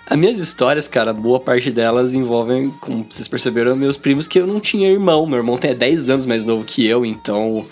As 0.07 0.19
minhas 0.19 0.39
histórias, 0.39 0.89
cara, 0.89 1.13
boa 1.13 1.39
parte 1.39 1.71
delas 1.71 2.15
envolvem, 2.15 2.71
como 2.81 3.07
vocês 3.09 3.29
perceberam, 3.29 3.77
meus 3.77 3.97
primos 3.97 4.27
que 4.27 4.41
eu 4.41 4.47
não 4.47 4.59
tinha 4.59 4.91
irmão. 4.91 5.27
Meu 5.27 5.39
irmão 5.39 5.59
tem 5.59 5.75
10 5.75 6.11
anos 6.11 6.27
mais 6.27 6.45
novo 6.45 6.65
que 6.65 6.85
eu, 6.85 7.05
então 7.07 7.65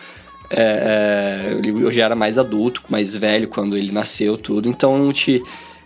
é, 0.51 1.59
é, 1.63 1.69
eu 1.69 1.93
já 1.93 2.05
era 2.05 2.15
mais 2.15 2.39
adulto, 2.39 2.83
mais 2.89 3.15
velho 3.15 3.49
quando 3.49 3.77
ele 3.77 3.93
nasceu, 3.93 4.37
tudo. 4.37 4.69
Então 4.69 5.13
te, 5.13 5.43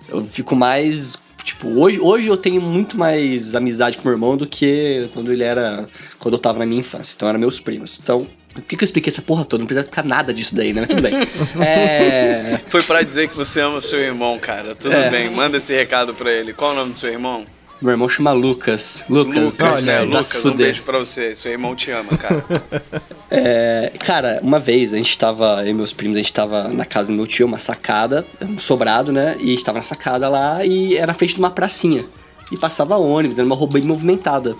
eu 0.08 0.22
fico 0.24 0.54
mais. 0.56 1.20
Tipo, 1.44 1.68
hoje, 1.80 1.98
hoje 1.98 2.28
eu 2.28 2.36
tenho 2.36 2.60
muito 2.62 2.96
mais 2.96 3.54
amizade 3.56 3.96
com 3.98 4.04
meu 4.04 4.12
irmão 4.12 4.36
do 4.36 4.46
que 4.46 5.08
quando 5.12 5.32
ele 5.32 5.42
era. 5.42 5.88
Quando 6.18 6.34
eu 6.34 6.38
tava 6.38 6.60
na 6.60 6.66
minha 6.66 6.80
infância. 6.80 7.14
Então 7.16 7.28
eram 7.28 7.40
meus 7.40 7.58
primos. 7.58 7.98
Então, 8.00 8.26
por 8.54 8.62
que, 8.62 8.76
que 8.76 8.84
eu 8.84 8.86
expliquei 8.86 9.12
essa 9.12 9.22
porra 9.22 9.44
toda? 9.44 9.60
Não 9.60 9.66
precisa 9.66 9.84
ficar 9.86 10.04
nada 10.04 10.32
disso 10.32 10.54
daí, 10.54 10.72
né? 10.72 10.82
Mas 10.82 10.90
tudo 10.90 11.02
bem. 11.02 11.14
É. 11.66 12.60
Foi 12.68 12.82
pra 12.82 13.02
dizer 13.02 13.28
que 13.28 13.36
você 13.36 13.60
ama 13.60 13.80
seu 13.80 13.98
irmão, 13.98 14.38
cara. 14.38 14.74
Tudo 14.76 14.94
É. 14.94 15.10
bem, 15.10 15.30
manda 15.30 15.56
esse 15.56 15.74
recado 15.74 16.14
pra 16.14 16.30
ele. 16.30 16.52
Qual 16.52 16.70
o 16.72 16.74
nome 16.74 16.92
do 16.92 16.98
seu 16.98 17.10
irmão? 17.12 17.44
Meu 17.82 17.90
irmão 17.90 18.08
chama 18.08 18.30
Lucas. 18.30 19.04
Lucas, 19.10 19.58
Lucas, 19.58 19.82
olha 19.88 19.90
é, 19.90 20.00
Lucas, 20.02 20.44
um 20.44 20.54
beijo 20.54 20.82
pra 20.84 21.00
você. 21.00 21.34
Seu 21.34 21.50
irmão 21.50 21.74
te 21.74 21.90
ama, 21.90 22.16
cara. 22.16 22.44
É, 23.34 23.90
cara, 23.98 24.40
uma 24.42 24.60
vez 24.60 24.92
a 24.92 24.98
gente 24.98 25.16
tava, 25.16 25.64
eu 25.64 25.70
e 25.70 25.72
meus 25.72 25.90
primos, 25.90 26.16
a 26.16 26.18
gente 26.18 26.34
tava 26.34 26.68
na 26.68 26.84
casa 26.84 27.10
do 27.10 27.16
meu 27.16 27.26
tio, 27.26 27.46
uma 27.46 27.58
sacada, 27.58 28.26
um 28.42 28.58
sobrado, 28.58 29.10
né? 29.10 29.38
E 29.40 29.44
a 29.44 29.46
gente 29.48 29.64
tava 29.64 29.78
na 29.78 29.82
sacada 29.82 30.28
lá 30.28 30.62
e 30.66 30.98
era 30.98 31.06
na 31.06 31.14
frente 31.14 31.36
de 31.36 31.38
uma 31.38 31.50
pracinha. 31.50 32.04
E 32.50 32.58
passava 32.58 32.98
ônibus, 32.98 33.38
era 33.38 33.46
uma 33.46 33.56
rua 33.56 33.68
bem 33.68 33.82
movimentada. 33.82 34.54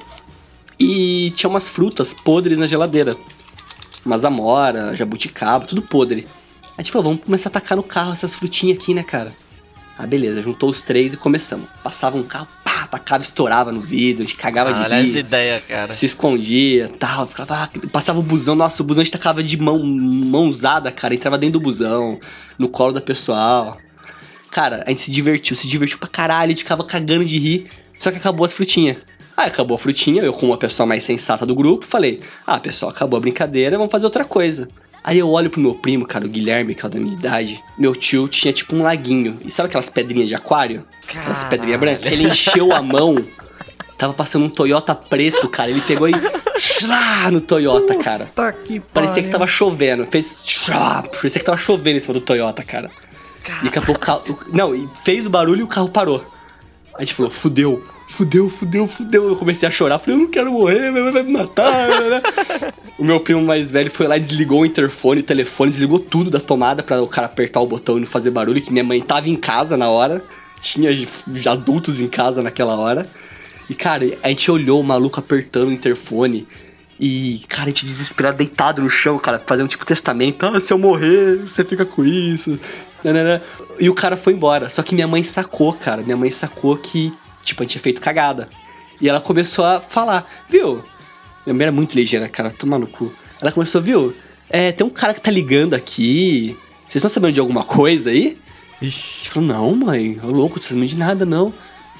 E 0.80 1.34
tinha 1.36 1.50
umas 1.50 1.68
frutas 1.68 2.14
podres 2.14 2.58
na 2.58 2.66
geladeira. 2.66 3.14
Umas 4.06 4.24
amora, 4.24 4.96
jabuticaba, 4.96 5.66
tudo 5.66 5.82
podre. 5.82 6.26
A 6.78 6.80
gente 6.80 6.90
falou, 6.90 7.10
vamos 7.10 7.26
começar 7.26 7.50
a 7.50 7.52
tacar 7.52 7.76
no 7.76 7.82
carro 7.82 8.14
essas 8.14 8.34
frutinhas 8.34 8.78
aqui, 8.78 8.94
né, 8.94 9.02
cara? 9.02 9.34
Ah, 9.98 10.06
beleza, 10.06 10.40
juntou 10.40 10.70
os 10.70 10.80
três 10.80 11.12
e 11.12 11.18
começamos. 11.18 11.68
Passava 11.84 12.16
um 12.16 12.22
carro, 12.22 12.48
pá, 12.72 12.86
tacava, 12.86 13.22
estourava 13.22 13.72
no 13.72 13.80
vidro, 13.80 14.22
a 14.22 14.26
gente 14.26 14.36
cagava 14.36 14.72
de 14.72 14.80
Olha 14.80 14.96
as 14.96 15.04
rir 15.04 15.18
ideias, 15.18 15.62
cara. 15.68 15.92
se 15.92 16.06
escondia, 16.06 16.88
tal, 16.98 17.26
ficava, 17.26 17.54
ah, 17.64 17.70
passava 17.90 18.18
o 18.18 18.22
busão, 18.22 18.54
nossa, 18.54 18.82
o 18.82 18.86
busão 18.86 19.02
a 19.02 19.04
gente 19.04 19.12
tacava 19.12 19.42
de 19.42 19.56
mão, 19.56 19.82
mãozada, 19.82 20.90
cara, 20.90 21.14
entrava 21.14 21.38
dentro 21.38 21.58
do 21.58 21.60
busão, 21.60 22.18
no 22.58 22.68
colo 22.68 22.92
da 22.92 23.00
pessoal. 23.00 23.78
Cara, 24.50 24.84
a 24.86 24.90
gente 24.90 25.02
se 25.02 25.10
divertiu, 25.10 25.56
se 25.56 25.66
divertiu 25.66 25.98
pra 25.98 26.08
caralho, 26.08 26.46
a 26.46 26.48
gente 26.48 26.62
ficava 26.62 26.84
cagando 26.84 27.24
de 27.24 27.38
rir, 27.38 27.70
só 27.98 28.10
que 28.10 28.18
acabou 28.18 28.44
as 28.44 28.52
frutinhas. 28.52 28.98
Aí 29.36 29.46
acabou 29.46 29.74
a 29.76 29.78
frutinha, 29.78 30.22
eu 30.22 30.32
como 30.32 30.52
a 30.52 30.58
pessoa 30.58 30.86
mais 30.86 31.02
sensata 31.02 31.46
do 31.46 31.54
grupo, 31.54 31.86
falei, 31.86 32.20
ah, 32.46 32.60
pessoal, 32.60 32.90
acabou 32.90 33.16
a 33.16 33.20
brincadeira, 33.20 33.78
vamos 33.78 33.90
fazer 33.90 34.04
outra 34.04 34.24
coisa. 34.24 34.68
Aí 35.04 35.18
eu 35.18 35.28
olho 35.30 35.50
pro 35.50 35.60
meu 35.60 35.74
primo, 35.74 36.06
cara, 36.06 36.24
o 36.24 36.28
Guilherme, 36.28 36.74
que 36.74 36.84
é 36.84 36.86
o 36.86 36.90
da 36.90 36.98
minha 36.98 37.14
idade, 37.14 37.62
meu 37.76 37.94
tio 37.94 38.28
tinha 38.28 38.52
tipo 38.52 38.76
um 38.76 38.82
laguinho, 38.82 39.40
e 39.44 39.50
sabe 39.50 39.68
aquelas 39.68 39.90
pedrinhas 39.90 40.28
de 40.28 40.34
aquário? 40.34 40.84
Aquelas 41.16 41.42
pedrinhas 41.44 41.80
brancas? 41.80 42.12
Ele 42.12 42.28
encheu 42.28 42.72
a 42.72 42.80
mão 42.80 43.16
Tava 44.02 44.14
passando 44.14 44.46
um 44.46 44.50
Toyota 44.50 44.96
preto, 44.96 45.48
cara. 45.48 45.70
Ele 45.70 45.80
pegou 45.80 46.08
e. 46.08 46.12
Chlá, 46.58 47.30
no 47.30 47.40
Toyota, 47.40 47.96
cara. 47.96 48.28
Tá 48.34 48.52
que 48.52 48.80
Parecia 48.80 49.22
que 49.22 49.28
tava 49.28 49.46
chovendo. 49.46 50.04
Fez. 50.06 50.42
Chlá, 50.44 51.04
parecia 51.04 51.38
que 51.38 51.46
tava 51.46 51.56
chovendo 51.56 51.98
em 51.98 52.00
cima 52.00 52.14
do 52.14 52.20
Toyota, 52.20 52.64
cara. 52.64 52.90
E 53.60 53.66
daqui 53.66 53.78
a 53.78 53.82
pouco 53.82 54.00
o 54.00 54.04
carro. 54.04 54.38
Não, 54.52 54.74
e 54.74 54.88
fez 55.04 55.24
o 55.24 55.30
barulho 55.30 55.60
e 55.60 55.62
o 55.62 55.68
carro 55.68 55.88
parou. 55.88 56.26
A 56.96 57.04
gente 57.04 57.14
falou, 57.14 57.30
fudeu. 57.30 57.80
Fudeu, 58.12 58.46
fudeu, 58.50 58.86
fudeu. 58.86 59.28
Eu 59.30 59.36
comecei 59.36 59.66
a 59.66 59.70
chorar. 59.70 59.98
Falei, 59.98 60.16
eu 60.16 60.24
não 60.24 60.30
quero 60.30 60.52
morrer, 60.52 60.90
meu 60.92 60.98
irmão 60.98 61.12
vai 61.12 61.22
me 61.22 61.32
matar. 61.32 61.88
né? 61.88 62.22
o 62.98 63.04
meu 63.04 63.18
primo 63.18 63.42
mais 63.42 63.70
velho 63.70 63.90
foi 63.90 64.06
lá 64.06 64.18
desligou 64.18 64.60
o 64.60 64.66
interfone, 64.66 65.20
o 65.20 65.24
telefone, 65.24 65.70
desligou 65.70 65.98
tudo 65.98 66.30
da 66.30 66.38
tomada 66.38 66.82
pra 66.82 67.02
o 67.02 67.08
cara 67.08 67.26
apertar 67.26 67.60
o 67.60 67.66
botão 67.66 67.96
e 67.96 68.00
não 68.00 68.06
fazer 68.06 68.30
barulho. 68.30 68.60
Que 68.60 68.70
minha 68.70 68.84
mãe 68.84 69.00
tava 69.00 69.30
em 69.30 69.36
casa 69.36 69.78
na 69.78 69.88
hora. 69.88 70.22
Tinha 70.60 70.90
adultos 71.50 72.00
em 72.00 72.06
casa 72.08 72.42
naquela 72.42 72.76
hora. 72.76 73.08
E, 73.70 73.74
cara, 73.74 74.04
a 74.22 74.28
gente 74.28 74.50
olhou 74.50 74.78
o 74.78 74.84
maluco 74.84 75.18
apertando 75.18 75.68
o 75.68 75.72
interfone. 75.72 76.46
E, 77.00 77.40
cara, 77.48 77.64
a 77.64 77.68
gente 77.68 77.86
desesperado, 77.86 78.36
deitado 78.36 78.82
no 78.82 78.90
chão, 78.90 79.18
cara, 79.18 79.42
fazendo 79.44 79.68
tipo 79.68 79.86
testamento. 79.86 80.44
Ah, 80.44 80.60
se 80.60 80.70
eu 80.70 80.78
morrer, 80.78 81.38
você 81.38 81.64
fica 81.64 81.86
com 81.86 82.04
isso. 82.04 82.60
E 83.80 83.88
o 83.88 83.94
cara 83.94 84.16
foi 84.18 84.34
embora. 84.34 84.68
Só 84.68 84.82
que 84.82 84.94
minha 84.94 85.08
mãe 85.08 85.24
sacou, 85.24 85.72
cara. 85.72 86.02
Minha 86.02 86.16
mãe 86.16 86.30
sacou 86.30 86.76
que, 86.76 87.10
tipo, 87.42 87.62
a 87.62 87.64
gente 87.64 87.72
tinha 87.72 87.82
feito 87.82 88.00
cagada. 88.00 88.46
E 89.00 89.08
ela 89.08 89.20
começou 89.20 89.64
a 89.64 89.80
falar, 89.80 90.26
viu? 90.48 90.84
Minha 91.44 91.54
mãe 91.54 91.62
era 91.64 91.72
muito 91.72 91.94
ligeira, 91.94 92.28
cara, 92.28 92.50
tomar 92.50 92.78
no 92.78 92.86
cu. 92.86 93.12
Ela 93.40 93.50
começou, 93.50 93.82
viu? 93.82 94.14
É, 94.48 94.70
tem 94.70 94.86
um 94.86 94.90
cara 94.90 95.12
que 95.14 95.20
tá 95.20 95.30
ligando 95.30 95.74
aqui. 95.74 96.56
Vocês 96.88 96.96
estão 96.96 97.08
sabendo 97.10 97.32
de 97.34 97.40
alguma 97.40 97.64
coisa 97.64 98.10
aí? 98.10 98.38
Ixi. 98.80 99.22
Tipo, 99.22 99.40
não, 99.40 99.74
mãe, 99.74 100.20
ô 100.22 100.26
louco, 100.26 100.56
não 100.56 100.60
precisa 100.60 100.86
de 100.86 100.96
nada, 100.96 101.24
não. 101.24 101.52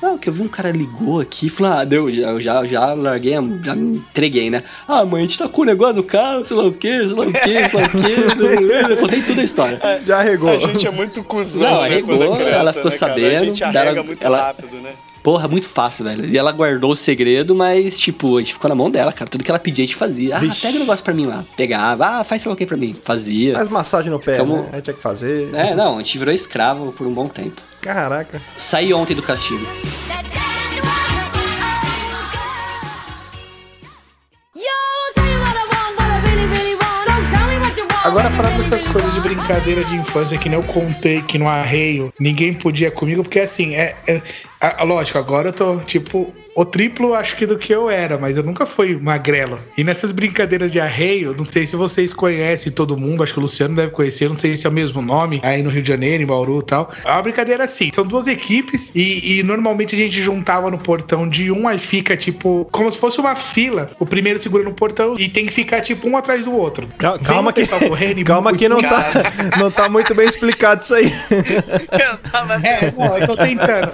Não, 0.03 0.18
que 0.18 0.28
eu 0.28 0.32
vi 0.32 0.43
um 0.43 0.49
cara 0.49 0.72
ligou 0.72 1.20
aqui 1.20 1.47
e 1.47 1.49
falou, 1.49 1.72
ah, 1.74 1.84
deu, 1.84 2.11
já, 2.12 2.30
eu 2.30 2.40
já, 2.40 2.66
já 2.66 2.93
larguei, 2.93 3.34
já 3.62 3.74
me 3.76 3.99
entreguei, 3.99 4.51
né? 4.51 4.61
Ah, 4.86 5.05
mãe, 5.05 5.20
a 5.22 5.26
gente 5.26 5.38
tá 5.38 5.49
com 5.49 5.62
o 5.62 5.64
negócio 5.64 5.95
do 5.95 6.03
carro, 6.03 6.45
sei 6.45 6.57
lá 6.57 6.64
o 6.64 6.72
quê, 6.72 6.99
sei 7.05 7.14
lá 7.14 7.24
o 7.24 7.32
quê, 7.32 7.68
sei 7.70 7.80
lá 7.80 7.86
o 7.86 7.90
quê. 7.90 8.90
Eu 8.90 8.97
contei 8.97 9.22
toda 9.22 9.40
a 9.40 9.45
história. 9.45 9.80
Já 10.05 10.18
arregou. 10.18 10.51
A 10.51 10.72
gente 10.72 10.86
é 10.88 10.90
muito 10.90 11.22
cuzão, 11.22 11.61
Não, 11.62 11.80
né, 11.82 11.86
arregou, 11.86 12.14
é 12.16 12.36
criança, 12.36 12.51
ela 12.57 12.72
ficou 12.72 12.90
né, 12.90 12.99
cara? 12.99 13.12
A 13.12 13.14
sabendo, 13.16 13.45
gente 13.45 13.62
arrega 13.64 13.90
ela- 13.90 14.03
muito 14.03 14.26
ela- 14.26 14.38
rápido, 14.43 14.76
né? 14.78 14.93
Porra, 15.23 15.47
muito 15.47 15.68
fácil, 15.68 16.05
velho. 16.05 16.27
E 16.27 16.37
ela 16.37 16.51
guardou 16.51 16.93
o 16.93 16.97
segredo, 16.97 17.55
mas, 17.55 17.97
tipo, 17.99 18.37
a 18.37 18.41
gente 18.41 18.55
ficou 18.55 18.68
na 18.68 18.75
mão 18.75 18.91
dela, 18.91 19.12
cara. 19.12 19.31
Tudo 19.31 19.45
que 19.45 19.51
ela 19.51 19.59
pedia, 19.59 19.85
a 19.85 19.87
gente 19.87 19.97
fazia. 19.97 20.37
Ah, 20.37 20.41
Vixe. 20.41 20.61
pega 20.61 20.77
o 20.77 20.81
negócio 20.81 21.05
pra 21.05 21.14
mim 21.14 21.27
lá. 21.27 21.45
Pegava, 21.57 22.07
ah, 22.07 22.25
faz 22.25 22.43
sei 22.43 22.49
lá 22.49 22.55
o 22.55 22.57
que 22.57 22.66
pra 22.66 22.77
mim. 22.77 22.97
Fazia. 23.05 23.55
Faz 23.55 23.68
massagem 23.68 24.11
no 24.11 24.18
pé, 24.18 24.33
Ficamos- 24.33 24.62
né? 24.62 24.70
Aí 24.73 24.83
tinha 24.83 24.95
que 24.95 25.03
fazer. 25.03 25.49
É, 25.55 25.75
não, 25.77 25.95
a 25.97 25.99
gente 25.99 26.18
virou 26.18 26.35
escravo 26.35 26.93
por 26.93 27.07
um 27.07 27.12
bom 27.14 27.29
tempo. 27.29 27.62
Caraca. 27.81 28.43
Saí 28.57 28.93
ontem 28.93 29.14
do 29.14 29.23
castigo. 29.23 29.64
Agora 38.05 38.31
falando 38.33 38.57
dessas 38.59 38.83
coisas 38.89 39.14
de 39.14 39.20
brincadeira 39.20 39.85
de 39.85 39.95
infância 39.95 40.37
que 40.37 40.49
nem 40.49 40.59
eu 40.59 40.64
contei 40.64 41.23
que 41.23 41.39
no 41.39 41.49
arreio 41.49 42.12
ninguém 42.18 42.53
podia 42.53 42.91
comigo, 42.91 43.23
porque 43.23 43.39
assim, 43.39 43.75
é, 43.77 43.95
é- 44.09 44.20
a- 44.63 44.85
lógico, 44.85 45.19
agora 45.19 45.49
eu 45.49 45.53
tô 45.53 45.77
tipo 45.79 46.33
o 46.55 46.65
triplo 46.67 47.15
acho 47.15 47.35
que 47.37 47.47
do 47.47 47.57
que 47.59 47.73
eu 47.73 47.89
era, 47.89 48.19
mas 48.19 48.37
eu 48.37 48.43
nunca 48.43 48.67
fui 48.67 48.95
magrelo. 48.97 49.59
E 49.77 49.83
nessas 49.83 50.13
brincadeiras 50.13 50.71
de 50.71 50.79
arreio, 50.79 51.35
não 51.37 51.47
sei 51.47 51.65
se 51.65 51.75
vocês 51.77 52.13
conhecem 52.13 52.71
todo 52.71 52.95
mundo, 52.97 53.23
acho 53.23 53.33
que 53.33 53.39
o 53.39 53.43
Luciano 53.43 53.75
deve 53.75 53.91
conhecer, 53.91 54.29
não 54.29 54.37
sei 54.37 54.55
se 54.55 54.67
é 54.67 54.71
o 54.71 54.73
mesmo 54.73 55.01
nome, 55.01 55.41
aí 55.43 55.63
no 55.63 55.71
Rio 55.71 55.83
de 55.83 55.89
Janeiro, 55.89 56.23
em 56.23 56.27
Bauru 56.27 56.61
e 56.61 56.67
tal. 56.67 56.93
É 57.05 57.11
uma 57.11 57.23
brincadeira 57.23 57.65
assim, 57.65 57.91
são 57.95 58.05
duas 58.07 58.27
equipes 58.27 58.93
e, 58.95 59.39
e 59.39 59.43
normalmente 59.43 59.95
a 59.95 59.99
gente 59.99 60.21
juntava 60.21 60.71
no 60.71 60.77
portão 60.79 61.27
de 61.27 61.51
um, 61.51 61.67
aí 61.67 61.79
fica 61.79 62.17
tipo, 62.17 62.69
como 62.71 62.91
se 62.91 62.99
fosse 62.99 63.19
uma 63.19 63.35
fila. 63.35 63.91
O 63.99 64.05
primeiro 64.05 64.39
segura 64.39 64.63
no 64.63 64.75
portão 64.75 65.15
e 65.19 65.29
tem 65.31 65.47
que 65.47 65.53
ficar 65.53 65.81
tipo 65.81 66.07
um 66.07 66.17
atrás 66.19 66.45
do 66.45 66.55
outro. 66.55 66.87
Calma 67.25 67.51
o 67.51 67.55
que, 67.55 67.67
correndo 67.89 68.25
calma 68.25 68.55
que 68.55 68.69
não 68.69 68.83
tá, 68.83 69.11
não 69.59 69.71
tá 69.71 69.89
muito 69.89 70.15
bem 70.15 70.29
explicado 70.29 70.83
isso 70.83 70.95
aí. 70.95 71.11
Eu 71.93 72.19
tava 72.31 72.55
É, 72.67 72.93
não, 72.97 73.17
eu 73.19 73.27
tô 73.27 73.37
tentando. 73.37 73.93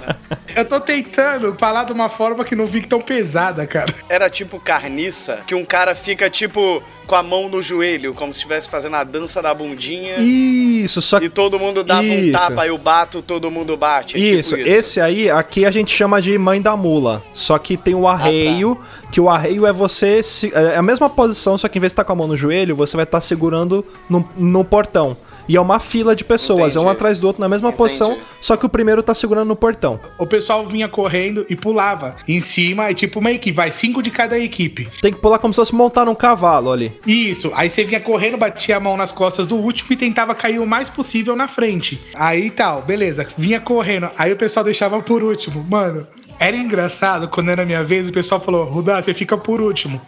Eu 0.59 0.65
tô 0.65 0.79
tentando 0.79 1.53
falar 1.57 1.85
de 1.85 1.91
uma 1.93 2.09
forma 2.09 2.43
que 2.43 2.55
não 2.55 2.67
fique 2.67 2.87
tão 2.87 3.01
pesada, 3.01 3.65
cara. 3.65 3.93
Era 4.09 4.29
tipo 4.29 4.59
carniça, 4.59 5.39
que 5.47 5.55
um 5.55 5.63
cara 5.65 5.95
fica 5.95 6.29
tipo 6.29 6.83
com 7.07 7.15
a 7.15 7.23
mão 7.23 7.49
no 7.49 7.59
joelho, 7.59 8.13
como 8.13 8.31
se 8.33 8.39
estivesse 8.39 8.69
fazendo 8.69 8.95
a 8.95 9.03
dança 9.03 9.41
da 9.41 9.51
bundinha. 9.53 10.17
Isso, 10.19 11.01
só 11.01 11.17
E 11.17 11.21
que. 11.21 11.29
todo 11.29 11.57
mundo 11.57 11.83
dava 11.83 12.01
um 12.01 12.13
Isso. 12.13 12.33
tapa, 12.33 12.67
eu 12.67 12.77
bato, 12.77 13.21
todo 13.23 13.49
mundo 13.49 13.75
bate. 13.75 14.15
É 14.15 14.19
Isso, 14.19 14.55
tipo 14.55 14.69
esse 14.69 15.01
aí, 15.01 15.29
aqui 15.31 15.65
a 15.65 15.71
gente 15.71 15.95
chama 15.95 16.21
de 16.21 16.37
mãe 16.37 16.61
da 16.61 16.75
mula. 16.77 17.23
Só 17.33 17.57
que 17.57 17.75
tem 17.77 17.95
o 17.95 18.07
arreio, 18.07 18.77
que 19.11 19.19
o 19.19 19.27
arreio 19.29 19.65
é 19.65 19.73
você. 19.73 20.21
se- 20.21 20.51
É 20.53 20.75
a 20.77 20.81
mesma 20.83 21.09
posição, 21.09 21.57
só 21.57 21.67
que 21.67 21.79
em 21.79 21.81
vez 21.81 21.91
de 21.91 21.93
estar 21.93 22.03
com 22.03 22.11
a 22.11 22.15
mão 22.15 22.27
no 22.27 22.37
joelho, 22.37 22.75
você 22.75 22.95
vai 22.95 23.05
estar 23.05 23.21
segurando 23.21 23.83
no, 24.09 24.27
no 24.37 24.63
portão. 24.63 25.17
E 25.49 25.57
é 25.57 25.61
uma 25.61 25.79
fila 25.79 26.15
de 26.15 26.23
pessoas, 26.23 26.75
é 26.75 26.79
um 26.79 26.83
Entendi. 26.83 26.95
atrás 26.95 27.17
do 27.17 27.25
outro 27.25 27.41
na 27.41 27.49
mesma 27.49 27.69
Entendi. 27.69 27.77
posição, 27.79 28.19
só 28.39 28.55
que 28.55 28.67
o 28.67 28.69
primeiro 28.69 29.01
tá 29.01 29.15
segurando 29.15 29.47
no 29.47 29.55
portão. 29.55 29.99
O 30.19 30.27
pessoal 30.27 30.63
vinha 30.67 30.87
correndo 30.87 31.43
e 31.49 31.55
pulava 31.55 32.17
em 32.27 32.39
cima, 32.39 32.87
é 32.87 32.93
tipo 32.93 33.19
uma 33.19 33.31
equipe, 33.31 33.55
vai 33.55 33.71
cinco 33.71 34.03
de 34.03 34.11
cada 34.11 34.37
equipe. 34.37 34.87
Tem 35.01 35.11
que 35.11 35.19
pular 35.19 35.39
como 35.39 35.51
se 35.51 35.59
fosse 35.59 35.73
montar 35.73 36.05
num 36.05 36.13
cavalo 36.13 36.71
ali. 36.71 36.91
Isso, 37.03 37.51
aí 37.55 37.67
você 37.67 37.83
vinha 37.83 37.99
correndo, 37.99 38.37
batia 38.37 38.77
a 38.77 38.79
mão 38.79 38.95
nas 38.95 39.11
costas 39.11 39.47
do 39.47 39.55
último 39.55 39.91
e 39.91 39.97
tentava 39.97 40.35
cair 40.35 40.59
o 40.59 40.67
mais 40.67 40.87
possível 40.87 41.35
na 41.35 41.47
frente. 41.47 41.99
Aí 42.13 42.51
tal, 42.51 42.83
beleza, 42.83 43.27
vinha 43.35 43.59
correndo, 43.59 44.07
aí 44.15 44.31
o 44.31 44.37
pessoal 44.37 44.63
deixava 44.63 45.01
por 45.01 45.23
último. 45.23 45.65
Mano, 45.67 46.05
era 46.39 46.55
engraçado 46.55 47.27
quando 47.27 47.49
era 47.49 47.65
minha 47.65 47.83
vez, 47.83 48.07
o 48.07 48.11
pessoal 48.11 48.39
falou: 48.39 48.65
Rudá, 48.65 49.01
você 49.01 49.15
fica 49.15 49.35
por 49.35 49.59
último. 49.59 49.99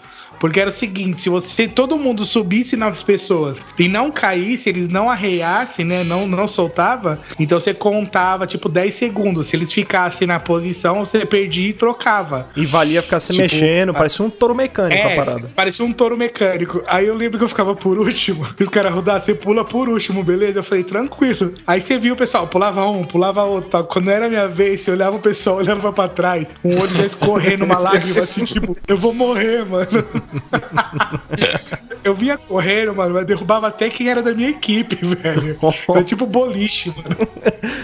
Porque 0.41 0.59
era 0.59 0.71
o 0.71 0.73
seguinte, 0.73 1.21
se 1.21 1.29
você 1.29 1.67
todo 1.67 1.95
mundo 1.97 2.25
subisse 2.25 2.75
nas 2.75 3.03
pessoas 3.03 3.59
e 3.77 3.87
não 3.87 4.11
caísse, 4.11 4.67
eles 4.69 4.89
não 4.89 5.07
arreiassem, 5.09 5.85
né, 5.85 6.03
não 6.03 6.27
não 6.27 6.47
soltava, 6.47 7.19
então 7.39 7.59
você 7.59 7.73
contava 7.75 8.47
tipo 8.47 8.67
10 8.67 8.95
segundos. 8.95 9.47
Se 9.47 9.55
eles 9.55 9.71
ficassem 9.71 10.27
na 10.27 10.39
posição, 10.39 11.05
você 11.05 11.25
perdia 11.27 11.69
e 11.69 11.73
trocava. 11.73 12.47
E 12.55 12.65
valia 12.65 13.03
ficar 13.03 13.19
se 13.19 13.31
Tipo, 13.33 13.43
mexendo, 13.43 13.91
a- 13.91 13.93
parecia 13.93 14.25
um 14.25 14.29
touro 14.31 14.55
mecânico 14.55 15.07
a 15.07 15.11
É, 15.11 15.15
parada. 15.15 15.51
parecia 15.55 15.85
um 15.85 15.91
touro 15.93 16.17
mecânico. 16.17 16.81
Aí 16.87 17.05
eu 17.05 17.13
lembro 17.15 17.37
que 17.37 17.43
eu 17.43 17.47
ficava 17.49 17.75
por 17.75 17.99
último. 17.99 18.47
E 18.59 18.63
os 18.63 18.69
caras 18.69 18.91
rodavam, 18.91 19.21
você 19.21 19.35
pula 19.35 19.63
por 19.63 19.87
último, 19.87 20.23
beleza? 20.23 20.57
Eu 20.59 20.63
falei, 20.63 20.83
tranquilo. 20.83 21.53
Aí 21.67 21.79
você 21.79 21.99
viu 21.99 22.15
o 22.15 22.17
pessoal, 22.17 22.47
pulava 22.47 22.83
um, 22.87 23.03
pulava 23.03 23.43
outro. 23.43 23.69
Tal. 23.69 23.83
Quando 23.83 24.09
era 24.09 24.27
minha 24.27 24.47
vez, 24.47 24.81
você 24.81 24.89
olhava 24.89 25.17
o 25.17 25.19
pessoal 25.19 25.57
olhando 25.61 25.81
pra, 25.81 25.91
pra 25.91 26.07
trás, 26.07 26.47
um 26.63 26.79
olho 26.79 26.95
já 26.95 27.05
escorrendo 27.05 27.63
uma 27.63 27.77
lágrima, 27.77 28.21
assim, 28.23 28.43
tipo, 28.43 28.75
eu 28.87 28.97
vou 28.97 29.13
morrer, 29.13 29.63
mano. 29.65 29.87
eu 32.03 32.13
vinha 32.13 32.37
correndo, 32.37 32.95
mano, 32.95 33.13
mas 33.13 33.25
derrubava 33.25 33.67
até 33.67 33.89
quem 33.89 34.09
era 34.09 34.21
da 34.21 34.33
minha 34.33 34.49
equipe, 34.49 34.95
velho. 34.95 35.57
Era 35.89 36.03
tipo 36.03 36.25
boliche, 36.25 36.89
mano. 36.89 37.15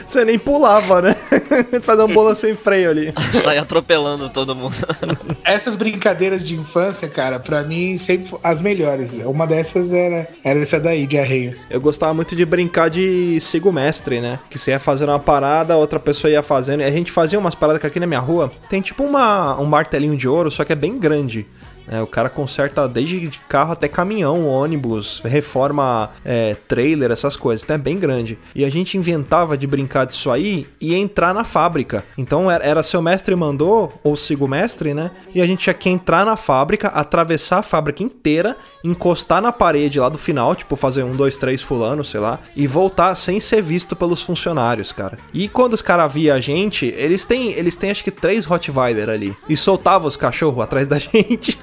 Você 0.06 0.24
nem 0.26 0.40
pulava, 0.40 1.02
né? 1.02 1.14
Fazer 1.84 2.02
uma 2.02 2.14
bola 2.14 2.34
sem 2.34 2.56
freio 2.56 2.90
ali. 2.90 3.14
Sai 3.44 3.58
atropelando 3.58 4.30
todo 4.30 4.56
mundo. 4.56 4.76
Essas 5.44 5.76
brincadeiras 5.76 6.44
de 6.44 6.56
infância, 6.56 7.08
cara, 7.08 7.40
pra 7.40 7.64
mim 7.64 7.98
sempre 7.98 8.36
as 8.44 8.62
melhores. 8.62 9.12
Uma 9.26 9.46
dessas 9.46 9.92
era, 9.94 10.28
era 10.44 10.60
essa 10.60 10.80
daí, 10.80 11.06
de 11.06 11.18
arreio. 11.18 11.56
Eu 11.70 11.82
gostava 11.82 12.14
muito 12.14 12.36
de 12.36 12.46
brincar 12.46 12.90
de 12.90 13.40
sigo 13.42 13.72
mestre, 13.72 14.20
né? 14.20 14.40
Que 14.50 14.58
você 14.58 14.72
ia 14.72 14.80
fazendo 14.80 15.10
uma 15.10 15.20
parada, 15.20 15.76
outra 15.76 16.00
pessoa 16.00 16.32
ia 16.32 16.42
fazendo. 16.42 16.82
E 16.82 16.86
a 16.86 16.92
gente 16.92 17.12
fazia 17.12 17.38
umas 17.38 17.56
paradas 17.56 17.82
que 17.82 17.88
aqui 17.88 18.00
na 18.00 18.08
minha 18.08 18.20
rua 18.20 18.52
tem 18.70 18.82
tipo 18.82 19.04
uma, 19.04 19.60
um 19.60 19.66
martelinho 19.66 20.16
de 20.16 20.28
ouro, 20.28 20.50
só 20.50 20.64
que 20.64 20.74
é 20.74 20.76
bem 20.76 20.98
grande. 20.98 21.46
Né? 21.88 22.02
o 22.02 22.08
cara 22.08 22.30
conserta 22.30 22.88
desde 22.88 23.28
de 23.28 23.40
carro 23.50 23.74
até 23.74 23.88
caminhão, 23.88 24.48
ônibus, 24.48 25.22
reforma 25.24 26.12
é, 26.24 26.56
trailer, 26.68 27.12
essas 27.12 27.36
coisas. 27.36 27.64
Então 27.64 27.76
é 27.76 27.80
bem 27.80 27.98
grande. 27.98 28.38
E 28.54 28.64
a 28.64 28.70
gente 28.70 28.98
inventava 28.98 29.58
de 29.58 29.66
brincar 29.66 30.06
disso 30.06 30.30
aí 30.30 30.68
e 30.80 30.94
entrar 30.94 31.34
na 31.34 31.44
fábrica. 31.44 32.04
Então 32.18 32.50
era, 32.50 32.64
era 32.64 32.84
seu 32.84 33.02
mestre 33.02 33.36
mandou, 33.36 33.94
ou 34.04 34.16
sigo 34.16 34.48
mestre, 34.48 34.94
né? 34.94 35.12
E 35.34 35.42
a 35.42 35.46
gente 35.46 35.62
tinha 35.62 35.74
que 35.74 35.90
entrar 35.90 36.26
na 36.26 36.36
fábrica, 36.36 36.90
atravessar 36.90 37.60
a 37.60 37.64
fábrica 37.64 38.04
inteira, 38.04 38.56
encostar 38.84 39.42
na 39.42 39.52
parede 39.52 40.00
lá 40.00 40.10
do 40.10 40.18
final, 40.18 40.56
tipo 40.56 40.76
fazer 40.76 41.04
um, 41.04 41.16
dois, 41.16 41.38
três 41.38 41.62
fulano, 41.62 42.04
sei 42.04 42.20
lá, 42.20 42.40
e 42.56 42.68
voltar 42.68 43.16
sem 43.16 43.40
ser 43.40 43.62
visto 43.62 43.96
pelos 43.96 44.22
funcionários, 44.22 44.92
cara. 44.92 45.18
E 45.34 45.48
quando 45.48 45.74
os 45.74 45.82
caras 45.82 46.14
via 46.14 46.36
a 46.36 46.40
gente, 46.40 46.86
eles 46.98 47.26
têm, 47.26 47.52
eles 47.54 47.76
têm 47.76 47.92
acho 47.92 48.04
que 48.04 48.12
três 48.12 48.46
Rottweiler 48.46 49.10
ali. 49.10 49.36
E 49.48 49.56
soltava 49.56 50.08
os 50.08 50.18
cachorros 50.18 50.64
atrás 50.64 50.88
da 50.88 50.98
gente. 51.00 51.58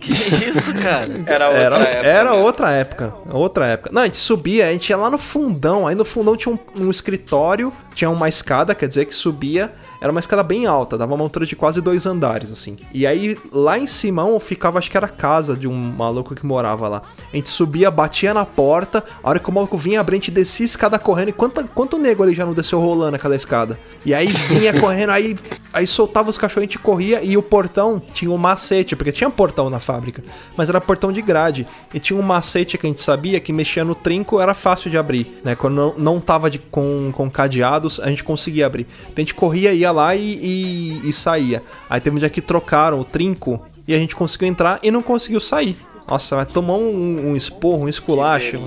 Que 0.00 0.12
isso, 0.12 0.74
cara? 0.74 1.06
Era 1.26 1.48
outra 1.48 1.62
Era, 1.62 1.78
época. 1.78 2.06
era 2.08 2.30
né? 2.30 2.36
outra 2.36 2.72
época. 2.72 3.14
Outra 3.30 3.66
época. 3.66 3.90
Não, 3.92 4.02
a 4.02 4.04
gente 4.06 4.16
subia, 4.16 4.68
a 4.68 4.72
gente 4.72 4.90
ia 4.90 4.96
lá 4.96 5.10
no 5.10 5.18
fundão. 5.18 5.86
Aí 5.86 5.94
no 5.94 6.04
fundão 6.04 6.36
tinha 6.36 6.54
um, 6.54 6.84
um 6.84 6.90
escritório, 6.90 7.72
tinha 7.94 8.10
uma 8.10 8.28
escada, 8.28 8.74
quer 8.74 8.88
dizer 8.88 9.04
que 9.06 9.14
subia. 9.14 9.70
Era 10.02 10.10
uma 10.10 10.18
escada 10.18 10.42
bem 10.42 10.66
alta, 10.66 10.98
dava 10.98 11.14
uma 11.14 11.22
altura 11.22 11.46
de 11.46 11.54
quase 11.54 11.80
dois 11.80 12.06
andares, 12.06 12.50
assim. 12.50 12.74
E 12.92 13.06
aí, 13.06 13.38
lá 13.52 13.78
em 13.78 13.86
cima, 13.86 14.24
ficava, 14.40 14.80
acho 14.80 14.90
que 14.90 14.96
era 14.96 15.06
a 15.06 15.08
casa 15.08 15.56
de 15.56 15.68
um 15.68 15.72
maluco 15.72 16.34
que 16.34 16.44
morava 16.44 16.88
lá. 16.88 17.02
A 17.32 17.36
gente 17.36 17.48
subia, 17.48 17.88
batia 17.88 18.34
na 18.34 18.44
porta, 18.44 19.04
a 19.22 19.28
hora 19.30 19.38
que 19.38 19.48
o 19.48 19.52
maluco 19.52 19.76
vinha 19.76 20.00
abrir, 20.00 20.16
a 20.16 20.18
gente 20.18 20.32
descia 20.32 20.64
a 20.64 20.66
escada 20.66 20.98
correndo. 20.98 21.28
E 21.28 21.32
quanto, 21.32 21.62
quanto 21.68 21.98
nego 21.98 22.24
ali 22.24 22.34
já 22.34 22.44
não 22.44 22.52
desceu 22.52 22.80
rolando 22.80 23.14
aquela 23.14 23.36
escada? 23.36 23.78
E 24.04 24.12
aí 24.12 24.26
vinha 24.26 24.74
correndo, 24.80 25.10
aí, 25.10 25.36
aí 25.72 25.86
soltava 25.86 26.28
os 26.28 26.36
cachorros, 26.36 26.62
a 26.62 26.66
gente 26.66 26.80
corria 26.80 27.22
e 27.22 27.36
o 27.36 27.42
portão 27.42 28.02
tinha 28.12 28.32
um 28.32 28.36
macete, 28.36 28.96
porque 28.96 29.12
tinha 29.12 29.30
portão 29.30 29.70
na 29.70 29.78
fábrica, 29.78 30.24
mas 30.56 30.68
era 30.68 30.80
portão 30.80 31.12
de 31.12 31.22
grade. 31.22 31.64
E 31.94 32.00
tinha 32.00 32.18
um 32.18 32.22
macete 32.22 32.76
que 32.76 32.84
a 32.84 32.90
gente 32.90 33.00
sabia 33.00 33.38
que 33.38 33.52
mexia 33.52 33.84
no 33.84 33.94
trinco, 33.94 34.40
era 34.40 34.52
fácil 34.52 34.90
de 34.90 34.98
abrir, 34.98 35.40
né? 35.44 35.54
Quando 35.54 35.74
não, 35.74 35.94
não 35.96 36.20
tava 36.20 36.50
de, 36.50 36.58
com, 36.58 37.12
com 37.14 37.30
cadeados, 37.30 38.00
a 38.00 38.08
gente 38.08 38.24
conseguia 38.24 38.66
abrir. 38.66 38.84
Então 39.04 39.14
a 39.18 39.20
gente 39.20 39.34
corria, 39.34 39.72
ia 39.72 39.91
lá 39.92 40.16
e, 40.16 40.20
e, 40.20 41.08
e 41.08 41.12
saía. 41.12 41.62
Aí 41.88 42.00
teve 42.00 42.16
um 42.16 42.18
dia 42.18 42.30
que 42.30 42.40
trocaram 42.40 42.98
o 42.98 43.04
trinco 43.04 43.64
e 43.86 43.94
a 43.94 43.98
gente 43.98 44.16
conseguiu 44.16 44.48
entrar 44.48 44.80
e 44.82 44.90
não 44.90 45.02
conseguiu 45.02 45.40
sair. 45.40 45.76
Nossa, 46.08 46.36
vai 46.36 46.46
tomar 46.46 46.74
um, 46.74 47.30
um 47.30 47.36
esporro, 47.36 47.84
um 47.84 47.88
esculacho. 47.88 48.62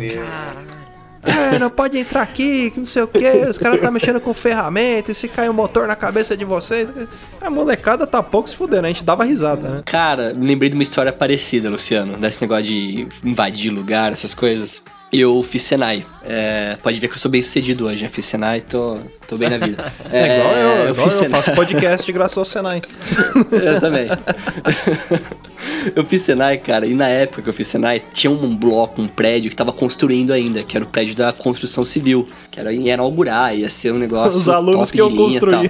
É, 1.25 1.57
não 1.57 1.71
pode 1.71 1.97
entrar 1.97 2.21
aqui, 2.21 2.69
que 2.69 2.77
não 2.77 2.85
sei 2.85 3.01
o 3.01 3.07
que, 3.07 3.27
os 3.49 3.57
caras 3.57 3.81
tá 3.81 3.89
mexendo 3.89 4.21
com 4.21 4.31
ferramenta, 4.33 5.11
e 5.11 5.15
se 5.15 5.27
cai 5.27 5.49
um 5.49 5.53
motor 5.53 5.87
na 5.87 5.95
cabeça 5.95 6.37
de 6.37 6.45
vocês. 6.45 6.93
A 7.41 7.49
molecada 7.49 8.05
tá 8.05 8.21
pouco 8.21 8.47
se 8.47 8.55
fudendo, 8.55 8.85
a 8.85 8.89
gente 8.89 9.03
dava 9.03 9.23
risada, 9.23 9.69
né? 9.69 9.81
Cara, 9.85 10.33
me 10.35 10.45
lembrei 10.45 10.69
de 10.69 10.75
uma 10.75 10.83
história 10.83 11.11
parecida, 11.11 11.69
Luciano, 11.69 12.15
desse 12.17 12.41
negócio 12.41 12.65
de 12.65 13.07
invadir 13.23 13.71
lugar, 13.71 14.11
essas 14.11 14.35
coisas. 14.35 14.83
Eu 15.17 15.41
fiz 15.43 15.63
Senai. 15.63 16.05
É, 16.23 16.77
pode 16.83 16.99
ver 16.99 17.07
que 17.07 17.15
eu 17.15 17.19
sou 17.19 17.31
bem 17.31 17.41
sucedido 17.41 17.85
hoje. 17.85 18.03
Eu 18.03 18.09
fiz 18.09 18.25
Senai 18.25 18.57
e 18.57 18.61
tô, 18.61 18.97
tô 19.27 19.37
bem 19.37 19.49
na 19.49 19.57
vida. 19.57 19.93
É, 20.11 20.39
igual 20.39 20.53
eu, 20.55 20.89
igual 20.91 21.09
eu, 21.09 21.29
faço 21.29 21.51
podcast 21.53 22.11
graças 22.11 22.37
ao 22.37 22.45
Senai. 22.45 22.81
Eu 23.51 23.79
também. 23.79 24.07
eu 25.95 26.05
fiz 26.05 26.21
Senai, 26.21 26.57
cara, 26.57 26.85
e 26.85 26.93
na 26.93 27.07
época 27.07 27.41
que 27.41 27.49
eu 27.49 27.53
fiz 27.53 27.67
Senai, 27.67 28.01
tinha 28.13 28.31
um 28.31 28.55
bloco, 28.55 29.01
um 29.01 29.07
prédio 29.07 29.49
que 29.49 29.55
tava 29.55 29.71
construindo 29.71 30.31
ainda, 30.33 30.63
que 30.63 30.75
era 30.75 30.85
o 30.85 30.87
prédio 30.87 31.15
da 31.15 31.31
construção 31.33 31.83
civil, 31.85 32.27
que 32.51 32.59
era 32.59 32.71
ia 32.73 32.93
inaugurar, 32.93 33.55
ia 33.57 33.69
ser 33.69 33.91
um 33.93 33.97
negócio. 33.99 34.39
Os 34.39 34.49
alunos 34.49 34.91
que 34.91 34.99
eu 34.99 35.09
linha 35.09 35.39
construí. 35.39 35.69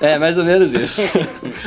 É, 0.00 0.18
mais 0.18 0.38
ou 0.38 0.44
menos 0.44 0.72
isso. 0.72 1.02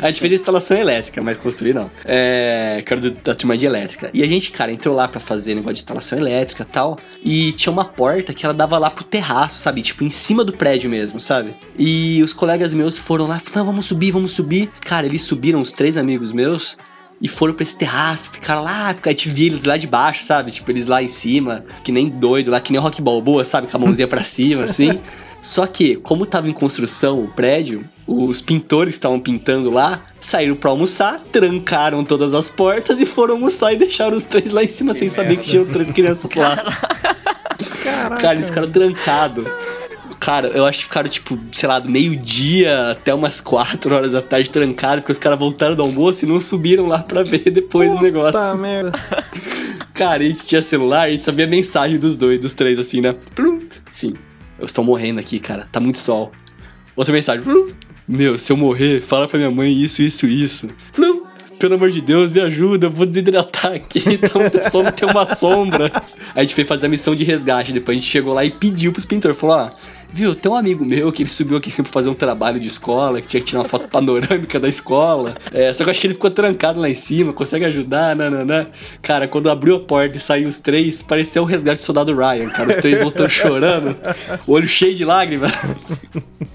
a 0.02 0.08
gente 0.08 0.20
fez 0.20 0.34
instalação 0.34 0.76
elétrica, 0.76 1.22
mas 1.22 1.38
construir 1.38 1.74
não. 1.74 1.92
É, 2.04 2.82
que 2.84 2.92
era 2.92 3.00
do- 3.02 3.12
da 3.12 3.36
turma 3.36 3.56
de 3.56 3.66
elétrica. 3.66 4.10
E 4.12 4.24
a 4.24 4.28
gente, 4.28 4.52
cara, 4.52 4.72
entrou 4.72 4.96
lá 4.96 5.08
pra 5.08 5.20
fazer 5.20 5.54
negócio 5.54 5.76
de 5.76 5.82
instalação 5.82 6.18
elétrica 6.18 6.64
e 6.64 6.66
tal. 6.66 6.98
E 7.24 7.52
tinha 7.52 7.72
uma 7.72 7.86
porta 7.86 8.34
que 8.34 8.44
ela 8.44 8.54
dava 8.54 8.78
lá 8.80 8.90
pro 8.90 9.04
terraço, 9.04 9.60
sabe? 9.60 9.82
Tipo, 9.84 10.04
em 10.04 10.10
cima 10.10 10.44
do 10.44 10.52
prédio 10.52 10.90
mesmo, 10.90 11.20
sabe? 11.20 11.54
E 11.78 12.22
os 12.24 12.34
colegas 12.34 12.74
meus 12.74 12.98
foram 12.98 13.28
lá, 13.28 13.38
falaram, 13.40 13.60
não, 13.60 13.66
vamos 13.74 13.86
subir, 13.86 14.12
vamos 14.12 14.32
subir. 14.32 14.68
Cara, 14.82 15.06
eles 15.06 15.22
subiram, 15.22 15.62
os 15.62 15.72
três 15.72 15.96
amigos 15.96 16.32
meus. 16.32 16.76
E 17.24 17.28
foram 17.30 17.54
pra 17.54 17.64
esse 17.64 17.78
terraço, 17.78 18.30
ficaram 18.32 18.64
lá, 18.64 18.94
ficaram, 18.94 19.16
a 19.16 19.18
gente 19.18 19.30
via 19.30 19.48
eles 19.48 19.64
lá 19.64 19.78
de 19.78 19.88
baixo, 19.88 20.26
sabe? 20.26 20.52
Tipo, 20.52 20.70
eles 20.70 20.86
lá 20.86 21.02
em 21.02 21.08
cima, 21.08 21.64
que 21.82 21.90
nem 21.90 22.10
doido 22.10 22.52
lá, 22.52 22.60
que 22.60 22.70
nem 22.74 22.82
rock 22.82 23.02
balboa, 23.02 23.46
sabe? 23.46 23.68
Com 23.68 23.78
a 23.78 23.80
mãozinha 23.80 24.10
pra 24.10 24.26
cima, 24.26 24.66
assim. 24.66 25.00
Só 25.42 25.66
que, 25.66 25.96
como 25.96 26.26
tava 26.26 26.50
em 26.50 26.52
construção 26.52 27.24
o 27.24 27.30
prédio, 27.30 27.86
os 28.06 28.42
pintores 28.42 28.96
que 28.96 28.98
estavam 28.98 29.22
pintando 29.22 29.72
lá 29.72 30.02
saíram 30.20 30.56
pra 30.56 30.70
almoçar, 30.70 31.20
trancaram 31.32 32.04
todas 32.04 32.34
as 32.34 32.50
portas 32.50 33.00
e 33.00 33.06
foram 33.06 33.36
almoçar 33.36 33.74
e 33.74 33.78
deixaram 33.78 34.18
os 34.18 34.24
três 34.24 34.52
lá 34.52 34.64
em 34.64 34.70
cima 34.70 34.94
sem 34.94 35.08
saber 35.10 35.38
que 35.38 35.50
tinham 35.50 35.66
três 35.66 35.92
crianças 35.92 36.34
lá. 36.34 36.58
Cara, 38.20 38.36
eles 38.36 38.48
ficaram 38.48 38.70
trancados. 38.70 39.46
Cara, 40.24 40.48
eu 40.48 40.66
acho 40.66 40.80
que 40.80 40.86
ficaram, 40.86 41.10
tipo, 41.10 41.38
sei 41.52 41.68
lá, 41.68 41.80
do 41.80 41.90
meio-dia 41.90 42.92
até 42.92 43.14
umas 43.14 43.42
4 43.42 43.94
horas 43.94 44.14
da 44.14 44.22
tarde 44.22 44.50
trancados, 44.50 45.02
porque 45.02 45.12
os 45.12 45.20
caras 45.20 45.38
voltaram 45.38 45.76
do 45.76 45.84
almoço 45.84 46.24
e 46.24 46.28
não 46.30 46.40
subiram 46.40 46.88
lá 46.88 47.00
pra 47.00 47.24
ver 47.24 47.40
depois 47.52 47.94
o 47.94 48.02
negócio. 48.02 48.58
Merda. 48.58 48.98
Cara, 49.94 50.24
a 50.24 50.26
gente 50.26 50.46
tinha 50.46 50.64
celular, 50.64 51.08
a 51.08 51.10
gente 51.10 51.26
sabia 51.26 51.46
a 51.46 51.50
mensagem 51.50 52.00
dos 52.00 52.16
dois, 52.16 52.40
dos 52.40 52.54
três, 52.54 52.80
assim, 52.80 53.02
né? 53.02 53.14
Plum. 53.36 53.68
Sim, 53.92 54.14
eu 54.58 54.66
estou 54.66 54.82
morrendo 54.86 55.20
aqui, 55.20 55.40
cara, 55.40 55.68
tá 55.70 55.82
muito 55.82 56.00
sol. 56.00 56.32
Outra 56.96 57.12
mensagem, 57.12 57.44
plum. 57.44 57.68
Meu, 58.08 58.40
se 58.40 58.50
eu 58.50 58.56
morrer, 58.56 59.02
fala 59.02 59.28
pra 59.28 59.38
minha 59.38 59.52
mãe 59.52 59.74
isso, 59.74 60.02
isso, 60.02 60.26
isso. 60.26 60.70
Plum. 60.94 61.24
Pelo 61.60 61.76
amor 61.76 61.92
de 61.92 62.02
Deus, 62.02 62.32
me 62.32 62.42
ajuda, 62.42 62.88
eu 62.88 62.92
vou 62.92 63.06
desidratar 63.06 63.74
aqui, 63.74 64.18
tá 64.20 64.40
muito 64.40 64.70
sol, 64.70 64.90
tem 64.92 65.08
uma 65.08 65.26
sombra. 65.36 65.92
Aí 65.96 66.02
a 66.36 66.42
gente 66.42 66.56
foi 66.56 66.66
fazer 66.66 66.88
a 66.88 66.90
missão 66.90 67.16
de 67.16 67.24
resgate, 67.24 67.72
depois 67.72 67.98
a 67.98 68.02
gente 68.02 68.10
chegou 68.10 68.34
lá 68.34 68.44
e 68.44 68.52
pediu 68.52 68.92
pros 68.92 69.06
pintores, 69.06 69.38
falou, 69.38 69.58
ó, 69.58 69.72
viu, 70.14 70.36
tem 70.36 70.52
um 70.52 70.56
amigo 70.56 70.86
meu 70.86 71.12
que 71.12 71.24
ele 71.24 71.30
subiu 71.30 71.58
aqui 71.58 71.72
sempre 71.72 71.92
pra 71.92 72.00
fazer 72.00 72.10
um 72.10 72.14
trabalho 72.14 72.60
de 72.60 72.68
escola, 72.68 73.20
que 73.20 73.28
tinha 73.28 73.42
que 73.42 73.48
tirar 73.48 73.62
uma 73.62 73.68
foto 73.68 73.88
panorâmica 73.88 74.60
da 74.60 74.70
escola. 74.70 75.36
É, 75.52 75.74
só 75.74 75.84
que 75.84 75.90
eu 75.90 75.92
acho 75.92 76.00
que 76.00 76.08
ele 76.08 76.14
ficou 76.14 76.30
trancado 76.30 76.80
lá 76.80 76.88
em 76.88 76.96
cima, 76.96 77.34
consegue 77.34 77.66
ajudar, 77.66 78.16
nananã. 78.16 78.68
Cara, 79.02 79.28
quando 79.28 79.50
abriu 79.50 79.76
a 79.76 79.80
porta 79.80 80.18
e 80.18 80.20
saiu 80.20 80.48
os 80.48 80.60
três, 80.60 81.02
parecia 81.02 81.42
o 81.42 81.46
resgate 81.46 81.82
do 81.82 81.86
soldado 81.86 82.16
Ryan, 82.16 82.50
cara. 82.50 82.70
Os 82.70 82.78
três 82.78 83.00
voltando 83.00 83.30
chorando, 83.32 83.98
o 84.46 84.54
olho 84.54 84.68
cheio 84.68 84.94
de 84.94 85.04
lágrimas. 85.04 85.52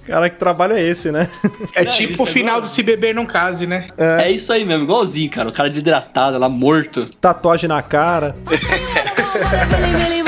Cara, 0.06 0.30
que 0.30 0.36
trabalho 0.36 0.74
é 0.74 0.82
esse, 0.82 1.11
né? 1.11 1.28
É 1.74 1.84
Não, 1.84 1.92
tipo 1.92 2.22
o 2.22 2.28
é 2.28 2.30
final 2.30 2.61
do 2.61 2.68
Se 2.68 2.82
Beber 2.82 3.14
Não 3.14 3.26
Case, 3.26 3.66
né? 3.66 3.88
É. 3.98 4.30
isso 4.30 4.52
aí 4.52 4.64
mesmo, 4.64 4.84
igualzinho, 4.84 5.30
cara. 5.30 5.48
O 5.48 5.52
cara 5.52 5.68
desidratado, 5.68 6.38
lá 6.38 6.48
morto. 6.48 7.11
Tatuagem 7.20 7.68
na 7.68 7.82
cara. 7.82 8.34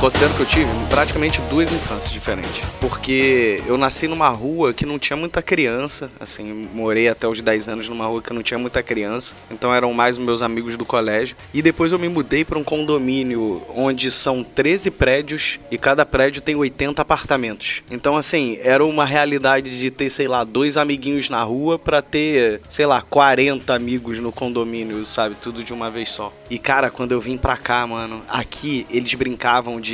Considero 0.00 0.32
que 0.32 0.40
eu 0.40 0.46
tive 0.46 0.70
praticamente 0.88 1.42
duas 1.50 1.70
infâncias 1.70 2.10
diferentes. 2.10 2.62
Porque 2.80 3.62
eu 3.66 3.76
nasci 3.76 4.08
numa 4.08 4.30
rua 4.30 4.72
que 4.72 4.86
não 4.86 4.98
tinha 4.98 5.14
muita 5.14 5.42
criança. 5.42 6.10
Assim, 6.18 6.42
morei 6.72 7.06
até 7.06 7.28
os 7.28 7.42
10 7.42 7.68
anos 7.68 7.86
numa 7.86 8.06
rua 8.06 8.22
que 8.22 8.32
não 8.32 8.42
tinha 8.42 8.58
muita 8.58 8.82
criança. 8.82 9.34
Então 9.50 9.74
eram 9.74 9.92
mais 9.92 10.16
meus 10.16 10.40
amigos 10.40 10.78
do 10.78 10.86
colégio. 10.86 11.36
E 11.52 11.60
depois 11.60 11.92
eu 11.92 11.98
me 11.98 12.08
mudei 12.08 12.46
para 12.46 12.58
um 12.58 12.64
condomínio 12.64 13.60
onde 13.76 14.10
são 14.10 14.42
13 14.42 14.90
prédios 14.90 15.60
e 15.70 15.76
cada 15.76 16.06
prédio 16.06 16.40
tem 16.40 16.56
80 16.56 17.02
apartamentos. 17.02 17.82
Então, 17.90 18.16
assim, 18.16 18.58
era 18.62 18.82
uma 18.82 19.04
realidade 19.04 19.78
de 19.78 19.90
ter, 19.90 20.08
sei 20.08 20.26
lá, 20.26 20.44
dois 20.44 20.78
amiguinhos 20.78 21.28
na 21.28 21.42
rua 21.42 21.78
para 21.78 22.00
ter, 22.00 22.62
sei 22.70 22.86
lá, 22.86 23.02
40 23.02 23.74
amigos 23.74 24.18
no 24.18 24.32
condomínio, 24.32 25.04
sabe? 25.04 25.34
Tudo 25.42 25.62
de 25.62 25.74
uma 25.74 25.90
vez 25.90 26.10
só. 26.10 26.32
E 26.48 26.58
cara, 26.58 26.88
quando 26.90 27.12
eu 27.12 27.20
vim 27.20 27.36
pra 27.36 27.58
cá, 27.58 27.86
mano, 27.86 28.22
aqui 28.26 28.86
eles 28.90 29.12
brincavam 29.12 29.78
de 29.78 29.89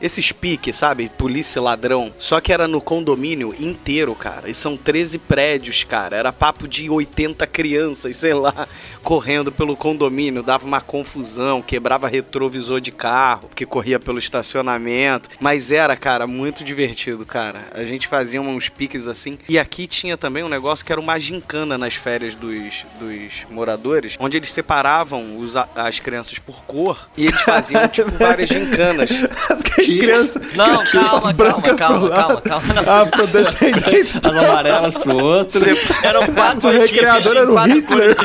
esses 0.00 0.32
piques, 0.32 0.76
sabe? 0.76 1.10
Polícia 1.16 1.60
ladrão. 1.60 2.12
Só 2.18 2.40
que 2.40 2.52
era 2.52 2.66
no 2.66 2.80
condomínio 2.80 3.54
inteiro, 3.58 4.14
cara. 4.14 4.48
E 4.48 4.54
são 4.54 4.76
13 4.76 5.18
prédios, 5.18 5.84
cara. 5.84 6.16
Era 6.16 6.32
papo 6.32 6.66
de 6.66 6.88
80 6.88 7.46
crianças, 7.46 8.16
sei 8.22 8.34
lá, 8.34 8.68
correndo 9.02 9.52
pelo 9.52 9.76
condomínio. 9.76 10.42
Dava 10.42 10.64
uma 10.64 10.80
confusão, 10.80 11.60
quebrava 11.60 12.08
retrovisor 12.08 12.80
de 12.80 12.92
carro, 12.92 13.48
porque 13.48 13.66
corria 13.66 13.98
pelo 13.98 14.18
estacionamento. 14.18 15.30
Mas 15.40 15.70
era, 15.70 15.96
cara, 15.96 16.26
muito 16.26 16.64
divertido, 16.64 17.26
cara. 17.26 17.64
A 17.72 17.84
gente 17.84 18.08
fazia 18.08 18.40
uns 18.40 18.68
piques 18.68 19.06
assim. 19.06 19.38
E 19.48 19.58
aqui 19.58 19.86
tinha 19.86 20.16
também 20.16 20.42
um 20.42 20.48
negócio 20.48 20.84
que 20.84 20.92
era 20.92 21.00
uma 21.00 21.18
gincana 21.18 21.76
nas 21.76 21.94
férias 21.94 22.34
dos, 22.34 22.84
dos 22.98 23.32
moradores, 23.50 24.16
onde 24.18 24.36
eles 24.36 24.52
separavam 24.52 25.38
os, 25.38 25.56
as 25.56 25.98
crianças 25.98 26.38
por 26.38 26.64
cor 26.64 27.08
e 27.16 27.26
eles 27.26 27.40
faziam, 27.42 27.86
tipo, 27.88 28.10
várias 28.12 28.48
gincanas. 28.48 29.10
As 29.50 29.62
crianças. 29.62 30.54
Não, 30.54 30.78
crianças 30.84 31.10
calma, 31.10 31.32
brancas 31.32 31.78
calma, 31.78 32.00
pro 32.00 32.08
calma, 32.08 32.34
lado. 32.34 32.42
calma, 32.42 32.74
calma. 32.74 33.02
Afrodescendentes. 33.02 34.14
As 34.16 34.36
amarelas 34.36 34.94
pro 34.94 35.16
outro. 35.16 35.62
Eram 36.02 36.26
quatro 36.32 36.68
O 36.68 36.72
recreador 36.72 37.36
era 37.36 37.50
o 37.50 37.52
quatro 37.52 37.74
Hitler. 37.74 38.16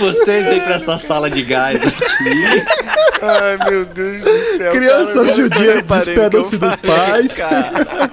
Vocês 0.00 0.46
vêm 0.46 0.60
pra 0.60 0.76
essa 0.76 0.98
sala 0.98 1.30
de 1.30 1.42
gás 1.42 1.82
aqui. 1.82 2.64
Ai, 3.22 3.70
meu 3.70 3.84
Deus 3.84 4.22
do 4.22 4.56
céu. 4.56 4.72
Crianças 4.72 5.34
judias 5.36 5.84
despedam-se 5.84 6.56
dos 6.58 6.76
pais. 6.76 7.36
Cara, 7.36 8.10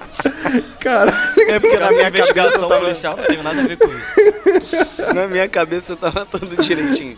Cara, 0.79 1.13
É 1.47 1.59
porque 1.59 1.77
na 1.77 1.89
minha 1.89 2.03
cabeça 2.03 2.17
investigação 2.32 2.67
tava, 2.67 2.82
policial 2.82 3.15
não 3.17 3.23
teve 3.23 3.43
nada 3.43 3.61
a 3.61 3.63
ver 3.63 3.77
com 3.77 3.88
isso. 3.88 5.13
na 5.13 5.27
minha 5.27 5.47
cabeça 5.47 5.95
tava 5.95 6.25
tudo 6.25 6.61
direitinho. 6.61 7.17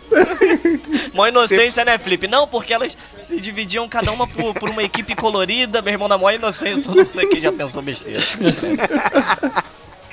Mó 1.12 1.26
inocência, 1.26 1.84
né, 1.84 1.96
Felipe? 1.98 2.26
Não, 2.28 2.46
porque 2.46 2.74
elas 2.74 2.96
se 3.26 3.40
dividiam 3.40 3.88
cada 3.88 4.12
uma 4.12 4.26
por, 4.26 4.54
por 4.54 4.68
uma 4.68 4.82
equipe 4.82 5.14
colorida, 5.14 5.80
meu 5.80 5.92
irmão, 5.92 6.08
na 6.08 6.18
maior 6.18 6.34
inocência, 6.36 6.82
todo 6.82 6.96
mundo 6.96 7.20
aqui 7.20 7.40
já 7.40 7.52
pensou 7.52 7.80
besteira. 7.82 8.20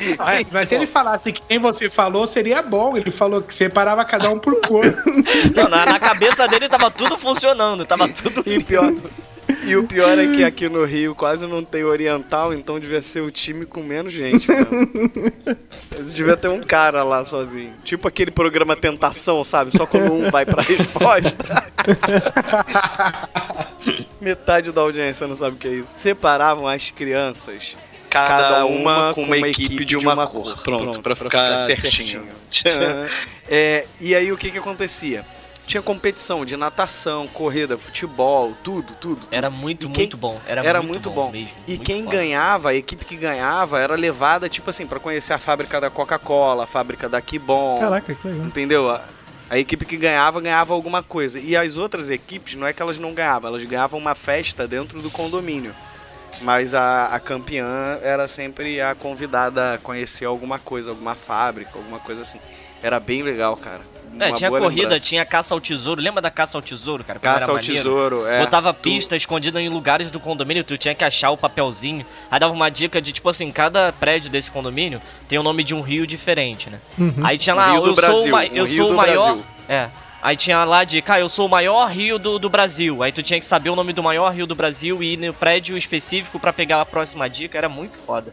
Mas, 0.18 0.48
mas 0.52 0.70
se 0.70 0.76
ele 0.76 0.88
falasse 0.88 1.32
que 1.32 1.42
quem 1.42 1.60
você 1.60 1.90
falou, 1.90 2.26
seria 2.28 2.62
bom. 2.62 2.96
Ele 2.96 3.12
falou 3.12 3.42
que 3.42 3.54
separava 3.54 4.04
cada 4.06 4.30
um 4.30 4.40
por 4.40 4.60
cor. 4.62 4.84
Não, 5.56 5.70
na, 5.70 5.86
na 5.86 6.00
cabeça 6.00 6.48
dele 6.48 6.70
tava 6.70 6.90
tudo 6.90 7.18
funcionando, 7.18 7.86
tava 7.86 8.08
tudo 8.08 8.44
E 8.46 8.64
pior. 8.64 8.94
E 9.64 9.76
o 9.76 9.86
pior 9.86 10.18
é 10.18 10.28
que 10.28 10.44
aqui 10.44 10.68
no 10.70 10.86
Rio 10.86 11.14
quase 11.14 11.46
não 11.46 11.64
tem 11.64 11.84
oriental, 11.84 12.54
então 12.54 12.80
devia 12.80 13.02
ser 13.02 13.22
o 13.22 13.30
time 13.30 13.66
com 13.66 13.84
menos 13.84 14.12
gente. 14.12 14.48
Devia 16.14 16.38
ter 16.38 16.48
um 16.48 16.62
cara 16.62 17.04
lá 17.04 17.24
sozinho. 17.26 17.74
Tipo 17.84 18.08
aquele 18.08 18.32
programa 18.32 18.76
Tentação, 18.76 19.44
sabe? 19.44 19.76
Só 19.76 19.86
quando 19.86 20.14
um 20.14 20.32
vai 20.32 20.46
pra 20.46 20.62
resposta. 20.64 21.36
Metade 24.20 24.72
da 24.72 24.82
audiência 24.82 25.28
não 25.28 25.36
sabe 25.36 25.56
o 25.56 25.60
que 25.60 25.68
é 25.68 25.72
isso. 25.72 25.94
Separavam 25.96 26.68
as 26.68 26.90
crianças. 26.90 27.76
Cada 28.12 28.66
uma 28.66 29.14
com 29.14 29.24
uma 29.24 29.38
equipe 29.38 29.86
de 29.86 29.96
uma 29.96 30.28
cor. 30.28 30.58
Pronto, 30.62 31.02
pra 31.02 31.16
ficar 31.16 31.60
certinho. 31.60 32.24
É, 33.50 33.86
e 34.00 34.14
aí 34.16 34.32
o 34.32 34.38
que 34.38 34.52
que 34.52 34.58
acontecia? 34.58 35.26
Tinha 35.68 35.82
competição 35.82 36.44
de 36.46 36.58
natação, 36.58 37.28
corrida, 37.28 37.78
futebol, 37.78 38.54
tudo, 38.64 38.94
tudo. 38.96 39.22
Era 39.32 39.50
muito, 39.50 39.88
quem- 39.90 40.04
muito 40.04 40.18
bom. 40.18 40.40
Era, 40.46 40.62
Era 40.66 40.80
muito, 40.82 40.92
muito 40.92 41.10
bom, 41.10 41.26
bom. 41.28 41.32
mesmo. 41.32 41.50
E 41.68 41.72
muito 41.72 41.86
quem 41.86 42.04
foda. 42.04 42.18
ganhava, 42.18 42.70
a 42.72 42.76
equipe 42.76 43.06
que 43.06 43.16
ganhava, 43.16 43.80
era 43.80 43.96
levada, 43.96 44.50
tipo 44.50 44.70
assim, 44.70 44.86
pra 44.86 45.00
conhecer 45.00 45.34
a 45.34 45.38
fábrica 45.38 45.80
da 45.80 45.90
Coca-Cola, 45.90 46.64
a 46.66 46.68
fábrica 46.68 47.08
da 47.08 47.22
Kibon. 47.22 47.80
caraca, 47.80 48.14
que 48.14 48.28
legal. 48.28 48.46
Entendeu? 48.48 48.90
A, 48.90 49.02
a 49.50 49.58
equipe 49.60 49.86
que 49.86 49.96
ganhava, 49.98 50.42
ganhava 50.42 50.74
alguma 50.74 51.04
coisa. 51.04 51.40
E 51.40 51.56
as 51.56 51.78
outras 51.78 52.10
equipes, 52.10 52.56
não 52.56 52.68
é 52.68 52.74
que 52.74 52.82
elas 52.82 52.98
não 52.98 53.14
ganhavam, 53.14 53.50
elas 53.50 53.64
ganhavam 53.64 54.00
uma 54.00 54.16
festa 54.16 54.68
dentro 54.68 55.02
do 55.02 55.10
condomínio. 55.12 55.74
Mas 56.40 56.74
a, 56.74 57.06
a 57.08 57.20
campeã 57.20 58.00
era 58.02 58.28
sempre 58.28 58.80
a 58.82 58.96
convidada 58.96 59.74
a 59.74 59.78
conhecer 59.78 60.26
alguma 60.26 60.58
coisa, 60.58 60.90
alguma 60.92 61.16
fábrica, 61.16 61.72
alguma 61.76 62.00
coisa 62.00 62.22
assim. 62.22 62.40
Era 62.82 63.00
bem 63.00 63.22
legal, 63.22 63.56
cara. 63.58 63.82
É, 64.20 64.32
tinha 64.34 64.50
corrida, 64.50 64.82
lembrança. 64.82 65.06
tinha 65.06 65.24
caça 65.26 65.54
ao 65.54 65.62
tesouro. 65.62 66.02
Lembra 66.02 66.22
da 66.22 66.30
caça 66.30 66.58
ao 66.58 66.62
tesouro, 66.62 67.02
cara? 67.04 67.18
Caça 67.20 67.44
era 67.44 67.52
ao 67.52 67.56
maneiro? 67.56 67.76
tesouro, 67.78 68.28
é. 68.28 68.40
Botava 68.40 68.74
Tu- 68.74 68.80
pista 68.82 69.16
escondida 69.16 69.62
em 69.62 69.70
lugares 69.70 70.12
do 70.12 70.20
condomínio, 70.20 70.64
tu 70.66 70.78
tinha 70.78 70.94
que 70.94 71.04
achar 71.04 71.30
o 71.32 71.38
papelzinho. 71.38 72.06
Aí 72.30 72.38
dava 72.40 72.52
uma 72.54 72.70
dica 72.70 73.02
de, 73.02 73.14
tipo 73.14 73.30
assim, 73.30 73.50
cada 73.52 73.94
prédio 73.94 74.30
desse 74.30 74.52
condomínio 74.52 75.00
tem 75.30 75.40
o 75.40 75.44
nome 75.44 75.64
de 75.64 75.74
um 75.74 75.80
rio 75.82 76.06
diferente, 76.06 76.70
né? 76.70 76.80
Aí 77.24 77.38
tinha 77.38 77.56
lá, 77.56 77.68
rio 77.72 77.76
eu 77.78 77.82
do 77.84 77.88
sou, 77.88 77.96
Brasil, 77.96 78.32
ma- 78.32 78.42
um 78.42 78.46
eu 78.56 78.68
sou 78.68 78.92
o 78.92 78.96
maior. 78.96 79.24
Brasil. 79.26 79.46
É. 79.70 79.88
Aí 80.22 80.38
tinha 80.38 80.64
lá 80.64 80.84
de, 80.84 81.02
cara, 81.02 81.22
eu 81.22 81.30
sou 81.30 81.48
o 81.48 81.50
maior 81.50 81.90
rio 81.90 82.20
do, 82.20 82.38
do 82.38 82.50
Brasil. 82.50 83.02
Aí 83.02 83.12
tu 83.12 83.24
tinha 83.24 83.40
que 83.40 83.46
saber 83.46 83.70
o 83.70 83.76
nome 83.76 83.92
do 83.92 84.04
maior 84.04 84.32
rio 84.32 84.46
do 84.46 84.54
Brasil 84.54 85.02
e 85.02 85.14
ir 85.14 85.18
no 85.18 85.34
prédio 85.34 85.78
específico 85.78 86.40
pra 86.40 86.54
pegar 86.54 86.80
a 86.82 86.86
próxima 86.86 87.28
dica. 87.30 87.58
Era 87.58 87.68
muito 87.68 87.98
foda. 87.98 88.32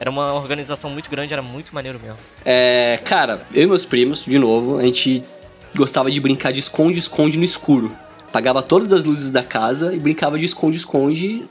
Era 0.00 0.10
uma 0.10 0.32
organização 0.34 0.90
muito 0.90 1.10
grande, 1.10 1.32
era 1.32 1.42
muito 1.42 1.74
maneiro 1.74 1.98
mesmo. 2.00 2.18
É, 2.44 2.98
cara, 3.04 3.42
eu 3.52 3.64
e 3.64 3.66
meus 3.66 3.84
primos, 3.84 4.24
de 4.24 4.38
novo, 4.38 4.78
a 4.78 4.82
gente 4.82 5.22
gostava 5.74 6.10
de 6.10 6.20
brincar 6.20 6.52
de 6.52 6.60
esconde-esconde 6.60 7.38
no 7.38 7.44
escuro. 7.44 7.92
Apagava 8.28 8.62
todas 8.62 8.92
as 8.92 9.04
luzes 9.04 9.30
da 9.30 9.42
casa 9.42 9.94
e 9.94 9.98
brincava 9.98 10.38
de 10.38 10.44
esconde-esconde 10.44 11.46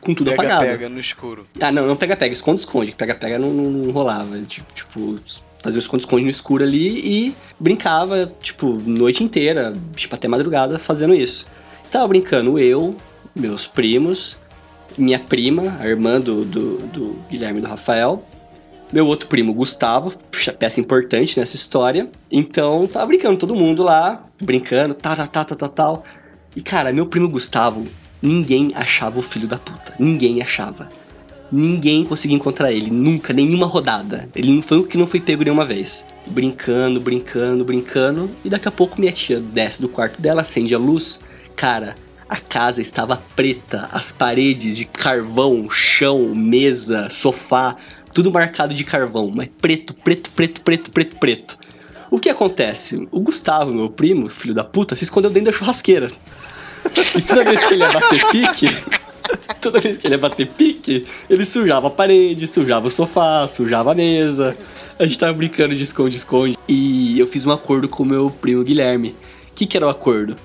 com 0.00 0.14
tudo 0.14 0.30
Pega, 0.30 0.42
apagado. 0.42 0.66
pega 0.66 0.88
no 0.88 1.00
escuro. 1.00 1.46
Ah, 1.60 1.72
não, 1.72 1.86
não 1.86 1.96
pega-pega, 1.96 2.32
esconde-esconde. 2.32 2.92
Pega-pega 2.92 3.38
não, 3.38 3.50
não, 3.50 3.70
não 3.70 3.90
rolava. 3.92 4.38
Tipo, 4.42 4.72
tipo, 4.72 5.18
fazia 5.62 5.78
o 5.78 5.82
esconde-esconde 5.82 6.24
no 6.24 6.30
escuro 6.30 6.64
ali 6.64 6.98
e 6.98 7.36
brincava, 7.58 8.32
tipo, 8.40 8.78
noite 8.86 9.22
inteira, 9.22 9.74
tipo, 9.94 10.14
até 10.14 10.28
madrugada 10.28 10.78
fazendo 10.78 11.14
isso. 11.14 11.46
Tava 11.90 12.06
brincando 12.08 12.58
eu, 12.58 12.96
meus 13.34 13.66
primos, 13.66 14.38
minha 14.96 15.18
prima, 15.18 15.76
a 15.80 15.88
irmã 15.88 16.20
do, 16.20 16.44
do, 16.44 16.78
do 16.88 17.18
Guilherme 17.30 17.58
e 17.58 17.62
do 17.62 17.68
Rafael, 17.68 18.24
meu 18.92 19.06
outro 19.06 19.28
primo, 19.28 19.52
Gustavo, 19.52 20.12
peça 20.58 20.80
importante 20.80 21.38
nessa 21.38 21.56
história. 21.56 22.10
Então, 22.30 22.86
tava 22.86 23.06
brincando, 23.06 23.36
todo 23.36 23.54
mundo 23.54 23.82
lá, 23.82 24.24
brincando, 24.40 24.94
tá, 24.94 25.14
tá, 25.14 25.26
tá, 25.26 25.44
tá, 25.44 25.68
tal. 25.68 26.04
E, 26.56 26.62
cara, 26.62 26.92
meu 26.92 27.06
primo 27.06 27.28
Gustavo, 27.28 27.86
ninguém 28.22 28.72
achava 28.74 29.18
o 29.18 29.22
filho 29.22 29.46
da 29.46 29.58
puta. 29.58 29.94
Ninguém 29.98 30.40
achava. 30.40 30.88
Ninguém 31.50 32.04
conseguia 32.04 32.36
encontrar 32.36 32.72
ele, 32.72 32.90
nunca, 32.90 33.32
nenhuma 33.32 33.66
rodada. 33.66 34.28
Ele 34.34 34.52
não 34.52 34.62
foi 34.62 34.78
o 34.78 34.84
que 34.84 34.98
não 34.98 35.06
foi 35.06 35.20
pego 35.20 35.44
nenhuma 35.44 35.64
vez. 35.64 36.04
Brincando, 36.26 37.00
brincando, 37.00 37.64
brincando. 37.64 38.30
E 38.44 38.50
daqui 38.50 38.68
a 38.68 38.72
pouco 38.72 39.00
minha 39.00 39.12
tia 39.12 39.40
desce 39.40 39.80
do 39.80 39.88
quarto 39.88 40.20
dela, 40.20 40.42
acende 40.42 40.74
a 40.74 40.78
luz. 40.78 41.20
Cara, 41.56 41.94
a 42.28 42.36
casa 42.36 42.82
estava 42.82 43.16
preta, 43.34 43.88
as 43.90 44.12
paredes 44.12 44.76
de 44.76 44.84
carvão, 44.84 45.68
chão, 45.70 46.34
mesa, 46.34 47.08
sofá, 47.08 47.74
tudo 48.12 48.30
marcado 48.30 48.74
de 48.74 48.84
carvão, 48.84 49.30
mas 49.34 49.48
preto, 49.60 49.94
preto, 49.94 50.30
preto, 50.30 50.60
preto, 50.60 50.90
preto, 50.90 51.16
preto. 51.16 51.58
O 52.10 52.18
que 52.18 52.28
acontece? 52.28 53.08
O 53.10 53.20
Gustavo, 53.20 53.72
meu 53.72 53.88
primo, 53.88 54.28
filho 54.28 54.54
da 54.54 54.64
puta, 54.64 54.94
se 54.94 55.04
escondeu 55.04 55.30
dentro 55.30 55.52
da 55.52 55.58
churrasqueira. 55.58 56.10
E 57.16 57.22
toda 57.22 57.44
vez 57.44 57.62
que 57.64 57.74
ele 57.74 57.82
ia 57.82 57.92
bater 57.92 58.26
pique, 58.30 58.66
toda 59.60 59.80
vez 59.80 59.98
que 59.98 60.06
ele 60.06 60.14
ia 60.14 60.18
bater 60.18 60.46
pique, 60.46 61.06
ele 61.28 61.44
sujava 61.44 61.88
a 61.88 61.90
parede, 61.90 62.46
sujava 62.46 62.86
o 62.86 62.90
sofá, 62.90 63.46
sujava 63.48 63.92
a 63.92 63.94
mesa. 63.94 64.56
A 64.98 65.04
gente 65.04 65.18
tava 65.18 65.32
brincando 65.32 65.74
de 65.74 65.82
esconde-esconde. 65.82 66.56
E 66.68 67.18
eu 67.18 67.26
fiz 67.26 67.44
um 67.46 67.52
acordo 67.52 67.88
com 67.88 68.02
o 68.02 68.06
meu 68.06 68.30
primo 68.30 68.62
Guilherme. 68.64 69.10
O 69.50 69.54
que, 69.54 69.66
que 69.66 69.76
era 69.76 69.86
o 69.86 69.90
acordo? 69.90 70.36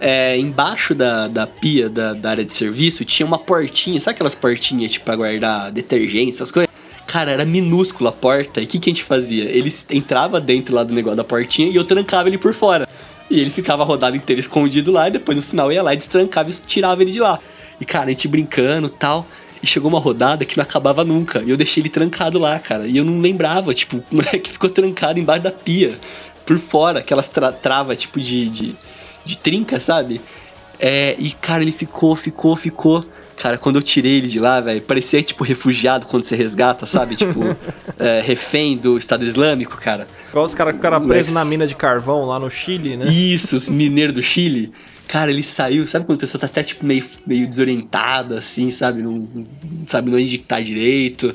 É, 0.00 0.38
embaixo 0.38 0.94
da, 0.94 1.26
da 1.26 1.46
pia 1.46 1.88
da, 1.88 2.14
da 2.14 2.30
área 2.30 2.44
de 2.44 2.52
serviço 2.52 3.04
tinha 3.04 3.26
uma 3.26 3.38
portinha, 3.38 4.00
sabe 4.00 4.14
aquelas 4.14 4.34
portinhas 4.34 4.92
tipo 4.92 5.04
pra 5.04 5.16
guardar 5.16 5.72
detergente, 5.72 6.30
essas 6.30 6.52
coisas? 6.52 6.68
Cara, 7.04 7.32
era 7.32 7.44
minúscula 7.44 8.10
a 8.10 8.12
porta. 8.12 8.60
E 8.60 8.64
o 8.64 8.66
que, 8.66 8.78
que 8.78 8.90
a 8.90 8.92
gente 8.92 9.02
fazia? 9.02 9.44
Ele 9.44 9.72
entrava 9.90 10.40
dentro 10.40 10.74
lá 10.74 10.84
do 10.84 10.94
negócio 10.94 11.16
da 11.16 11.24
portinha 11.24 11.68
e 11.68 11.74
eu 11.74 11.84
trancava 11.84 12.28
ele 12.28 12.38
por 12.38 12.54
fora. 12.54 12.86
E 13.30 13.40
ele 13.40 13.50
ficava 13.50 13.82
a 13.82 13.86
rodada 13.86 14.16
inteira 14.16 14.40
escondido 14.40 14.90
lá, 14.90 15.08
e 15.08 15.10
depois 15.10 15.36
no 15.36 15.42
final 15.42 15.70
ia 15.70 15.82
lá 15.82 15.92
e 15.92 15.96
destrancava 15.96 16.50
e 16.50 16.54
tirava 16.54 17.02
ele 17.02 17.10
de 17.10 17.20
lá. 17.20 17.38
E 17.80 17.84
cara, 17.84 18.06
a 18.06 18.08
gente 18.10 18.28
brincando 18.28 18.88
tal. 18.88 19.26
E 19.62 19.66
chegou 19.66 19.90
uma 19.90 19.98
rodada 19.98 20.44
que 20.44 20.56
não 20.56 20.62
acabava 20.62 21.04
nunca. 21.04 21.42
E 21.42 21.50
eu 21.50 21.56
deixei 21.56 21.82
ele 21.82 21.88
trancado 21.88 22.38
lá, 22.38 22.58
cara. 22.58 22.86
E 22.86 22.96
eu 22.96 23.04
não 23.04 23.18
lembrava, 23.18 23.74
tipo, 23.74 23.96
o 23.96 24.16
moleque 24.16 24.50
ficou 24.52 24.70
trancado 24.70 25.18
embaixo 25.18 25.42
da 25.42 25.50
pia. 25.50 25.98
Por 26.46 26.58
fora, 26.58 27.00
aquelas 27.00 27.28
tra 27.28 27.50
travas, 27.52 27.98
tipo, 27.98 28.20
de, 28.20 28.48
de, 28.48 28.76
de 29.24 29.38
trinca, 29.38 29.80
sabe? 29.80 30.20
É, 30.78 31.16
e 31.18 31.32
cara, 31.32 31.62
ele 31.62 31.72
ficou, 31.72 32.14
ficou, 32.14 32.54
ficou. 32.54 33.04
Cara, 33.36 33.56
quando 33.56 33.76
eu 33.76 33.82
tirei 33.82 34.18
ele 34.18 34.26
de 34.26 34.40
lá, 34.40 34.60
velho, 34.60 34.80
parecia 34.82 35.22
tipo 35.22 35.44
refugiado 35.44 36.06
quando 36.06 36.24
você 36.24 36.34
resgata, 36.34 36.86
sabe? 36.86 37.14
Tipo, 37.14 37.40
é, 37.98 38.20
refém 38.20 38.76
do 38.76 38.98
Estado 38.98 39.24
Islâmico, 39.24 39.76
cara. 39.76 40.08
Igual 40.28 40.44
os 40.44 40.54
caras 40.54 40.72
que 40.72 40.78
ficaram 40.78 41.00
presos 41.06 41.32
na 41.32 41.44
mina 41.44 41.66
de 41.66 41.74
carvão 41.74 42.24
lá 42.24 42.38
no 42.38 42.50
Chile, 42.50 42.96
né? 42.96 43.06
Isso, 43.06 43.56
os 43.56 43.68
mineiros 43.68 44.14
do 44.14 44.22
Chile. 44.22 44.72
Cara, 45.08 45.30
ele 45.30 45.42
saiu, 45.42 45.88
sabe 45.88 46.04
quando 46.04 46.18
a 46.18 46.20
pessoa 46.20 46.38
tá 46.38 46.46
até 46.46 46.62
tipo 46.62 46.84
meio, 46.84 47.04
meio 47.26 47.48
desorientada, 47.48 48.38
assim, 48.38 48.70
sabe? 48.70 49.00
Não, 49.02 49.12
não 49.12 49.46
sabe 49.88 50.14
onde 50.14 50.38
tá 50.38 50.60
direito. 50.60 51.34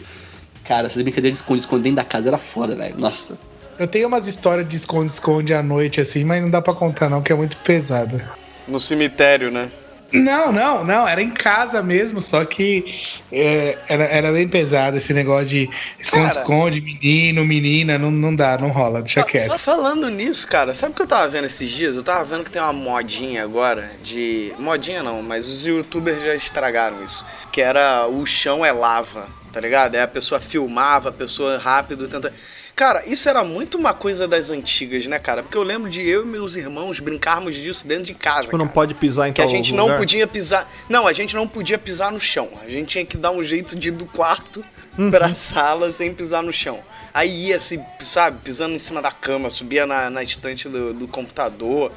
Cara, 0.64 0.86
essas 0.88 1.02
brincadeiras 1.02 1.40
de 1.40 1.42
esconde-esconde 1.42 1.84
dentro 1.84 1.98
da 1.98 2.04
casa 2.04 2.28
era 2.28 2.38
foda, 2.38 2.76
velho. 2.76 2.98
Nossa. 2.98 3.38
Eu 3.80 3.88
tenho 3.88 4.08
umas 4.08 4.28
histórias 4.28 4.68
de 4.68 4.78
esconde-esconde 4.78 5.54
à 5.56 5.64
noite, 5.64 6.00
assim, 6.00 6.24
mas 6.24 6.42
não 6.42 6.52
dá 6.52 6.62
pra 6.62 6.74
contar, 6.76 7.10
não, 7.10 7.24
que 7.24 7.34
é 7.34 7.36
muito 7.36 7.58
pesada. 7.58 8.32
No 8.68 8.80
cemitério, 8.80 9.52
né? 9.52 9.70
Não, 10.14 10.52
não, 10.52 10.84
não, 10.84 11.08
era 11.08 11.22
em 11.22 11.32
casa 11.32 11.82
mesmo, 11.82 12.22
só 12.22 12.46
que 12.46 13.02
é, 13.32 13.78
era, 13.90 14.04
era 14.06 14.32
bem 14.32 14.48
pesado 14.48 14.98
esse 14.98 15.12
negócio 15.14 15.48
de 15.48 15.70
esconde-esconde, 16.00 16.80
menino, 16.80 17.44
menina, 17.44 17.98
não, 17.98 18.12
não 18.12 18.36
dá, 18.36 18.58
não 18.58 18.70
rola, 18.70 19.02
deixa 19.02 19.24
quieto. 19.24 19.50
Só 19.50 19.58
falando 19.58 20.08
nisso, 20.10 20.48
cara, 20.48 20.74
sabe 20.74 20.94
o 20.94 20.96
que 20.96 21.02
eu 21.02 21.08
tava 21.08 21.28
vendo 21.28 21.46
esses 21.46 21.70
dias? 21.72 21.96
Eu 21.96 22.04
tava 22.04 22.24
vendo 22.24 22.44
que 22.44 22.52
tem 22.52 22.62
uma 22.62 22.72
modinha 22.72 23.44
agora 23.44 23.90
de. 24.04 24.54
Modinha 24.60 25.02
não, 25.02 25.24
mas 25.24 25.48
os 25.48 25.66
youtubers 25.66 26.22
já 26.22 26.36
estragaram 26.36 27.04
isso. 27.04 27.26
Que 27.52 27.62
era 27.62 28.08
o 28.08 28.26
chão 28.26 28.64
é 28.64 28.72
lava, 28.72 29.28
tá 29.54 29.60
ligado? 29.62 29.96
Aí 29.96 30.02
a 30.02 30.08
pessoa 30.08 30.42
filmava, 30.42 31.10
a 31.10 31.14
pessoa 31.14 31.58
rápido 31.58 32.08
tenta. 32.10 32.34
Cara, 32.76 33.04
isso 33.06 33.30
era 33.30 33.44
muito 33.44 33.78
uma 33.78 33.94
coisa 33.94 34.28
das 34.28 34.50
antigas, 34.50 35.06
né, 35.06 35.20
cara? 35.20 35.44
Porque 35.44 35.56
eu 35.56 35.62
lembro 35.62 35.92
de 35.92 36.02
eu 36.02 36.24
e 36.24 36.26
meus 36.26 36.56
irmãos 36.56 37.00
brincarmos 37.00 37.54
disso 37.54 37.86
dentro 37.86 38.06
de 38.06 38.16
casa. 38.16 38.46
Tipo, 38.46 38.58
não 38.58 38.66
cara. 38.66 38.74
pode 38.74 38.94
pisar 38.96 39.30
em 39.30 39.34
Que 39.34 39.42
a 39.42 39.46
tal 39.46 39.56
gente 39.56 39.72
não 39.76 39.84
lugar. 39.84 40.00
podia 40.00 40.26
pisar. 40.26 40.68
Não, 40.90 41.06
a 41.06 41.14
gente 41.14 41.36
não 41.36 41.48
podia 41.48 41.78
pisar 41.78 42.12
no 42.12 42.20
chão. 42.20 42.50
A 42.66 42.68
gente 42.68 42.88
tinha 42.88 43.06
que 43.06 43.16
dar 43.16 43.30
um 43.30 43.44
jeito 43.44 43.76
de 43.76 43.90
ir 43.90 43.92
do 43.92 44.06
quarto 44.08 44.66
pra 45.12 45.36
sala 45.36 45.92
sem 45.92 46.12
pisar 46.16 46.42
no 46.42 46.52
chão. 46.52 46.80
Aí 47.14 47.50
ia 47.50 47.60
se, 47.60 47.80
sabe, 48.02 48.40
pisando 48.44 48.74
em 48.74 48.80
cima 48.80 49.04
da 49.04 49.12
cama, 49.12 49.52
subia 49.52 49.86
na, 49.86 50.10
na 50.10 50.24
estante 50.24 50.68
do, 50.68 50.96
do 50.96 51.08
computador, 51.08 51.92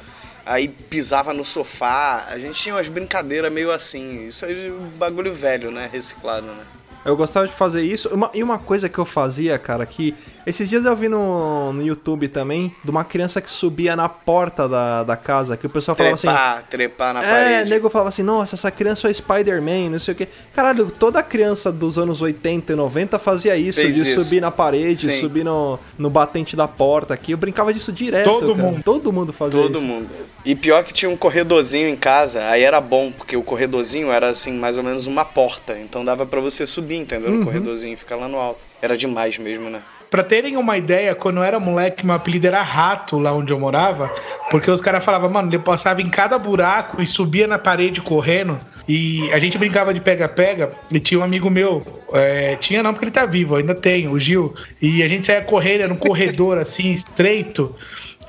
aí 0.45 0.67
pisava 0.67 1.33
no 1.33 1.43
sofá. 1.43 2.27
A 2.29 2.37
gente 2.37 2.53
tinha 2.53 2.75
umas 2.75 2.87
brincadeiras 2.87 3.51
meio 3.51 3.71
assim. 3.71 4.27
Isso 4.27 4.45
aí 4.45 4.67
é 4.67 4.71
um 4.71 4.89
bagulho 4.89 5.33
velho, 5.33 5.71
né? 5.71 5.89
Reciclado, 5.91 6.45
né? 6.45 6.63
Eu 7.07 7.15
gostava 7.15 7.47
de 7.47 7.53
fazer 7.53 7.81
isso. 7.83 8.09
Uma- 8.09 8.29
e 8.33 8.43
uma 8.43 8.59
coisa 8.59 8.89
que 8.89 8.99
eu 8.99 9.05
fazia, 9.05 9.57
cara, 9.57 9.85
que 9.85 10.13
esses 10.47 10.69
dias 10.69 10.85
eu 10.85 10.95
vi 10.95 11.09
no, 11.09 11.73
no 11.73 11.85
YouTube 11.85 12.27
também, 12.29 12.73
de 12.83 12.89
uma 12.89 13.03
criança 13.03 13.41
que 13.41 13.49
subia 13.49 13.95
na 13.95 14.07
porta 14.07 14.67
da, 14.67 15.03
da 15.03 15.17
casa, 15.17 15.57
que 15.57 15.65
o 15.65 15.69
pessoal 15.69 15.93
falava 15.95 16.15
assim. 16.15 16.27
Trepar, 16.27 16.63
trepar 16.69 17.13
na 17.13 17.19
É, 17.21 17.25
parede. 17.29 17.69
nego 17.69 17.89
falava 17.89 18.09
assim, 18.09 18.23
nossa, 18.23 18.55
essa 18.55 18.71
criança 18.71 19.09
é 19.09 19.13
Spider-Man, 19.13 19.89
não 19.91 19.99
sei 19.99 20.13
o 20.13 20.17
quê. 20.17 20.27
Caralho, 20.55 20.89
toda 20.89 21.21
criança 21.21 21.71
dos 21.71 21.97
anos 21.97 22.21
80 22.21 22.73
e 22.73 22.75
90 22.75 23.19
fazia 23.19 23.55
isso, 23.57 23.81
Fez 23.81 23.93
de 23.93 24.01
isso. 24.01 24.21
subir 24.23 24.39
na 24.41 24.49
parede, 24.49 25.11
Sim. 25.11 25.19
subir 25.19 25.43
no, 25.43 25.77
no 25.97 26.09
batente 26.09 26.55
da 26.55 26.67
porta 26.67 27.13
aqui. 27.13 27.33
Eu 27.33 27.37
brincava 27.37 27.73
disso 27.73 27.91
direto. 27.91 28.25
Todo 28.29 28.55
cara. 28.55 28.67
mundo. 28.67 28.81
Todo 28.83 29.11
mundo 29.11 29.33
fazia 29.33 29.61
Todo 29.61 29.75
isso. 29.77 29.85
mundo. 29.85 30.07
E 30.45 30.55
pior 30.55 30.83
que 30.83 30.93
tinha 30.93 31.09
um 31.09 31.17
corredorzinho 31.17 31.89
em 31.89 31.95
casa, 31.97 32.41
aí 32.47 32.63
era 32.63 32.79
bom, 32.79 33.11
porque 33.11 33.35
o 33.35 33.43
corredorzinho 33.43 34.09
era 34.11 34.29
assim, 34.29 34.53
mais 34.53 34.77
ou 34.77 34.83
menos 34.83 35.05
uma 35.05 35.25
porta. 35.25 35.77
Então 35.77 36.05
dava 36.05 36.25
pra 36.25 36.39
você 36.39 36.65
subir, 36.65 36.95
entendeu? 36.95 37.29
Uhum. 37.31 37.39
No 37.39 37.45
corredorzinho 37.45 37.93
e 37.93 37.97
ficar 37.97 38.15
lá 38.15 38.27
no 38.29 38.37
alto. 38.37 38.65
Era 38.81 38.95
demais 38.95 39.37
mesmo, 39.37 39.69
né? 39.69 39.81
Pra 40.09 40.23
terem 40.23 40.55
uma 40.55 40.77
ideia, 40.77 41.13
quando 41.13 41.37
eu 41.37 41.43
era 41.43 41.59
moleque, 41.59 42.05
meu 42.05 42.15
apelido 42.15 42.47
era 42.47 42.61
Rato 42.61 43.19
lá 43.19 43.33
onde 43.33 43.51
eu 43.51 43.59
morava, 43.59 44.13
porque 44.49 44.71
os 44.71 44.79
caras 44.79 45.03
falavam, 45.03 45.29
mano, 45.29 45.49
ele 45.49 45.59
passava 45.59 46.01
em 46.01 46.09
cada 46.09 46.37
buraco 46.39 47.01
e 47.01 47.07
subia 47.07 47.45
na 47.45 47.59
parede 47.59 47.99
correndo. 47.99 48.57
E 48.87 49.29
a 49.33 49.39
gente 49.39 49.57
brincava 49.57 49.93
de 49.93 49.99
pega-pega 49.99 50.71
e 50.89 50.97
tinha 50.97 51.19
um 51.19 51.23
amigo 51.23 51.49
meu, 51.49 51.85
é, 52.13 52.55
tinha 52.55 52.81
não 52.81 52.93
porque 52.93 53.05
ele 53.05 53.11
tá 53.11 53.25
vivo, 53.25 53.57
ainda 53.57 53.75
tem, 53.75 54.07
o 54.07 54.17
Gil. 54.17 54.55
E 54.81 55.03
a 55.03 55.07
gente 55.09 55.25
saía 55.25 55.41
correndo, 55.41 55.81
era 55.81 55.93
um 55.93 55.97
corredor 55.97 56.57
assim, 56.57 56.93
estreito. 56.93 57.75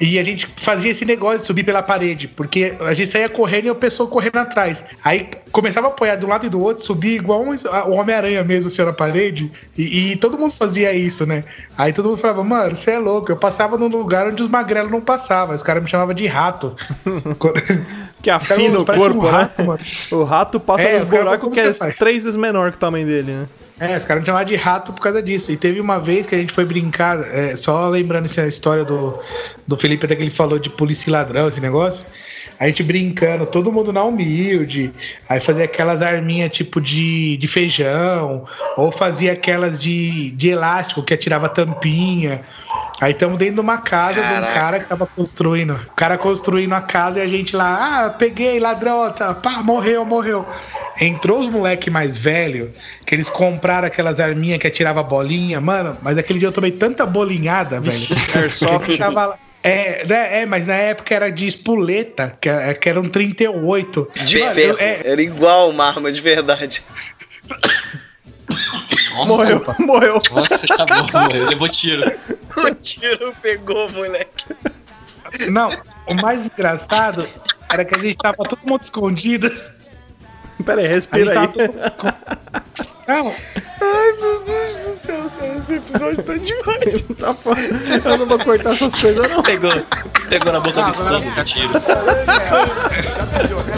E 0.01 0.18
a 0.18 0.24
gente 0.24 0.49
fazia 0.57 0.90
esse 0.90 1.05
negócio 1.05 1.40
de 1.40 1.46
subir 1.46 1.64
pela 1.64 1.82
parede, 1.82 2.28
porque 2.28 2.74
a 2.80 2.94
gente 2.94 3.11
saía 3.11 3.28
correndo 3.28 3.66
e 3.66 3.68
a 3.68 3.74
pessoa 3.74 4.09
correndo 4.09 4.36
atrás. 4.36 4.84
Aí 5.05 5.28
começava 5.51 5.88
a 5.88 5.90
apoiar 5.90 6.16
de 6.16 6.24
um 6.24 6.28
lado 6.28 6.46
e 6.46 6.49
do 6.49 6.61
outro, 6.62 6.84
subia 6.84 7.16
igual 7.16 7.42
um, 7.42 7.51
o 7.51 7.94
Homem-Aranha 7.96 8.44
mesmo, 8.44 8.68
assim, 8.68 8.82
na 8.82 8.92
parede. 8.92 9.51
E, 9.76 10.12
e 10.12 10.16
todo 10.16 10.38
mundo 10.38 10.55
fazia 10.55 10.92
isso, 10.92 11.26
né? 11.26 11.42
Aí 11.76 11.92
todo 11.92 12.09
mundo 12.09 12.18
falava, 12.18 12.44
mano, 12.44 12.76
você 12.76 12.92
é 12.92 12.99
louco. 12.99 13.32
Eu 13.32 13.36
passava 13.36 13.76
num 13.76 13.88
lugar 13.88 14.28
onde 14.28 14.42
os 14.42 14.49
magrelos 14.49 14.90
não 14.90 15.01
passavam. 15.01 15.55
Os 15.55 15.62
caras 15.62 15.82
me 15.82 15.88
chamavam 15.88 16.14
de 16.14 16.26
rato. 16.26 16.76
Que 18.20 18.30
afina 18.30 18.80
o 18.80 18.84
Parece 18.84 19.05
um 19.07 19.12
corpo, 19.12 19.26
rato, 19.28 19.61
né? 19.61 19.66
mano. 19.68 19.80
O 20.11 20.24
rato 20.24 20.59
passa 20.59 20.82
É, 20.82 20.99
nos 20.99 21.09
buracos 21.09 21.53
que 21.53 21.61
é 21.61 21.72
três 21.92 22.24
vezes 22.24 22.36
menor 22.36 22.72
que 22.72 22.76
o 22.76 22.80
tamanho 22.80 23.07
dele, 23.07 23.30
né? 23.30 23.46
É, 23.81 23.97
os 23.97 24.05
caras 24.05 24.22
me 24.22 24.26
chamavam 24.26 24.47
de 24.47 24.57
rato 24.57 24.93
por 24.93 25.01
causa 25.01 25.22
disso. 25.22 25.53
E 25.53 25.57
teve 25.57 25.81
uma 25.81 25.99
vez 25.99 26.26
que 26.26 26.35
a 26.35 26.39
gente 26.39 26.53
foi 26.53 26.64
brincar, 26.64 27.20
é, 27.20 27.55
só 27.57 27.89
lembrando 27.89 28.24
essa 28.24 28.47
história 28.47 28.85
do, 28.85 29.18
do 29.66 29.76
Felipe, 29.76 30.05
até 30.05 30.16
que 30.16 30.22
ele 30.22 30.31
falou 30.31 30.59
de 30.59 30.68
polícia 30.68 31.09
e 31.09 31.12
ladrão, 31.12 31.49
esse 31.49 31.61
negócio. 31.61 32.05
A 32.59 32.66
gente 32.66 32.83
brincando, 32.83 33.47
todo 33.47 33.70
mundo 33.70 33.93
na 33.93 34.03
humilde, 34.03 34.93
aí 35.29 35.39
fazia 35.39 35.64
aquelas 35.64 36.03
arminhas 36.03 36.51
tipo 36.51 36.81
de, 36.81 37.37
de 37.37 37.47
feijão, 37.47 38.45
ou 38.76 38.91
fazia 38.91 39.33
aquelas 39.33 39.79
de, 39.79 40.33
de 40.33 40.49
elástico 40.49 41.05
que 41.05 41.14
atirava 41.14 41.49
tampinha. 41.49 42.41
Aí 43.01 43.12
estamos 43.12 43.39
dentro 43.39 43.55
de 43.55 43.61
uma 43.61 43.79
casa 43.79 44.14
de 44.14 44.20
um 44.20 44.22
Caraca. 44.22 44.53
cara 44.55 44.81
que 44.81 44.87
tava 44.87 45.07
construindo. 45.07 45.74
O 45.74 45.95
cara 45.95 46.18
construindo 46.18 46.72
a 46.72 46.81
casa 46.81 47.20
e 47.20 47.22
a 47.22 47.29
gente 47.29 47.55
lá, 47.55 48.07
ah, 48.07 48.11
peguei, 48.11 48.59
ladrão, 48.59 49.09
tá, 49.12 49.33
pá, 49.35 49.62
morreu, 49.62 50.05
morreu. 50.05 50.45
Entrou 51.01 51.40
os 51.40 51.49
moleque 51.49 51.90
mais 51.90 52.18
velho, 52.18 52.72
que 53.07 53.14
eles 53.14 53.28
compraram 53.28 53.86
aquelas 53.86 54.18
arminhas 54.18 54.59
que 54.59 54.66
atirava 54.66 55.03
bolinha, 55.03 55.61
mano, 55.61 55.96
mas 56.03 56.18
aquele 56.18 56.38
dia 56.38 56.49
eu 56.49 56.53
tomei 56.53 56.72
tanta 56.72 57.07
bolinhada, 57.07 57.80
velho. 57.80 58.07
Airsoft. 58.34 58.86
que 58.90 58.99
tava 58.99 59.26
lá- 59.26 59.38
É, 59.62 60.05
né, 60.07 60.40
é, 60.42 60.46
mas 60.46 60.66
na 60.66 60.74
época 60.74 61.14
era 61.14 61.30
de 61.30 61.46
espoleta, 61.46 62.36
que, 62.40 62.49
era- 62.49 62.74
que 62.74 62.88
era 62.88 63.01
um 63.01 63.09
38. 63.09 64.09
De 64.24 64.38
Mano, 64.40 64.55
ferro. 64.55 64.72
eu- 64.72 64.78
é, 64.78 65.01
Era 65.05 65.22
igual 65.22 65.70
uma 65.70 65.86
arma 65.86 66.11
de 66.11 66.20
verdade. 66.20 66.82
Nossa, 69.14 69.26
Morreu, 69.26 69.64
morreu. 69.80 70.22
Nossa, 70.30 70.64
acabou, 70.64 71.20
morreu. 71.22 71.46
Levou 71.49 71.68
tiro. 71.68 72.03
O 72.59 72.74
tiro 72.74 73.32
pegou, 73.40 73.88
moleque. 73.92 74.44
não, 75.49 75.68
o 76.09 76.14
mais 76.14 76.44
engraçado 76.44 77.28
era 77.72 77.84
que 77.84 77.94
a 77.94 77.99
gente 78.03 78.16
tava 78.16 78.36
todo 78.38 78.59
mundo 78.64 78.82
escondido. 78.82 79.49
Pera 80.64 80.80
aí, 80.80 80.86
respira 80.86 81.32
aí. 81.32 81.46
escondido. 81.46 81.74
Não, 83.06 83.34
Ai, 83.80 84.12
meu 84.20 84.40
Deus 84.44 84.76
do 84.76 84.94
céu, 84.94 85.30
cara. 85.38 85.56
Esse 85.59 85.74
episódio 85.74 86.22
tá 86.22 86.34
demais. 86.34 87.02
Tá 87.18 87.34
foda. 87.34 87.61
Eu 88.04 88.18
não 88.18 88.26
vou 88.26 88.38
cortar 88.38 88.72
essas 88.72 88.94
coisas, 88.94 89.28
não. 89.30 89.42
Pegou. 89.42 89.70
Pegou 90.28 90.52
na 90.52 90.61
boca 90.61 90.82
do 90.82 90.90
estômago, 90.90 91.34
com 91.34 91.44
tiro. 91.44 91.72
Já 91.72 93.26
pensou, 93.26 93.62
né? 93.64 93.74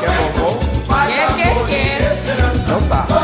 Quer 0.00 0.10
bombom? 0.16 0.58
Quer, 0.88 1.34
quer, 1.36 1.54
quer. 1.66 2.16
Então 2.64 2.82
tá. 2.88 3.06
Quer 3.06 3.14
ouvir 3.14 3.14
mais? 3.14 3.15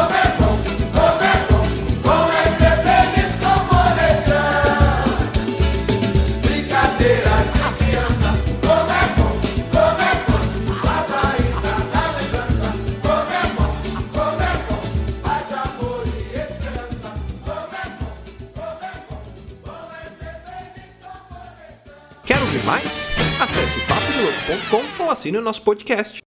Papodelouco.com 24.23 25.03
ou 25.03 25.11
assine 25.11 25.37
o 25.39 25.43
nosso 25.43 25.62
podcast. 25.62 26.23